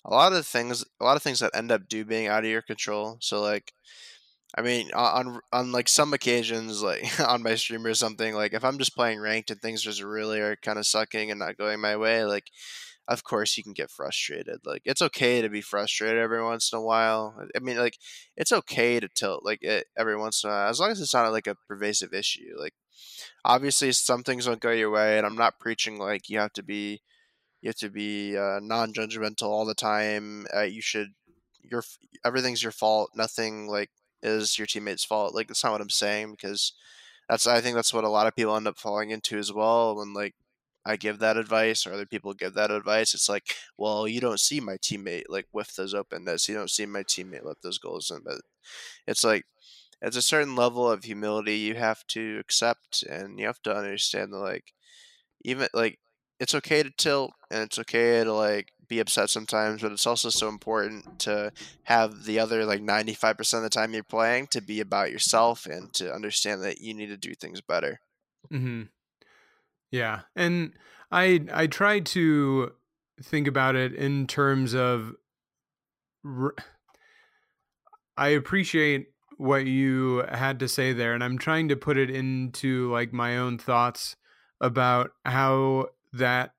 [0.06, 2.50] A lot of things, a lot of things that end up do being out of
[2.50, 3.18] your control.
[3.20, 3.72] So like,
[4.56, 8.64] I mean, on on like some occasions, like on my stream or something, like if
[8.64, 11.80] I'm just playing ranked and things just really are kind of sucking and not going
[11.80, 12.46] my way, like
[13.08, 14.58] of course you can get frustrated.
[14.64, 17.36] Like it's okay to be frustrated every once in a while.
[17.54, 17.98] I mean, like
[18.36, 21.14] it's okay to tilt like it, every once in a while, as long as it's
[21.14, 22.54] not like a pervasive issue.
[22.58, 22.74] Like
[23.44, 26.62] obviously some things don't go your way, and I'm not preaching like you have to
[26.62, 27.02] be
[27.62, 30.46] you have to be uh, non-judgmental all the time.
[30.54, 31.14] Uh, you should
[31.62, 31.82] your
[32.24, 33.10] everything's your fault.
[33.14, 33.90] Nothing like
[34.22, 35.34] is your teammate's fault.
[35.34, 36.72] Like that's not what I'm saying because
[37.28, 39.96] that's I think that's what a lot of people end up falling into as well
[39.96, 40.34] when like
[40.84, 44.38] I give that advice or other people give that advice, it's like, well, you don't
[44.38, 46.48] see my teammate like whiff those openness.
[46.48, 48.20] You don't see my teammate let those goals in.
[48.24, 48.42] But
[49.06, 49.46] it's like
[50.00, 54.32] it's a certain level of humility you have to accept and you have to understand
[54.32, 54.74] that like
[55.44, 55.98] even like
[56.38, 60.28] it's okay to tilt and it's okay to like be upset sometimes, but it's also
[60.28, 61.52] so important to
[61.84, 65.92] have the other like 95% of the time you're playing to be about yourself and
[65.94, 68.00] to understand that you need to do things better.
[68.52, 68.82] Mm-hmm.
[69.90, 70.20] Yeah.
[70.34, 70.72] And
[71.10, 72.72] I I try to
[73.22, 75.14] think about it in terms of
[78.16, 79.08] I appreciate
[79.38, 83.36] what you had to say there and I'm trying to put it into like my
[83.36, 84.16] own thoughts
[84.60, 85.88] about how
[86.18, 86.52] that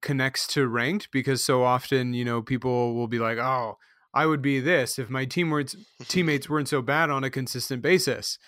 [0.00, 3.78] connects to ranked because so often, you know, people will be like, "Oh,
[4.14, 5.74] I would be this if my team weren't,
[6.08, 8.38] teammates weren't so bad on a consistent basis."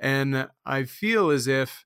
[0.00, 1.84] And I feel as if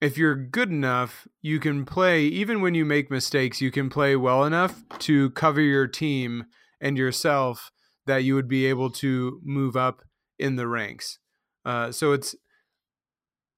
[0.00, 4.14] if you're good enough, you can play even when you make mistakes, you can play
[4.14, 6.44] well enough to cover your team
[6.80, 7.70] and yourself
[8.06, 10.02] that you would be able to move up
[10.38, 11.18] in the ranks.
[11.64, 12.36] Uh, so it's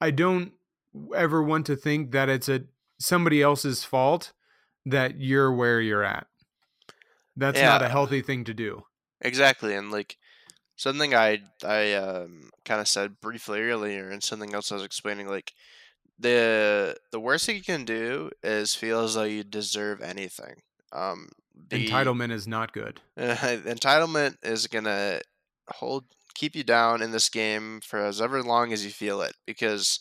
[0.00, 0.52] I don't
[1.14, 2.62] ever want to think that it's a
[2.98, 4.32] somebody else's fault
[4.86, 6.26] that you're where you're at.
[7.36, 7.68] That's yeah.
[7.68, 8.84] not a healthy thing to do.
[9.20, 10.16] Exactly, and like
[10.76, 15.28] something I I um, kind of said briefly earlier, and something else I was explaining,
[15.28, 15.52] like
[16.18, 20.54] the the worst thing you can do is feel as though you deserve anything.
[20.92, 21.28] Um,
[21.68, 23.00] the, entitlement is not good.
[23.16, 25.20] Uh, entitlement is gonna
[25.68, 29.34] hold keep you down in this game for as ever long as you feel it
[29.44, 30.00] because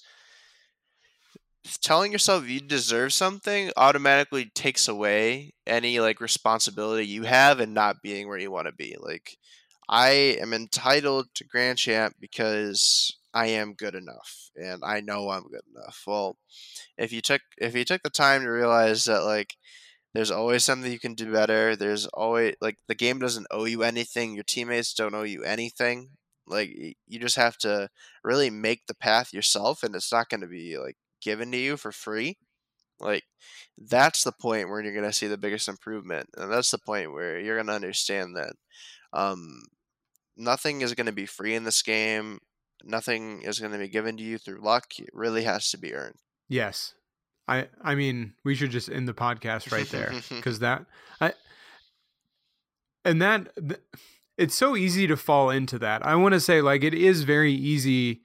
[1.82, 8.02] telling yourself you deserve something automatically takes away any like responsibility you have and not
[8.02, 8.96] being where you want to be.
[9.00, 9.38] Like
[9.90, 15.44] I am entitled to Grand Champ because I am good enough and I know I'm
[15.44, 16.04] good enough.
[16.08, 16.38] Well,
[16.98, 19.56] if you took if you took the time to realize that like
[20.14, 23.84] there's always something you can do better, there's always like the game doesn't owe you
[23.84, 26.10] anything, your teammates don't owe you anything.
[26.48, 26.70] Like
[27.08, 27.90] you just have to
[28.24, 31.78] really make the path yourself and it's not going to be like given to you
[31.78, 32.38] for free,
[33.00, 33.24] like
[33.78, 36.30] that's the point where you're going to see the biggest improvement.
[36.36, 38.54] And that's the point where you're going to understand that
[39.14, 39.64] um,
[40.36, 42.40] nothing is going to be free in this game.
[42.84, 44.86] Nothing is going to be given to you through luck.
[45.00, 46.16] It really has to be earned.
[46.48, 46.94] Yes.
[47.48, 50.86] I I mean, we should just end the podcast right there cuz that
[51.22, 51.34] I
[53.06, 53.50] and that
[54.38, 56.06] it's so easy to fall into that.
[56.06, 58.22] I want to say like it is very easy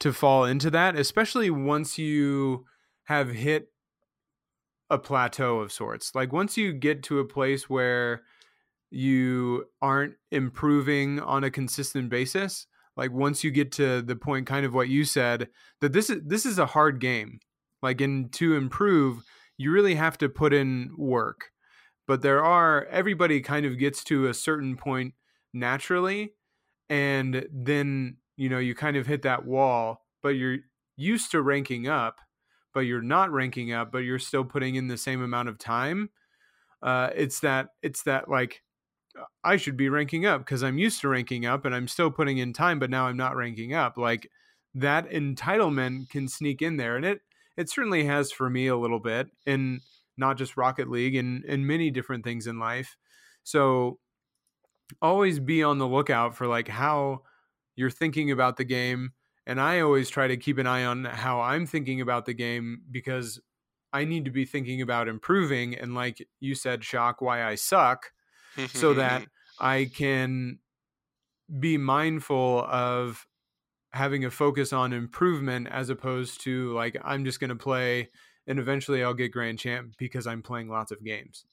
[0.00, 2.64] to fall into that, especially once you
[3.04, 3.68] have hit
[4.90, 6.14] a plateau of sorts.
[6.14, 8.22] Like once you get to a place where
[8.90, 12.66] you aren't improving on a consistent basis,
[12.96, 15.48] like once you get to the point kind of what you said
[15.80, 17.40] that this is this is a hard game.
[17.82, 19.22] Like and to improve,
[19.58, 21.50] you really have to put in work.
[22.06, 25.14] But there are everybody kind of gets to a certain point
[25.52, 26.34] naturally
[26.88, 30.58] and then you know you kind of hit that wall but you're
[30.96, 32.20] used to ranking up
[32.72, 36.10] but you're not ranking up but you're still putting in the same amount of time
[36.82, 38.62] uh, it's that it's that like
[39.44, 42.38] i should be ranking up because i'm used to ranking up and i'm still putting
[42.38, 44.28] in time but now i'm not ranking up like
[44.74, 47.20] that entitlement can sneak in there and it
[47.56, 49.80] it certainly has for me a little bit in
[50.16, 52.96] not just rocket league and in many different things in life.
[53.42, 53.98] So
[55.00, 57.22] always be on the lookout for like how
[57.76, 59.12] you're thinking about the game.
[59.46, 62.82] And I always try to keep an eye on how I'm thinking about the game
[62.90, 63.40] because
[63.92, 65.74] I need to be thinking about improving.
[65.76, 68.12] And like you said, Shock, why I suck,
[68.68, 69.26] so that
[69.60, 70.60] I can
[71.60, 73.26] be mindful of
[73.92, 78.10] having a focus on improvement as opposed to like I'm just going to play
[78.46, 81.44] and eventually I'll get grand champ because I'm playing lots of games.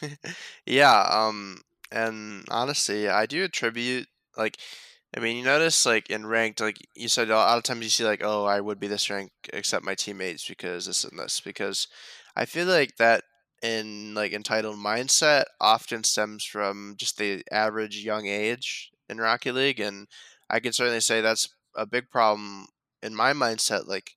[0.66, 1.60] yeah, um
[1.92, 4.56] and honestly, I do attribute like
[5.14, 7.90] I mean, you notice like in ranked, like you said, a lot of times you
[7.90, 11.40] see like, oh, I would be this rank except my teammates because this and this.
[11.40, 11.88] Because
[12.34, 13.24] I feel like that
[13.62, 19.80] in like entitled mindset often stems from just the average young age in Rocket League,
[19.80, 20.08] and
[20.50, 22.66] I can certainly say that's a big problem
[23.02, 23.86] in my mindset.
[23.86, 24.12] Like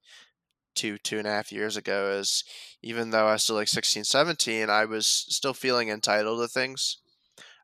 [0.76, 2.44] two two and a half years ago, is
[2.82, 6.98] even though I was still like 16, 17, I was still feeling entitled to things.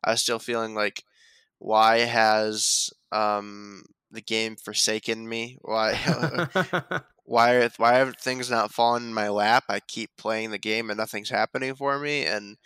[0.02, 1.02] I was still feeling like
[1.58, 5.58] why has um, the game forsaken me?
[5.62, 5.94] Why
[7.24, 9.64] why are why have things not fallen in my lap?
[9.68, 12.24] I keep playing the game and nothing's happening for me.
[12.24, 12.56] And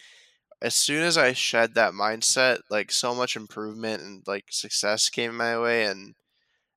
[0.63, 5.37] as soon as I shed that mindset, like so much improvement and like success came
[5.37, 5.85] my way.
[5.85, 6.15] And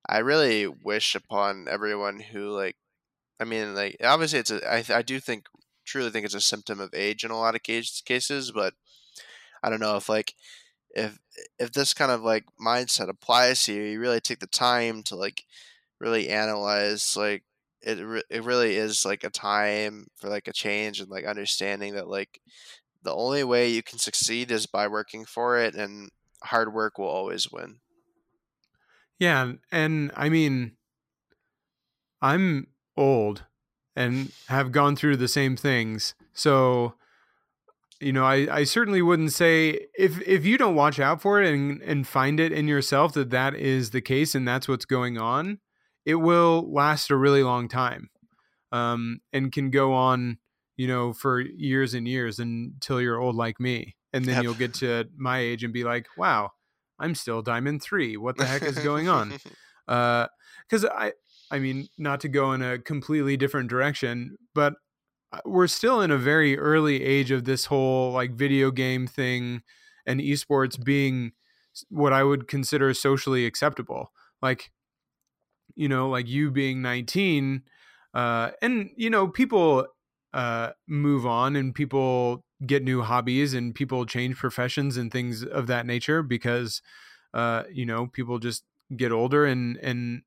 [0.08, 2.78] I really wish upon everyone who like,
[3.40, 5.48] I mean, like obviously it's a I I do think
[5.86, 8.74] truly think it's a symptom of age in a lot of cases, but
[9.62, 10.34] I don't know if like
[10.94, 11.20] if
[11.60, 15.16] if this kind of like mindset applies to you, you really take the time to
[15.16, 15.46] like
[16.00, 17.44] really analyze like
[17.82, 21.94] it re- it really is like a time for like a change and like understanding
[21.96, 22.42] that like
[23.04, 26.10] the only way you can succeed is by working for it, and
[26.44, 27.80] hard work will always win.
[29.20, 30.78] Yeah, and I mean,
[32.22, 33.46] I'm old
[33.96, 36.96] and have gone through the same things, so
[38.04, 41.54] you know, I, I certainly wouldn't say if if you don't watch out for it
[41.54, 45.18] and and find it in yourself that that is the case and that's what's going
[45.18, 45.60] on,
[46.06, 48.10] it will last a really long time,
[48.72, 50.38] um, and can go on,
[50.78, 54.44] you know, for years and years until you're old like me, and then Yep.
[54.44, 56.52] you'll get to my age and be like, wow,
[57.00, 58.18] I'm still diamond three.
[58.18, 59.34] What the heck is going on?
[59.86, 61.14] because I,
[61.52, 64.76] I mean, not to go in a completely different direction, but uh,
[65.46, 69.62] we're still in a very early age of this whole like video game thing
[70.06, 71.32] and esports being
[71.90, 74.12] what I would consider socially acceptable.
[74.42, 74.72] Like,
[75.76, 77.64] you know, like you being 19,
[78.14, 79.88] uh, and you know, people
[80.34, 85.68] uh, move on and people get new hobbies and people change professions and things of
[85.68, 86.82] that nature because,
[87.34, 88.64] uh, you know, people just
[88.96, 90.22] get older and and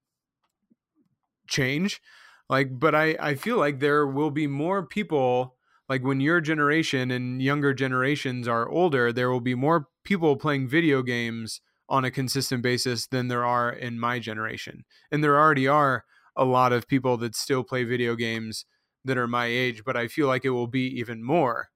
[1.46, 2.00] change
[2.48, 5.56] like but i i feel like there will be more people
[5.88, 10.68] like when your generation and younger generations are older there will be more people playing
[10.68, 14.84] video games on a consistent basis than there are in my generation.
[15.10, 16.04] And there already are
[16.36, 18.66] a lot of people that still play video games
[19.04, 21.68] that are my age but i feel like it will be even more.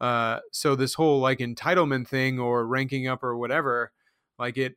[0.00, 3.92] Uh, so this whole like entitlement thing or ranking up or whatever
[4.38, 4.76] like it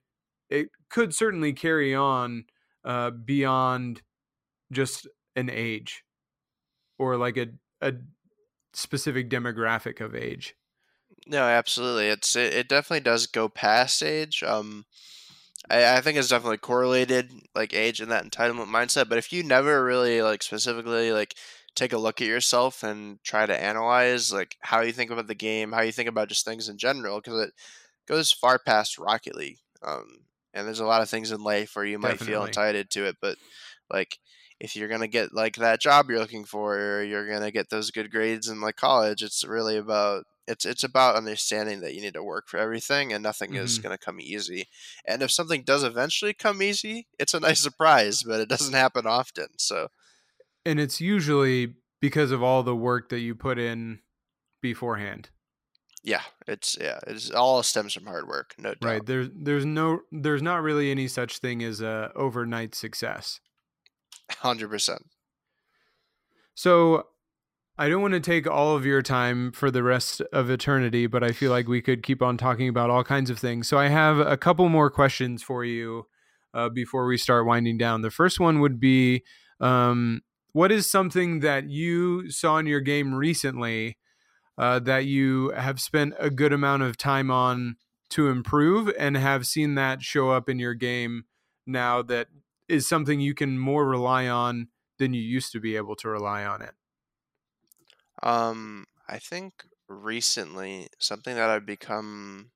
[0.49, 2.45] it could certainly carry on
[2.83, 4.01] uh, beyond
[4.71, 6.03] just an age
[6.99, 7.47] or like a
[7.81, 7.93] a
[8.73, 10.55] specific demographic of age.
[11.27, 12.07] No, absolutely.
[12.07, 14.43] It's it, it definitely does go past age.
[14.43, 14.85] Um,
[15.69, 19.09] I, I think it's definitely correlated, like age and that entitlement mindset.
[19.09, 21.35] But if you never really like specifically like
[21.75, 25.35] take a look at yourself and try to analyze like how you think about the
[25.35, 27.53] game, how you think about just things in general, because it
[28.07, 29.59] goes far past Rocket League.
[29.83, 33.05] Um, and there's a lot of things in life where you might feel entitled to
[33.05, 33.37] it, but
[33.89, 34.17] like
[34.61, 37.91] if you're gonna get like that job you're looking for, or you're gonna get those
[37.91, 42.13] good grades in like college, it's really about it's it's about understanding that you need
[42.13, 43.83] to work for everything and nothing is Mhm.
[43.83, 44.67] going to come easy.
[45.05, 49.05] And if something does eventually come easy, it's a nice surprise, but it doesn't happen
[49.05, 49.47] often.
[49.59, 49.89] So,
[50.65, 54.01] And it's usually because of all the work that you put in
[54.61, 55.29] beforehand.
[56.03, 58.79] yeah, it's yeah, it's all stems from hard work, no doubt.
[58.85, 59.05] Right.
[59.05, 63.39] There's there's no there's not really any such thing as a overnight success.
[64.37, 64.99] 100%.
[66.55, 67.07] So
[67.77, 71.23] I don't want to take all of your time for the rest of eternity, but
[71.23, 73.67] I feel like we could keep on talking about all kinds of things.
[73.67, 76.05] So I have a couple more questions for you
[76.53, 78.01] uh, before we start winding down.
[78.01, 79.23] The first one would be
[79.59, 80.21] um,
[80.53, 83.97] what is something that you saw in your game recently
[84.57, 87.77] uh, that you have spent a good amount of time on
[88.09, 91.23] to improve and have seen that show up in your game
[91.65, 92.27] now that
[92.71, 96.45] is something you can more rely on than you used to be able to rely
[96.45, 96.73] on it?
[98.23, 102.51] Um, I think recently something that I've become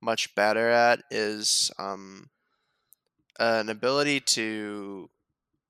[0.00, 2.30] much better at is um,
[3.38, 5.10] an ability to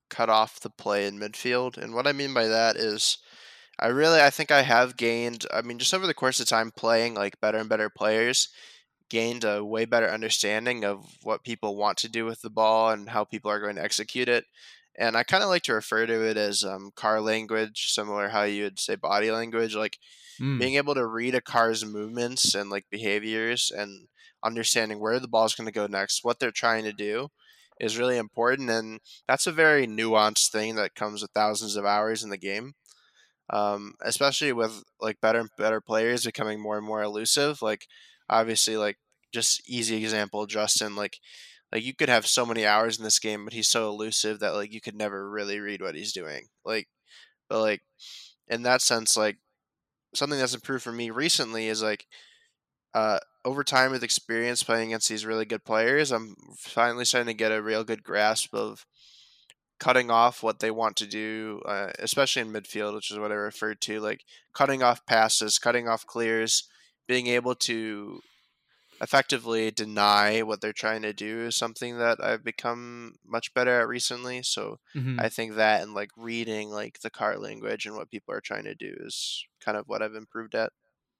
[0.09, 1.77] cut off the play in midfield.
[1.77, 3.19] And what I mean by that is
[3.79, 6.71] I really I think I have gained I mean just over the course of time
[6.71, 8.49] playing like better and better players
[9.09, 13.09] gained a way better understanding of what people want to do with the ball and
[13.09, 14.45] how people are going to execute it.
[14.97, 18.43] And I kind of like to refer to it as um, car language, similar how
[18.43, 19.97] you would say body language, like
[20.39, 24.07] Mm, being able to read a car's movements and like behaviors and
[24.43, 27.29] understanding where the ball is going to go next, what they're trying to do
[27.79, 28.69] is really important.
[28.69, 32.73] And that's a very nuanced thing that comes with thousands of hours in the game.
[33.51, 37.61] Um, especially with like better and better players becoming more and more elusive.
[37.63, 37.87] Like
[38.29, 38.97] obviously like
[39.31, 41.19] just easy example, Justin, like
[41.71, 44.53] like you could have so many hours in this game, but he's so elusive that
[44.53, 46.47] like you could never really read what he's doing.
[46.65, 46.87] Like
[47.49, 47.81] but like
[48.47, 49.37] in that sense, like
[50.13, 52.05] something that's improved for me recently is like
[52.93, 57.33] uh, over time with experience playing against these really good players, I'm finally starting to
[57.33, 58.85] get a real good grasp of
[59.79, 63.35] cutting off what they want to do, uh, especially in midfield, which is what I
[63.35, 66.67] referred to, like cutting off passes, cutting off clears,
[67.09, 68.21] being able to
[69.01, 73.87] effectively deny what they're trying to do is something that I've become much better at
[73.87, 74.43] recently.
[74.43, 75.19] So mhm.
[75.19, 78.65] I think that and like reading like the car language and what people are trying
[78.65, 80.71] to do is kind of what I've improved at.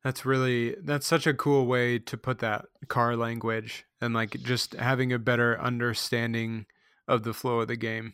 [0.03, 4.73] That's really that's such a cool way to put that car language and like just
[4.75, 6.67] having a better understanding
[7.07, 8.13] of the flow of the game.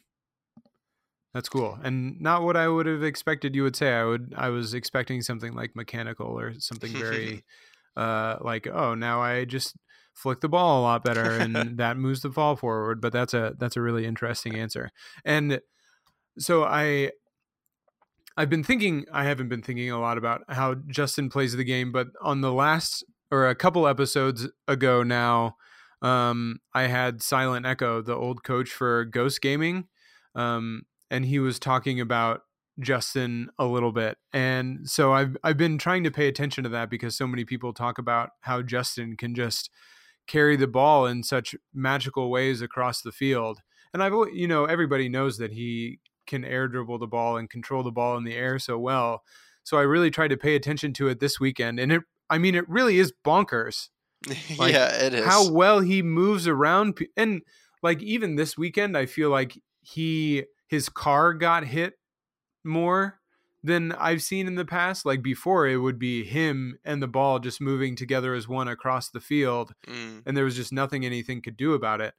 [1.36, 3.57] That's cool, and not what I would have expected.
[3.57, 4.34] You would say I would.
[4.38, 7.44] I was expecting something like mechanical or something very,
[7.98, 9.76] uh, like oh, now I just
[10.14, 13.02] flick the ball a lot better, and that moves the ball forward.
[13.02, 14.91] But that's a that's a really interesting answer.
[15.26, 15.60] And
[16.40, 17.12] so I,
[18.38, 19.03] I've been thinking.
[19.12, 22.53] I haven't been thinking a lot about how Justin plays the game, but on the
[22.53, 25.57] last or a couple episodes ago now,
[26.02, 29.90] um, I had Silent Echo, the old coach for Ghost Gaming.
[30.34, 32.41] Um, and he was talking about
[32.80, 34.18] Justin a little bit.
[34.34, 37.73] And so I've I've been trying to pay attention to that because so many people
[37.73, 39.69] talk about how Justin can just
[40.27, 43.61] carry the ball in such magical ways across the field.
[43.94, 47.84] And I've you know everybody knows that he can air dribble the ball and control
[47.84, 49.23] the ball in the air so well.
[49.64, 52.56] So I really tried to pay attention to it this weekend and it I mean
[52.56, 53.90] it really is bonkers.
[54.57, 55.26] Like, yeah, it is.
[55.26, 57.41] How well he moves around and
[57.84, 61.94] like even this weekend I feel like he his car got hit
[62.64, 63.20] more
[63.64, 65.06] than I've seen in the past.
[65.06, 69.10] Like before, it would be him and the ball just moving together as one across
[69.10, 70.22] the field, mm.
[70.26, 72.14] and there was just nothing anything could do about it.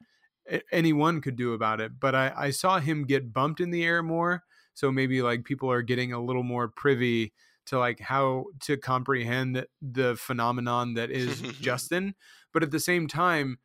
[0.71, 1.99] Anyone could do about it.
[1.99, 4.45] But I, I saw him get bumped in the air more.
[4.75, 7.33] So maybe like people are getting a little more privy
[7.67, 12.15] to like how to comprehend the phenomenon that is Justin.
[12.53, 13.59] But at the same time,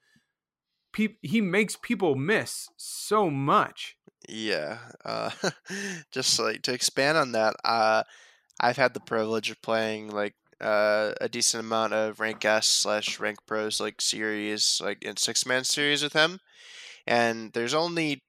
[0.91, 3.95] pe- he makes people miss so much
[4.29, 4.79] yeah.
[5.03, 5.31] Uh,
[6.11, 8.03] just like to expand on that, uh,
[8.59, 13.19] I've had the privilege of playing like uh, a decent amount of rank S slash
[13.19, 16.39] rank pros like series, like in six man series with him,
[17.07, 18.23] and there's only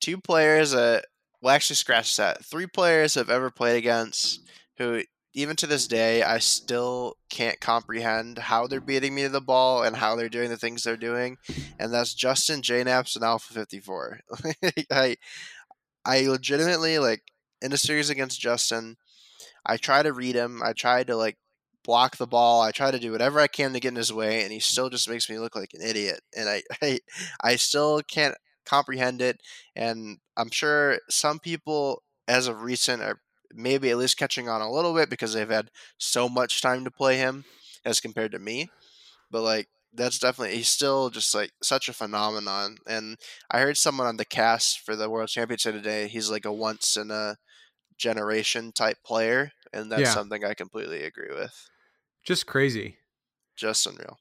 [0.00, 1.06] two players that
[1.42, 4.40] well actually scratch that three players I've ever played against
[4.78, 5.02] who
[5.32, 9.82] even to this day, I still can't comprehend how they're beating me to the ball
[9.82, 11.38] and how they're doing the things they're doing,
[11.78, 14.20] and that's Justin JKnaps and Alpha Fifty Four.
[14.90, 15.16] I,
[16.04, 17.22] I legitimately like
[17.62, 18.96] in a series against Justin.
[19.64, 20.62] I try to read him.
[20.64, 21.36] I try to like
[21.84, 22.62] block the ball.
[22.62, 24.90] I try to do whatever I can to get in his way, and he still
[24.90, 26.20] just makes me look like an idiot.
[26.36, 27.00] And I, I,
[27.42, 28.34] I still can't
[28.64, 29.40] comprehend it.
[29.76, 33.20] And I'm sure some people, as of recent, are
[33.54, 36.90] maybe at least catching on a little bit because they've had so much time to
[36.90, 37.44] play him
[37.84, 38.68] as compared to me.
[39.30, 42.76] But like that's definitely he's still just like such a phenomenon.
[42.86, 43.16] And
[43.50, 46.08] I heard someone on the cast for the World Championship today.
[46.08, 47.36] He's like a once in a
[47.98, 50.14] generation type player, and that's yeah.
[50.14, 51.68] something I completely agree with.
[52.24, 52.96] Just crazy.
[53.56, 54.18] Just unreal.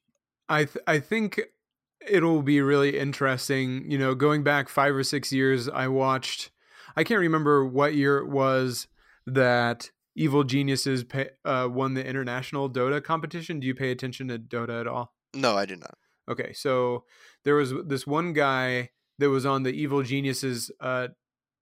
[0.47, 1.39] I th- I think
[2.07, 3.89] it'll be really interesting.
[3.89, 6.49] You know, going back five or six years, I watched.
[6.95, 8.87] I can't remember what year it was
[9.35, 13.59] that Evil Geniuses pay, uh, won the international Dota competition.
[13.59, 15.13] Do you pay attention to Dota at all?
[15.33, 15.97] No, I do not.
[16.29, 17.05] Okay, so
[17.43, 21.07] there was this one guy that was on the Evil Geniuses uh,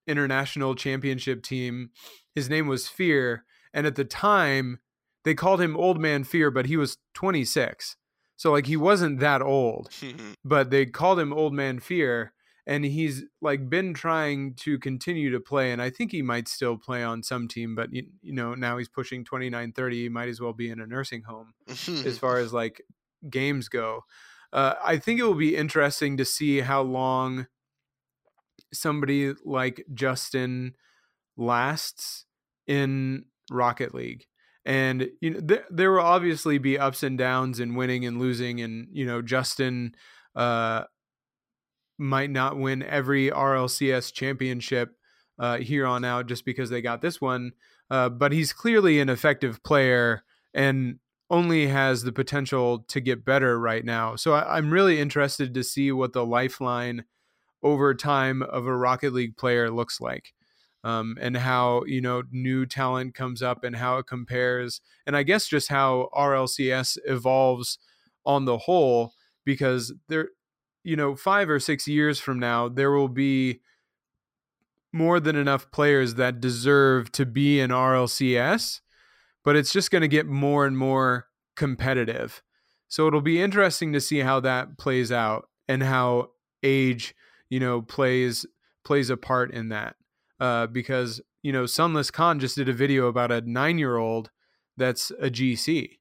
[0.08, 1.92] international championship team.
[2.36, 4.80] His name was Fear, and at the time
[5.24, 7.96] they called him Old Man Fear, but he was 26.
[8.38, 9.90] So like he wasn't that old,
[10.46, 12.34] but they called him Old Man Fear
[12.68, 16.78] and he's like been trying to continue to play and i think he might still
[16.78, 20.30] play on some team but you, you know now he's pushing 29 30 he might
[20.30, 21.54] as well be in a nursing home
[22.06, 22.82] as far as like
[23.30, 24.04] games go.
[24.54, 27.48] Uh, i think it will be interesting to see how long
[28.74, 30.76] somebody like justin
[31.38, 32.26] lasts
[32.68, 34.26] in rocket league
[34.66, 38.60] and you know th- there will obviously be ups and downs in winning and losing
[38.60, 39.94] and you know justin
[40.36, 40.84] uh
[41.98, 44.96] might not win every RLCS championship
[45.40, 47.52] uh, here on out just because they got this one.
[47.90, 51.00] Uh, but he's clearly an effective player and
[51.30, 54.16] only has the potential to get better right now.
[54.16, 57.06] So I, am really interested to see what the lifeline
[57.64, 60.34] over time of a Rocket League player looks like.
[60.84, 65.24] Um, and how you know new talent comes up and how it compares and i
[65.24, 67.80] guess just how rlcs evolves
[68.26, 69.12] on the whole
[69.44, 70.30] because there
[70.88, 73.60] you know, five or six years from now, there will be
[74.94, 78.80] more than enough players that deserve to be in RLCS,
[79.44, 81.28] but it's just going to get more and more
[81.58, 82.42] competitive.
[82.88, 86.30] So it'll be interesting to see how that plays out and how
[86.64, 87.14] age,
[87.50, 88.46] you know, plays
[88.86, 89.98] plays a part in that.
[90.40, 94.30] Uh, because you know, Sunless Khan just did a video about a nine year old
[94.78, 95.98] that's a GC.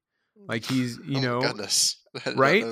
[0.47, 1.97] Like he's, you oh, know, goodness.
[2.37, 2.63] right?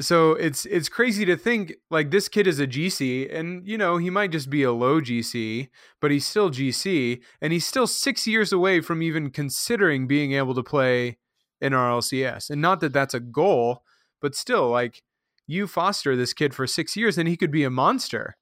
[0.00, 3.96] So it's it's crazy to think like this kid is a GC and you know
[3.96, 5.68] he might just be a low GC
[6.00, 10.54] but he's still GC and he's still 6 years away from even considering being able
[10.54, 11.18] to play
[11.60, 13.82] in RLCS and not that that's a goal
[14.20, 15.02] but still like
[15.46, 18.36] you foster this kid for 6 years and he could be a monster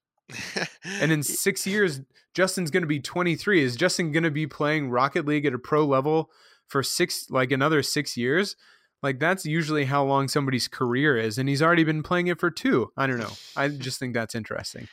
[0.99, 2.01] And in six years,
[2.33, 3.63] Justin's going to be 23.
[3.63, 6.31] Is Justin going to be playing Rocket League at a pro level
[6.67, 8.55] for six, like another six years?
[9.03, 12.49] Like that's usually how long somebody's career is, and he's already been playing it for
[12.49, 12.91] two.
[12.95, 13.33] I don't know.
[13.55, 14.87] I just think that's interesting.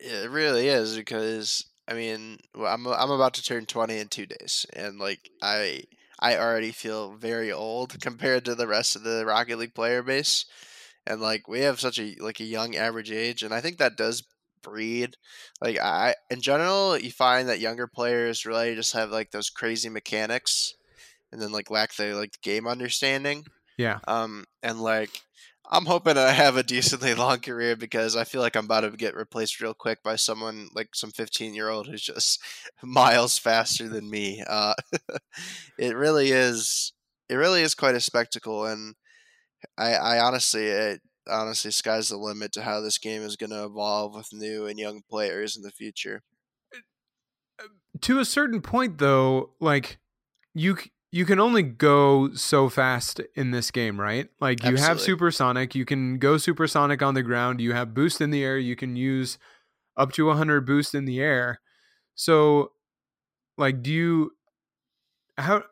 [0.00, 4.66] It really is because I mean, I'm I'm about to turn 20 in 2 days
[4.72, 5.84] and like I
[6.18, 10.44] I already feel very old compared to the rest of the Rocket League player base.
[11.06, 13.96] And like we have such a like a young average age and I think that
[13.96, 14.24] does
[14.62, 15.16] breed
[15.60, 19.88] like I in general you find that younger players really just have like those crazy
[19.88, 20.74] mechanics
[21.36, 23.44] and then like lack the like game understanding.
[23.76, 23.98] Yeah.
[24.08, 25.10] Um and like
[25.70, 28.90] I'm hoping I have a decently long career because I feel like I'm about to
[28.90, 32.40] get replaced real quick by someone like some 15 year old who's just
[32.82, 34.42] miles faster than me.
[34.48, 34.74] Uh,
[35.78, 36.92] it really is.
[37.28, 38.94] It really is quite a spectacle, and
[39.76, 43.64] I, I honestly, it, honestly, sky's the limit to how this game is going to
[43.64, 46.22] evolve with new and young players in the future.
[48.02, 49.98] To a certain point, though, like
[50.54, 50.78] you
[51.12, 54.28] you can only go so fast in this game, right?
[54.40, 58.30] Like you have supersonic, you can go supersonic on the ground, you have boost in
[58.30, 59.38] the air, you can use
[59.96, 61.60] up to 100 boost in the air.
[62.14, 62.72] So
[63.56, 64.32] like do you
[65.38, 65.62] how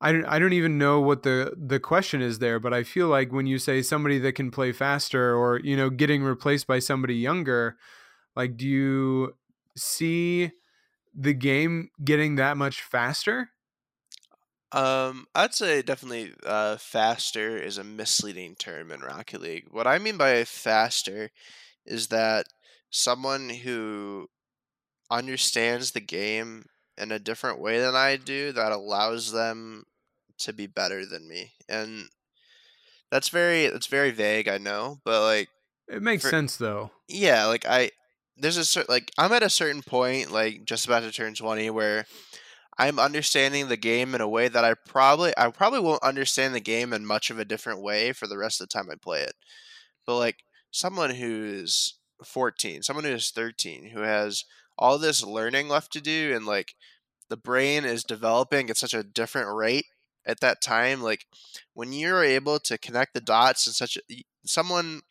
[0.00, 3.08] I don't, I don't even know what the the question is there, but I feel
[3.08, 6.78] like when you say somebody that can play faster or you know getting replaced by
[6.78, 7.76] somebody younger,
[8.36, 9.34] like do you
[9.76, 10.52] see
[11.14, 13.50] the game getting that much faster?
[14.74, 19.66] Um, I'd say definitely uh, faster is a misleading term in Rocket League.
[19.70, 21.30] What I mean by faster
[21.86, 22.46] is that
[22.90, 24.28] someone who
[25.10, 26.66] understands the game
[26.98, 29.84] in a different way than I do that allows them
[30.38, 31.52] to be better than me.
[31.68, 32.08] And
[33.10, 35.48] that's very that's very vague, I know, but like
[35.88, 36.90] It makes For- sense though.
[37.08, 37.90] yeah, like I
[38.36, 41.70] there's a certain like I'm at a certain point like just about to turn 20
[41.70, 42.06] where
[42.78, 46.60] I'm understanding the game in a way that I probably I probably won't understand the
[46.60, 49.20] game in much of a different way for the rest of the time I play
[49.20, 49.34] it.
[50.06, 51.94] But like someone who's
[52.24, 54.44] 14, someone who's 13 who has
[54.76, 56.74] all this learning left to do and like
[57.28, 59.86] the brain is developing at such a different rate
[60.26, 61.26] at that time like
[61.74, 63.98] when you're able to connect the dots in such
[64.44, 65.02] someone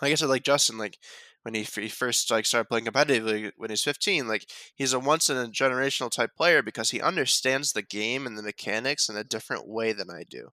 [0.00, 0.98] like I said like Justin like
[1.46, 5.30] when he, he first like started playing competitively when he's 15 like he's a once
[5.30, 9.22] in a generational type player because he understands the game and the mechanics in a
[9.22, 10.48] different way than I do.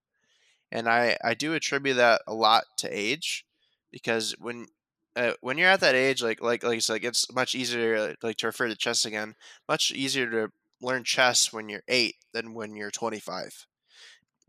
[0.71, 3.43] And I I do attribute that a lot to age
[3.91, 4.67] because when
[5.15, 8.37] uh, when you're at that age like like like it's like it's much easier like
[8.37, 9.33] to refer to chess again
[9.67, 10.49] much easier to
[10.79, 13.65] learn chess when you're 8 than when you're 25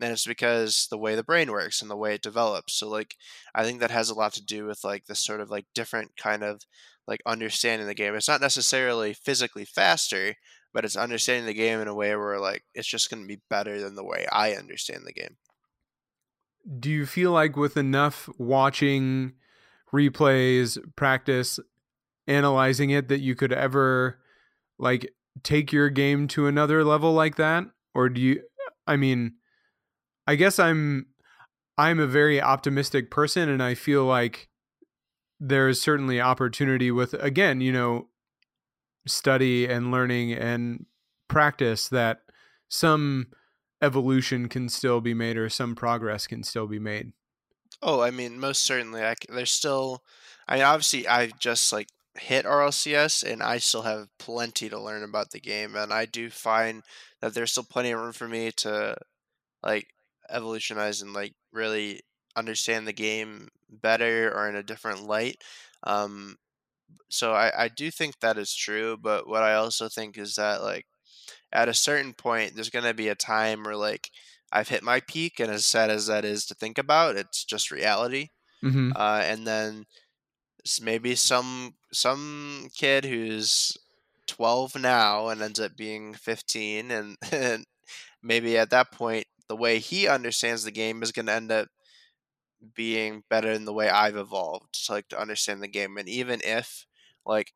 [0.05, 3.16] and it's because the way the brain works and the way it develops so like
[3.55, 6.16] i think that has a lot to do with like this sort of like different
[6.16, 6.62] kind of
[7.06, 10.35] like understanding the game it's not necessarily physically faster
[10.72, 13.40] but it's understanding the game in a way where like it's just going to be
[13.48, 15.36] better than the way i understand the game
[16.78, 19.35] Do you feel like with enough watching
[19.93, 21.60] replays, practice,
[22.26, 24.18] analyzing it that you could ever
[24.78, 25.12] like
[25.43, 27.64] take your game to another level like that?
[27.94, 28.43] Or do you
[28.86, 29.35] I mean,
[30.26, 31.06] I guess I'm
[31.76, 34.48] I'm a very optimistic person and I feel like
[35.40, 38.09] there is certainly opportunity with again, you know,
[39.06, 40.86] study and learning and
[41.28, 42.20] practice that
[42.68, 43.26] some
[43.82, 47.12] evolution can still be made or some progress can still be made.
[47.82, 49.02] Oh, I mean, most certainly.
[49.02, 50.02] I there's still,
[50.48, 55.02] I mean, obviously, I just like hit RLCS, and I still have plenty to learn
[55.02, 56.82] about the game, and I do find
[57.20, 58.96] that there's still plenty of room for me to
[59.62, 59.88] like
[60.30, 62.01] evolutionize and like really
[62.36, 65.36] understand the game better or in a different light.
[65.84, 66.36] Um,
[67.09, 70.62] so I, I do think that is true, but what I also think is that
[70.62, 70.86] like
[71.52, 74.10] at a certain point, there's gonna be a time where like
[74.52, 77.70] I've hit my peak, and as sad as that is to think about, it's just
[77.72, 78.28] reality.
[78.62, 78.92] Mm-hmm.
[78.94, 79.84] Uh, and then
[80.80, 83.76] maybe some some kid who's
[84.26, 87.64] 12 now and ends up being 15, and, and
[88.22, 91.68] maybe at that point, the way he understands the game is going to end up
[92.74, 95.96] being better than the way I've evolved to like to understand the game.
[95.98, 96.86] And even if
[97.26, 97.52] like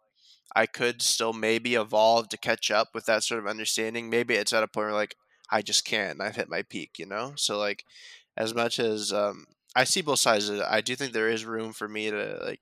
[0.55, 4.53] I could still maybe evolve to catch up with that sort of understanding, maybe it's
[4.53, 5.15] at a point where like
[5.51, 6.13] I just can't.
[6.13, 7.33] And I've hit my peak, you know.
[7.37, 7.85] So like,
[8.37, 11.45] as much as um, I see both sides of it, I do think there is
[11.45, 12.61] room for me to like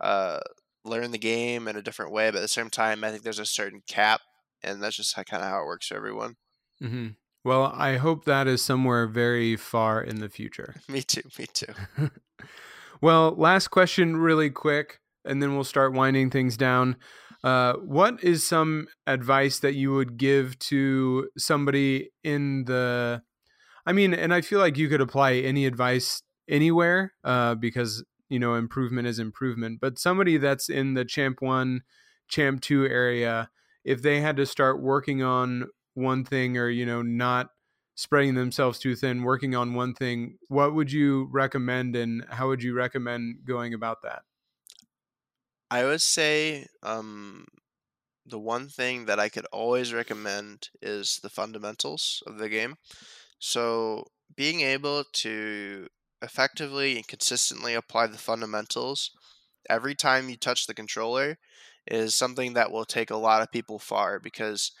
[0.00, 0.40] uh,
[0.84, 2.30] learn the game in a different way.
[2.30, 4.20] But at the same time, I think there's a certain cap,
[4.62, 6.36] and that's just kind of how it works for everyone.
[6.82, 7.08] Mm-hmm.
[7.46, 10.74] Well, I hope that is somewhere very far in the future.
[10.88, 11.22] me too.
[11.38, 11.72] Me too.
[13.00, 14.98] well, last question, really quick.
[15.24, 16.96] and then we'll start winding things down.
[17.44, 23.22] Uh, what is some advice that you would give to somebody in the?
[23.86, 28.40] I mean, and I feel like you could apply any advice anywhere uh, because you
[28.40, 29.78] know improvement is improvement.
[29.80, 31.82] But somebody that's in the champ one,
[32.26, 33.50] champ two area,
[33.84, 37.50] if they had to start working on one thing or you know not
[37.96, 42.62] spreading themselves too thin, working on one thing, what would you recommend and how would
[42.62, 44.22] you recommend going about that?
[45.70, 47.46] I would say um,
[48.26, 52.76] the one thing that I could always recommend is the fundamentals of the game.
[53.40, 54.06] So,
[54.36, 55.88] being able to
[56.22, 59.10] effectively and consistently apply the fundamentals
[59.70, 61.38] every time you touch the controller
[61.86, 64.72] is something that will take a lot of people far because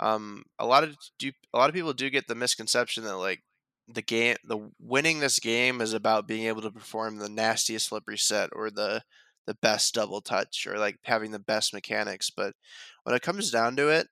[0.00, 3.42] um, a lot of do a lot of people do get the misconception that like
[3.88, 8.04] the game the winning this game is about being able to perform the nastiest flip
[8.06, 9.02] reset or the
[9.46, 12.30] the best double touch or like having the best mechanics.
[12.30, 12.54] But
[13.04, 14.08] when it comes down to it,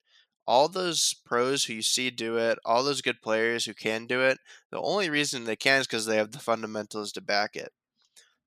[0.46, 4.22] all those pros who you see do it, all those good players who can do
[4.22, 4.38] it,
[4.72, 7.72] the only reason they can is because they have the fundamentals to back it.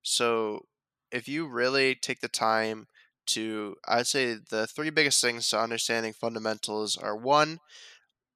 [0.04, 0.66] So
[1.12, 2.88] if you really take the time
[3.28, 7.60] to, I'd say the three biggest things to understanding fundamentals are one,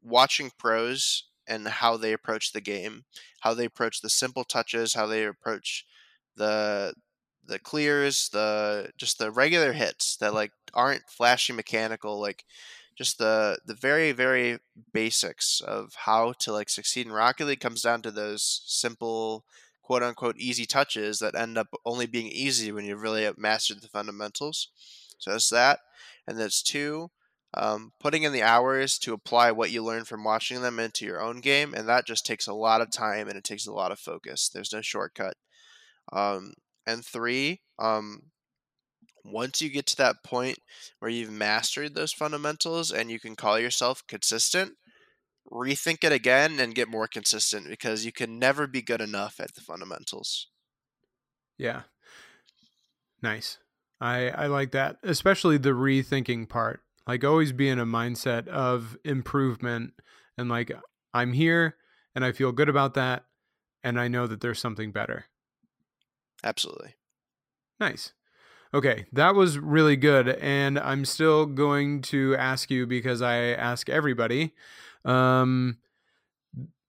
[0.04, 3.06] watching pros and how they approach the game,
[3.42, 5.86] how they approach the simple touches, how they approach
[6.36, 6.94] the
[7.48, 12.44] the clears, the just the regular hits that like aren't flashy mechanical, like
[12.96, 14.60] just the the very very
[14.94, 19.46] basics of how to like succeed in Rocket League comes down to those simple
[19.86, 23.88] quote unquote easy touches that end up only being easy when you've really mastered the
[23.88, 24.70] fundamentals.
[25.20, 25.80] So that's that,
[26.28, 27.12] and that's two.
[27.54, 31.22] Um, putting in the hours to apply what you learn from watching them into your
[31.22, 33.92] own game, and that just takes a lot of time and it takes a lot
[33.92, 34.50] of focus.
[34.50, 35.36] There's no shortcut.
[36.12, 36.54] Um,
[36.88, 38.24] and three, um,
[39.24, 40.58] once you get to that point
[40.98, 44.74] where you've mastered those fundamentals and you can call yourself consistent,
[45.52, 49.56] rethink it again and get more consistent because you can never be good enough at
[49.56, 50.48] the fundamentals.
[51.58, 51.84] Yeah.
[53.22, 53.60] Nice.
[54.02, 56.82] I I like that, especially the rethinking part.
[57.08, 59.94] Like always be in a mindset of improvement
[60.38, 60.72] and like
[61.14, 61.76] I'm here
[62.16, 63.26] and I feel good about that
[63.84, 65.26] and I know that there's something better.
[66.44, 66.96] Absolutely.
[67.80, 68.14] Nice.
[68.74, 70.28] Okay, that was really good.
[70.28, 74.54] And I'm still going to ask you because I ask everybody.
[75.06, 75.80] Um,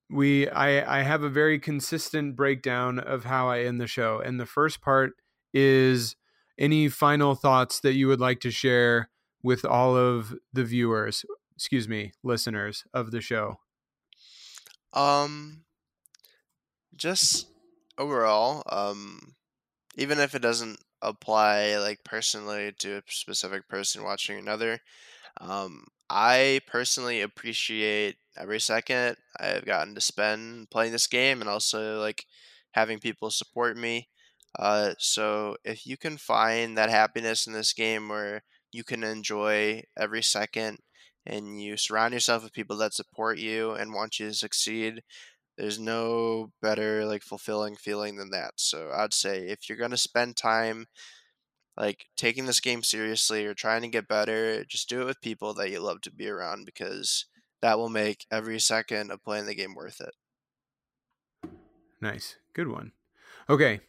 [0.09, 4.20] we I, I have a very consistent breakdown of how I end the show.
[4.20, 5.12] And the first part
[5.52, 6.16] is
[6.59, 9.10] any final thoughts that you would like to share
[9.43, 11.24] with all of the viewers,
[11.55, 13.59] excuse me, listeners of the show?
[14.93, 15.64] Um
[16.94, 17.48] just
[17.98, 19.34] overall, um
[19.97, 24.80] even if it doesn't apply like personally to a specific person watching another.
[25.40, 32.00] Um, I personally appreciate every second I've gotten to spend playing this game and also
[32.00, 32.24] like
[32.72, 34.08] having people support me.
[34.58, 38.42] Uh, so if you can find that happiness in this game where
[38.72, 40.78] you can enjoy every second
[41.26, 45.02] and you surround yourself with people that support you and want you to succeed,
[45.58, 48.52] there's no better like fulfilling feeling than that.
[48.56, 50.86] So I'd say if you're gonna spend time
[51.77, 55.55] like taking this game seriously or trying to get better, just do it with people
[55.55, 57.27] that you love to be around because
[57.62, 60.15] that will make every second of playing the game worth it.
[62.01, 62.36] Nice.
[62.55, 62.93] Good one.
[63.48, 63.81] Okay.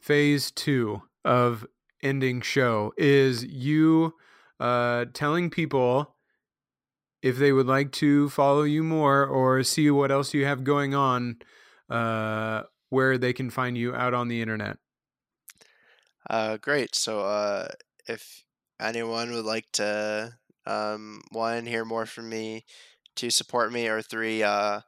[0.00, 1.66] Phase two of
[2.02, 4.14] ending show is you
[4.60, 6.16] uh, telling people
[7.22, 10.94] if they would like to follow you more or see what else you have going
[10.94, 11.36] on,
[11.88, 14.76] uh, where they can find you out on the internet.
[16.32, 16.96] Uh, great.
[16.96, 17.68] So, uh,
[18.08, 18.44] if
[18.80, 20.34] anyone would like to,
[20.66, 22.64] um, one, hear more from me,
[23.16, 24.80] two, support me, or three, uh,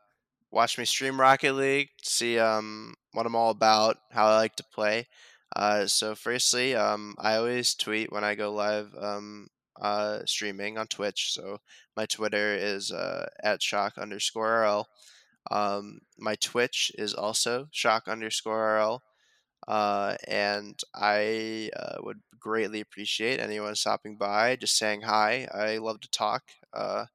[0.52, 4.64] watch me stream Rocket League, see um, what I'm all about, how I like to
[4.74, 5.08] play.
[5.56, 9.48] Uh, so, firstly, um, I always tweet when I go live um,
[9.80, 11.32] uh, streaming on Twitch.
[11.34, 11.58] So,
[11.96, 14.88] my Twitter is uh, at shock underscore RL.
[15.50, 19.02] Um, my Twitch is also shock underscore RL.
[19.66, 25.48] Uh, and I uh, would greatly appreciate anyone stopping by, just saying hi.
[25.52, 26.42] I love to talk,
[26.72, 27.06] uh,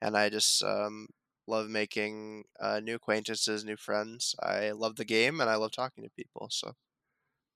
[0.00, 1.08] and I just um,
[1.46, 4.34] love making uh, new acquaintances, new friends.
[4.40, 6.48] I love the game, and I love talking to people.
[6.50, 6.74] So.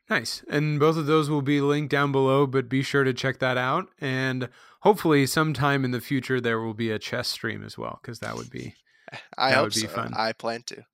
[0.09, 0.45] Nice.
[0.51, 3.57] And both of those will be linked down below, but be sure to check that
[3.57, 3.89] out.
[4.01, 4.49] And
[4.81, 8.35] hopefully, sometime in the future, there will be a chess stream as well, because that
[8.35, 8.75] would be
[9.39, 9.89] I that hope would be so.
[9.89, 10.13] fun.
[10.15, 10.85] I plan to.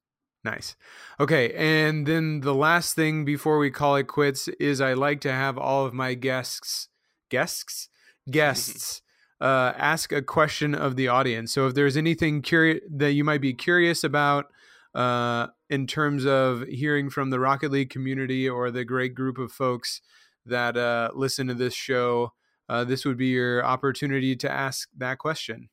[0.46, 0.76] Nice.
[1.18, 5.32] Okay, and then the last thing before we call it quits is I like to
[5.32, 6.88] have all of my guests
[7.30, 7.88] guests
[8.30, 9.02] guests
[9.40, 11.52] uh, ask a question of the audience.
[11.52, 14.46] So if there's anything curious that you might be curious about
[14.94, 19.50] uh, in terms of hearing from the Rocket League community or the great group of
[19.50, 20.00] folks
[20.44, 22.34] that uh, listen to this show,
[22.68, 25.70] uh, this would be your opportunity to ask that question.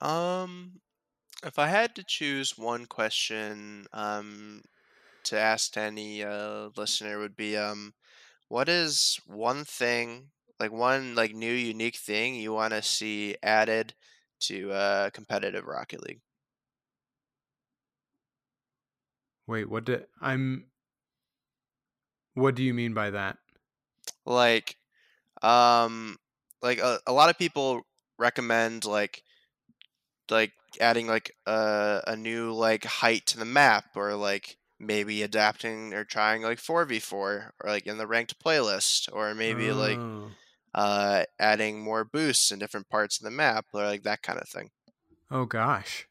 [0.00, 0.80] Um,
[1.44, 4.62] if I had to choose one question um,
[5.24, 7.94] to ask to any uh, listener, would be um,
[8.48, 13.94] what is one thing, like one like new unique thing you want to see added
[14.40, 16.22] to uh, competitive Rocket League?
[19.46, 20.70] Wait, what did I'm?
[22.34, 23.38] What do you mean by that?
[24.24, 24.76] Like,
[25.42, 26.18] um,
[26.62, 27.82] like a, a lot of people
[28.18, 29.24] recommend like
[30.30, 35.92] like adding like a, a new like height to the map or like maybe adapting
[35.94, 40.30] or trying like 4v4 or like in the ranked playlist or maybe like Oh.
[40.74, 44.48] uh adding more boosts in different parts of the map or like that kind of
[44.48, 44.70] thing
[45.30, 46.06] Oh gosh.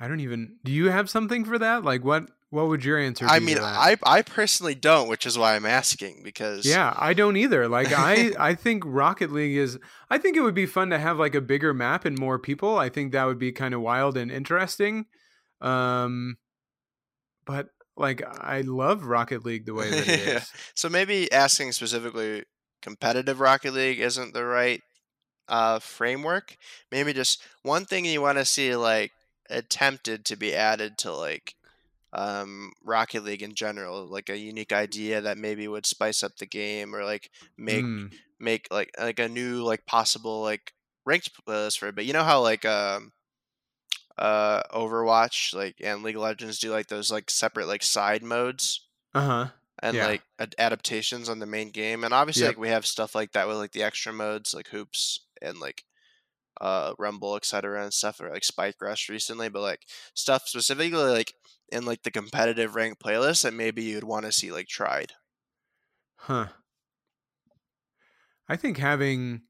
[0.00, 1.84] I don't even do you have something for that?
[1.84, 3.30] Like what what would your answer be?
[3.30, 7.36] i mean i i personally don't which is why i'm asking because Yeah, I don't
[7.36, 7.68] either.
[7.68, 9.78] Like I I think Rocket League is
[10.08, 12.78] I think it would be fun to have like a bigger map and more people.
[12.78, 15.06] I think that would be kind of wild and interesting.
[15.60, 16.36] Um
[17.46, 20.36] but like I love Rocket League the way that it Yeah.
[20.38, 20.52] is.
[20.74, 22.44] so maybe asking specifically
[22.82, 24.82] competitive rocket league isn't the right
[25.48, 26.56] uh framework
[26.92, 29.10] maybe just one thing you want to see like
[29.50, 31.54] attempted to be added to like
[32.14, 36.46] um rocket league in general like a unique idea that maybe would spice up the
[36.46, 40.72] game or like make Mm, make like like a new like possible like
[41.06, 43.12] ranked playlist for it but you know how like um
[44.18, 48.88] uh overwatch like and league of legends do like those like separate like side modes
[49.14, 49.48] uh-huh.
[49.82, 50.02] and Yeah.
[50.02, 52.48] like ad- adaptations on the main game and obviously Yep.
[52.48, 55.84] like we have stuff like that with like the extra modes like hoops and like
[56.60, 61.34] uh rumble etc and stuff or like spike rush recently but like stuff specifically like
[61.74, 65.12] in like the competitive rank playlist that maybe you'd want to see like tried
[66.16, 66.46] Huh.
[68.48, 69.42] I think having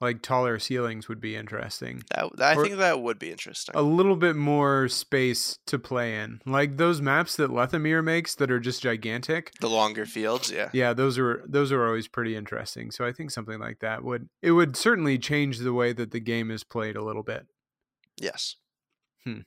[0.00, 2.02] like taller ceilings would be interesting.
[2.14, 5.78] that, that i Or- think that would be interesting a little bit more space to
[5.78, 6.40] play in.
[6.44, 9.52] Like those maps that Lethamyr makes that are just gigantic.
[9.60, 12.90] the longer fields yeah Yeah, those are those are always pretty interesting.
[12.90, 16.20] So I think something like that would it would certainly change the way that the
[16.20, 17.46] game is played a little bit.
[18.20, 18.56] yes
[19.24, 19.40] Hmm.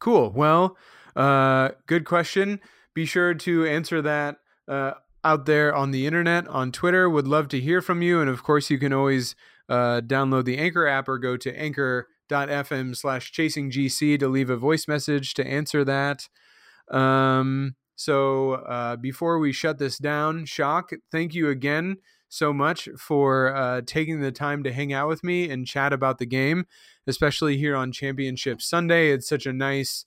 [0.00, 0.30] Cool.
[0.32, 0.76] Well,
[1.16, 2.60] uh good question.
[2.94, 4.38] Be sure to answer that
[4.68, 4.92] uh
[5.24, 7.10] out there on the internet on Twitter.
[7.10, 9.34] Would love to hear from you and of course you can always
[9.68, 14.56] uh download the Anchor app or go to anchor.fm slash chasing GC to leave a
[14.56, 16.28] voice message to answer that.
[16.90, 21.96] Um, so uh, before we shut this down, Shock, thank you again
[22.28, 26.18] so much for uh, taking the time to hang out with me and chat about
[26.18, 26.66] the game,
[27.06, 29.10] especially here on Championship Sunday.
[29.10, 30.04] It's such a nice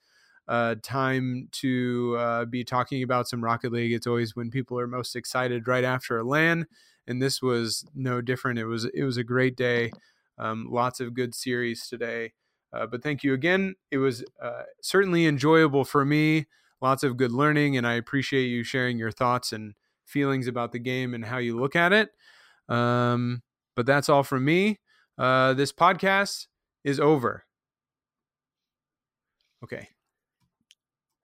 [0.50, 3.94] uh, time to uh, be talking about some Rocket League.
[3.94, 6.66] It's always when people are most excited right after a LAN,
[7.08, 8.58] and this was no different.
[8.58, 9.92] It was it was a great day.
[10.40, 12.34] Um, lots of good series today.
[12.74, 13.76] Uh, but thank you again.
[13.92, 16.48] It was uh, certainly enjoyable for me.
[16.82, 20.80] Lots of good learning, and I appreciate you sharing your thoughts and feelings about the
[20.80, 22.10] game and how you look at it.
[22.68, 23.44] Um,
[23.76, 24.80] but that's all from me.
[25.16, 26.48] Uh, this podcast
[26.84, 27.46] is over.
[29.64, 29.90] Okay.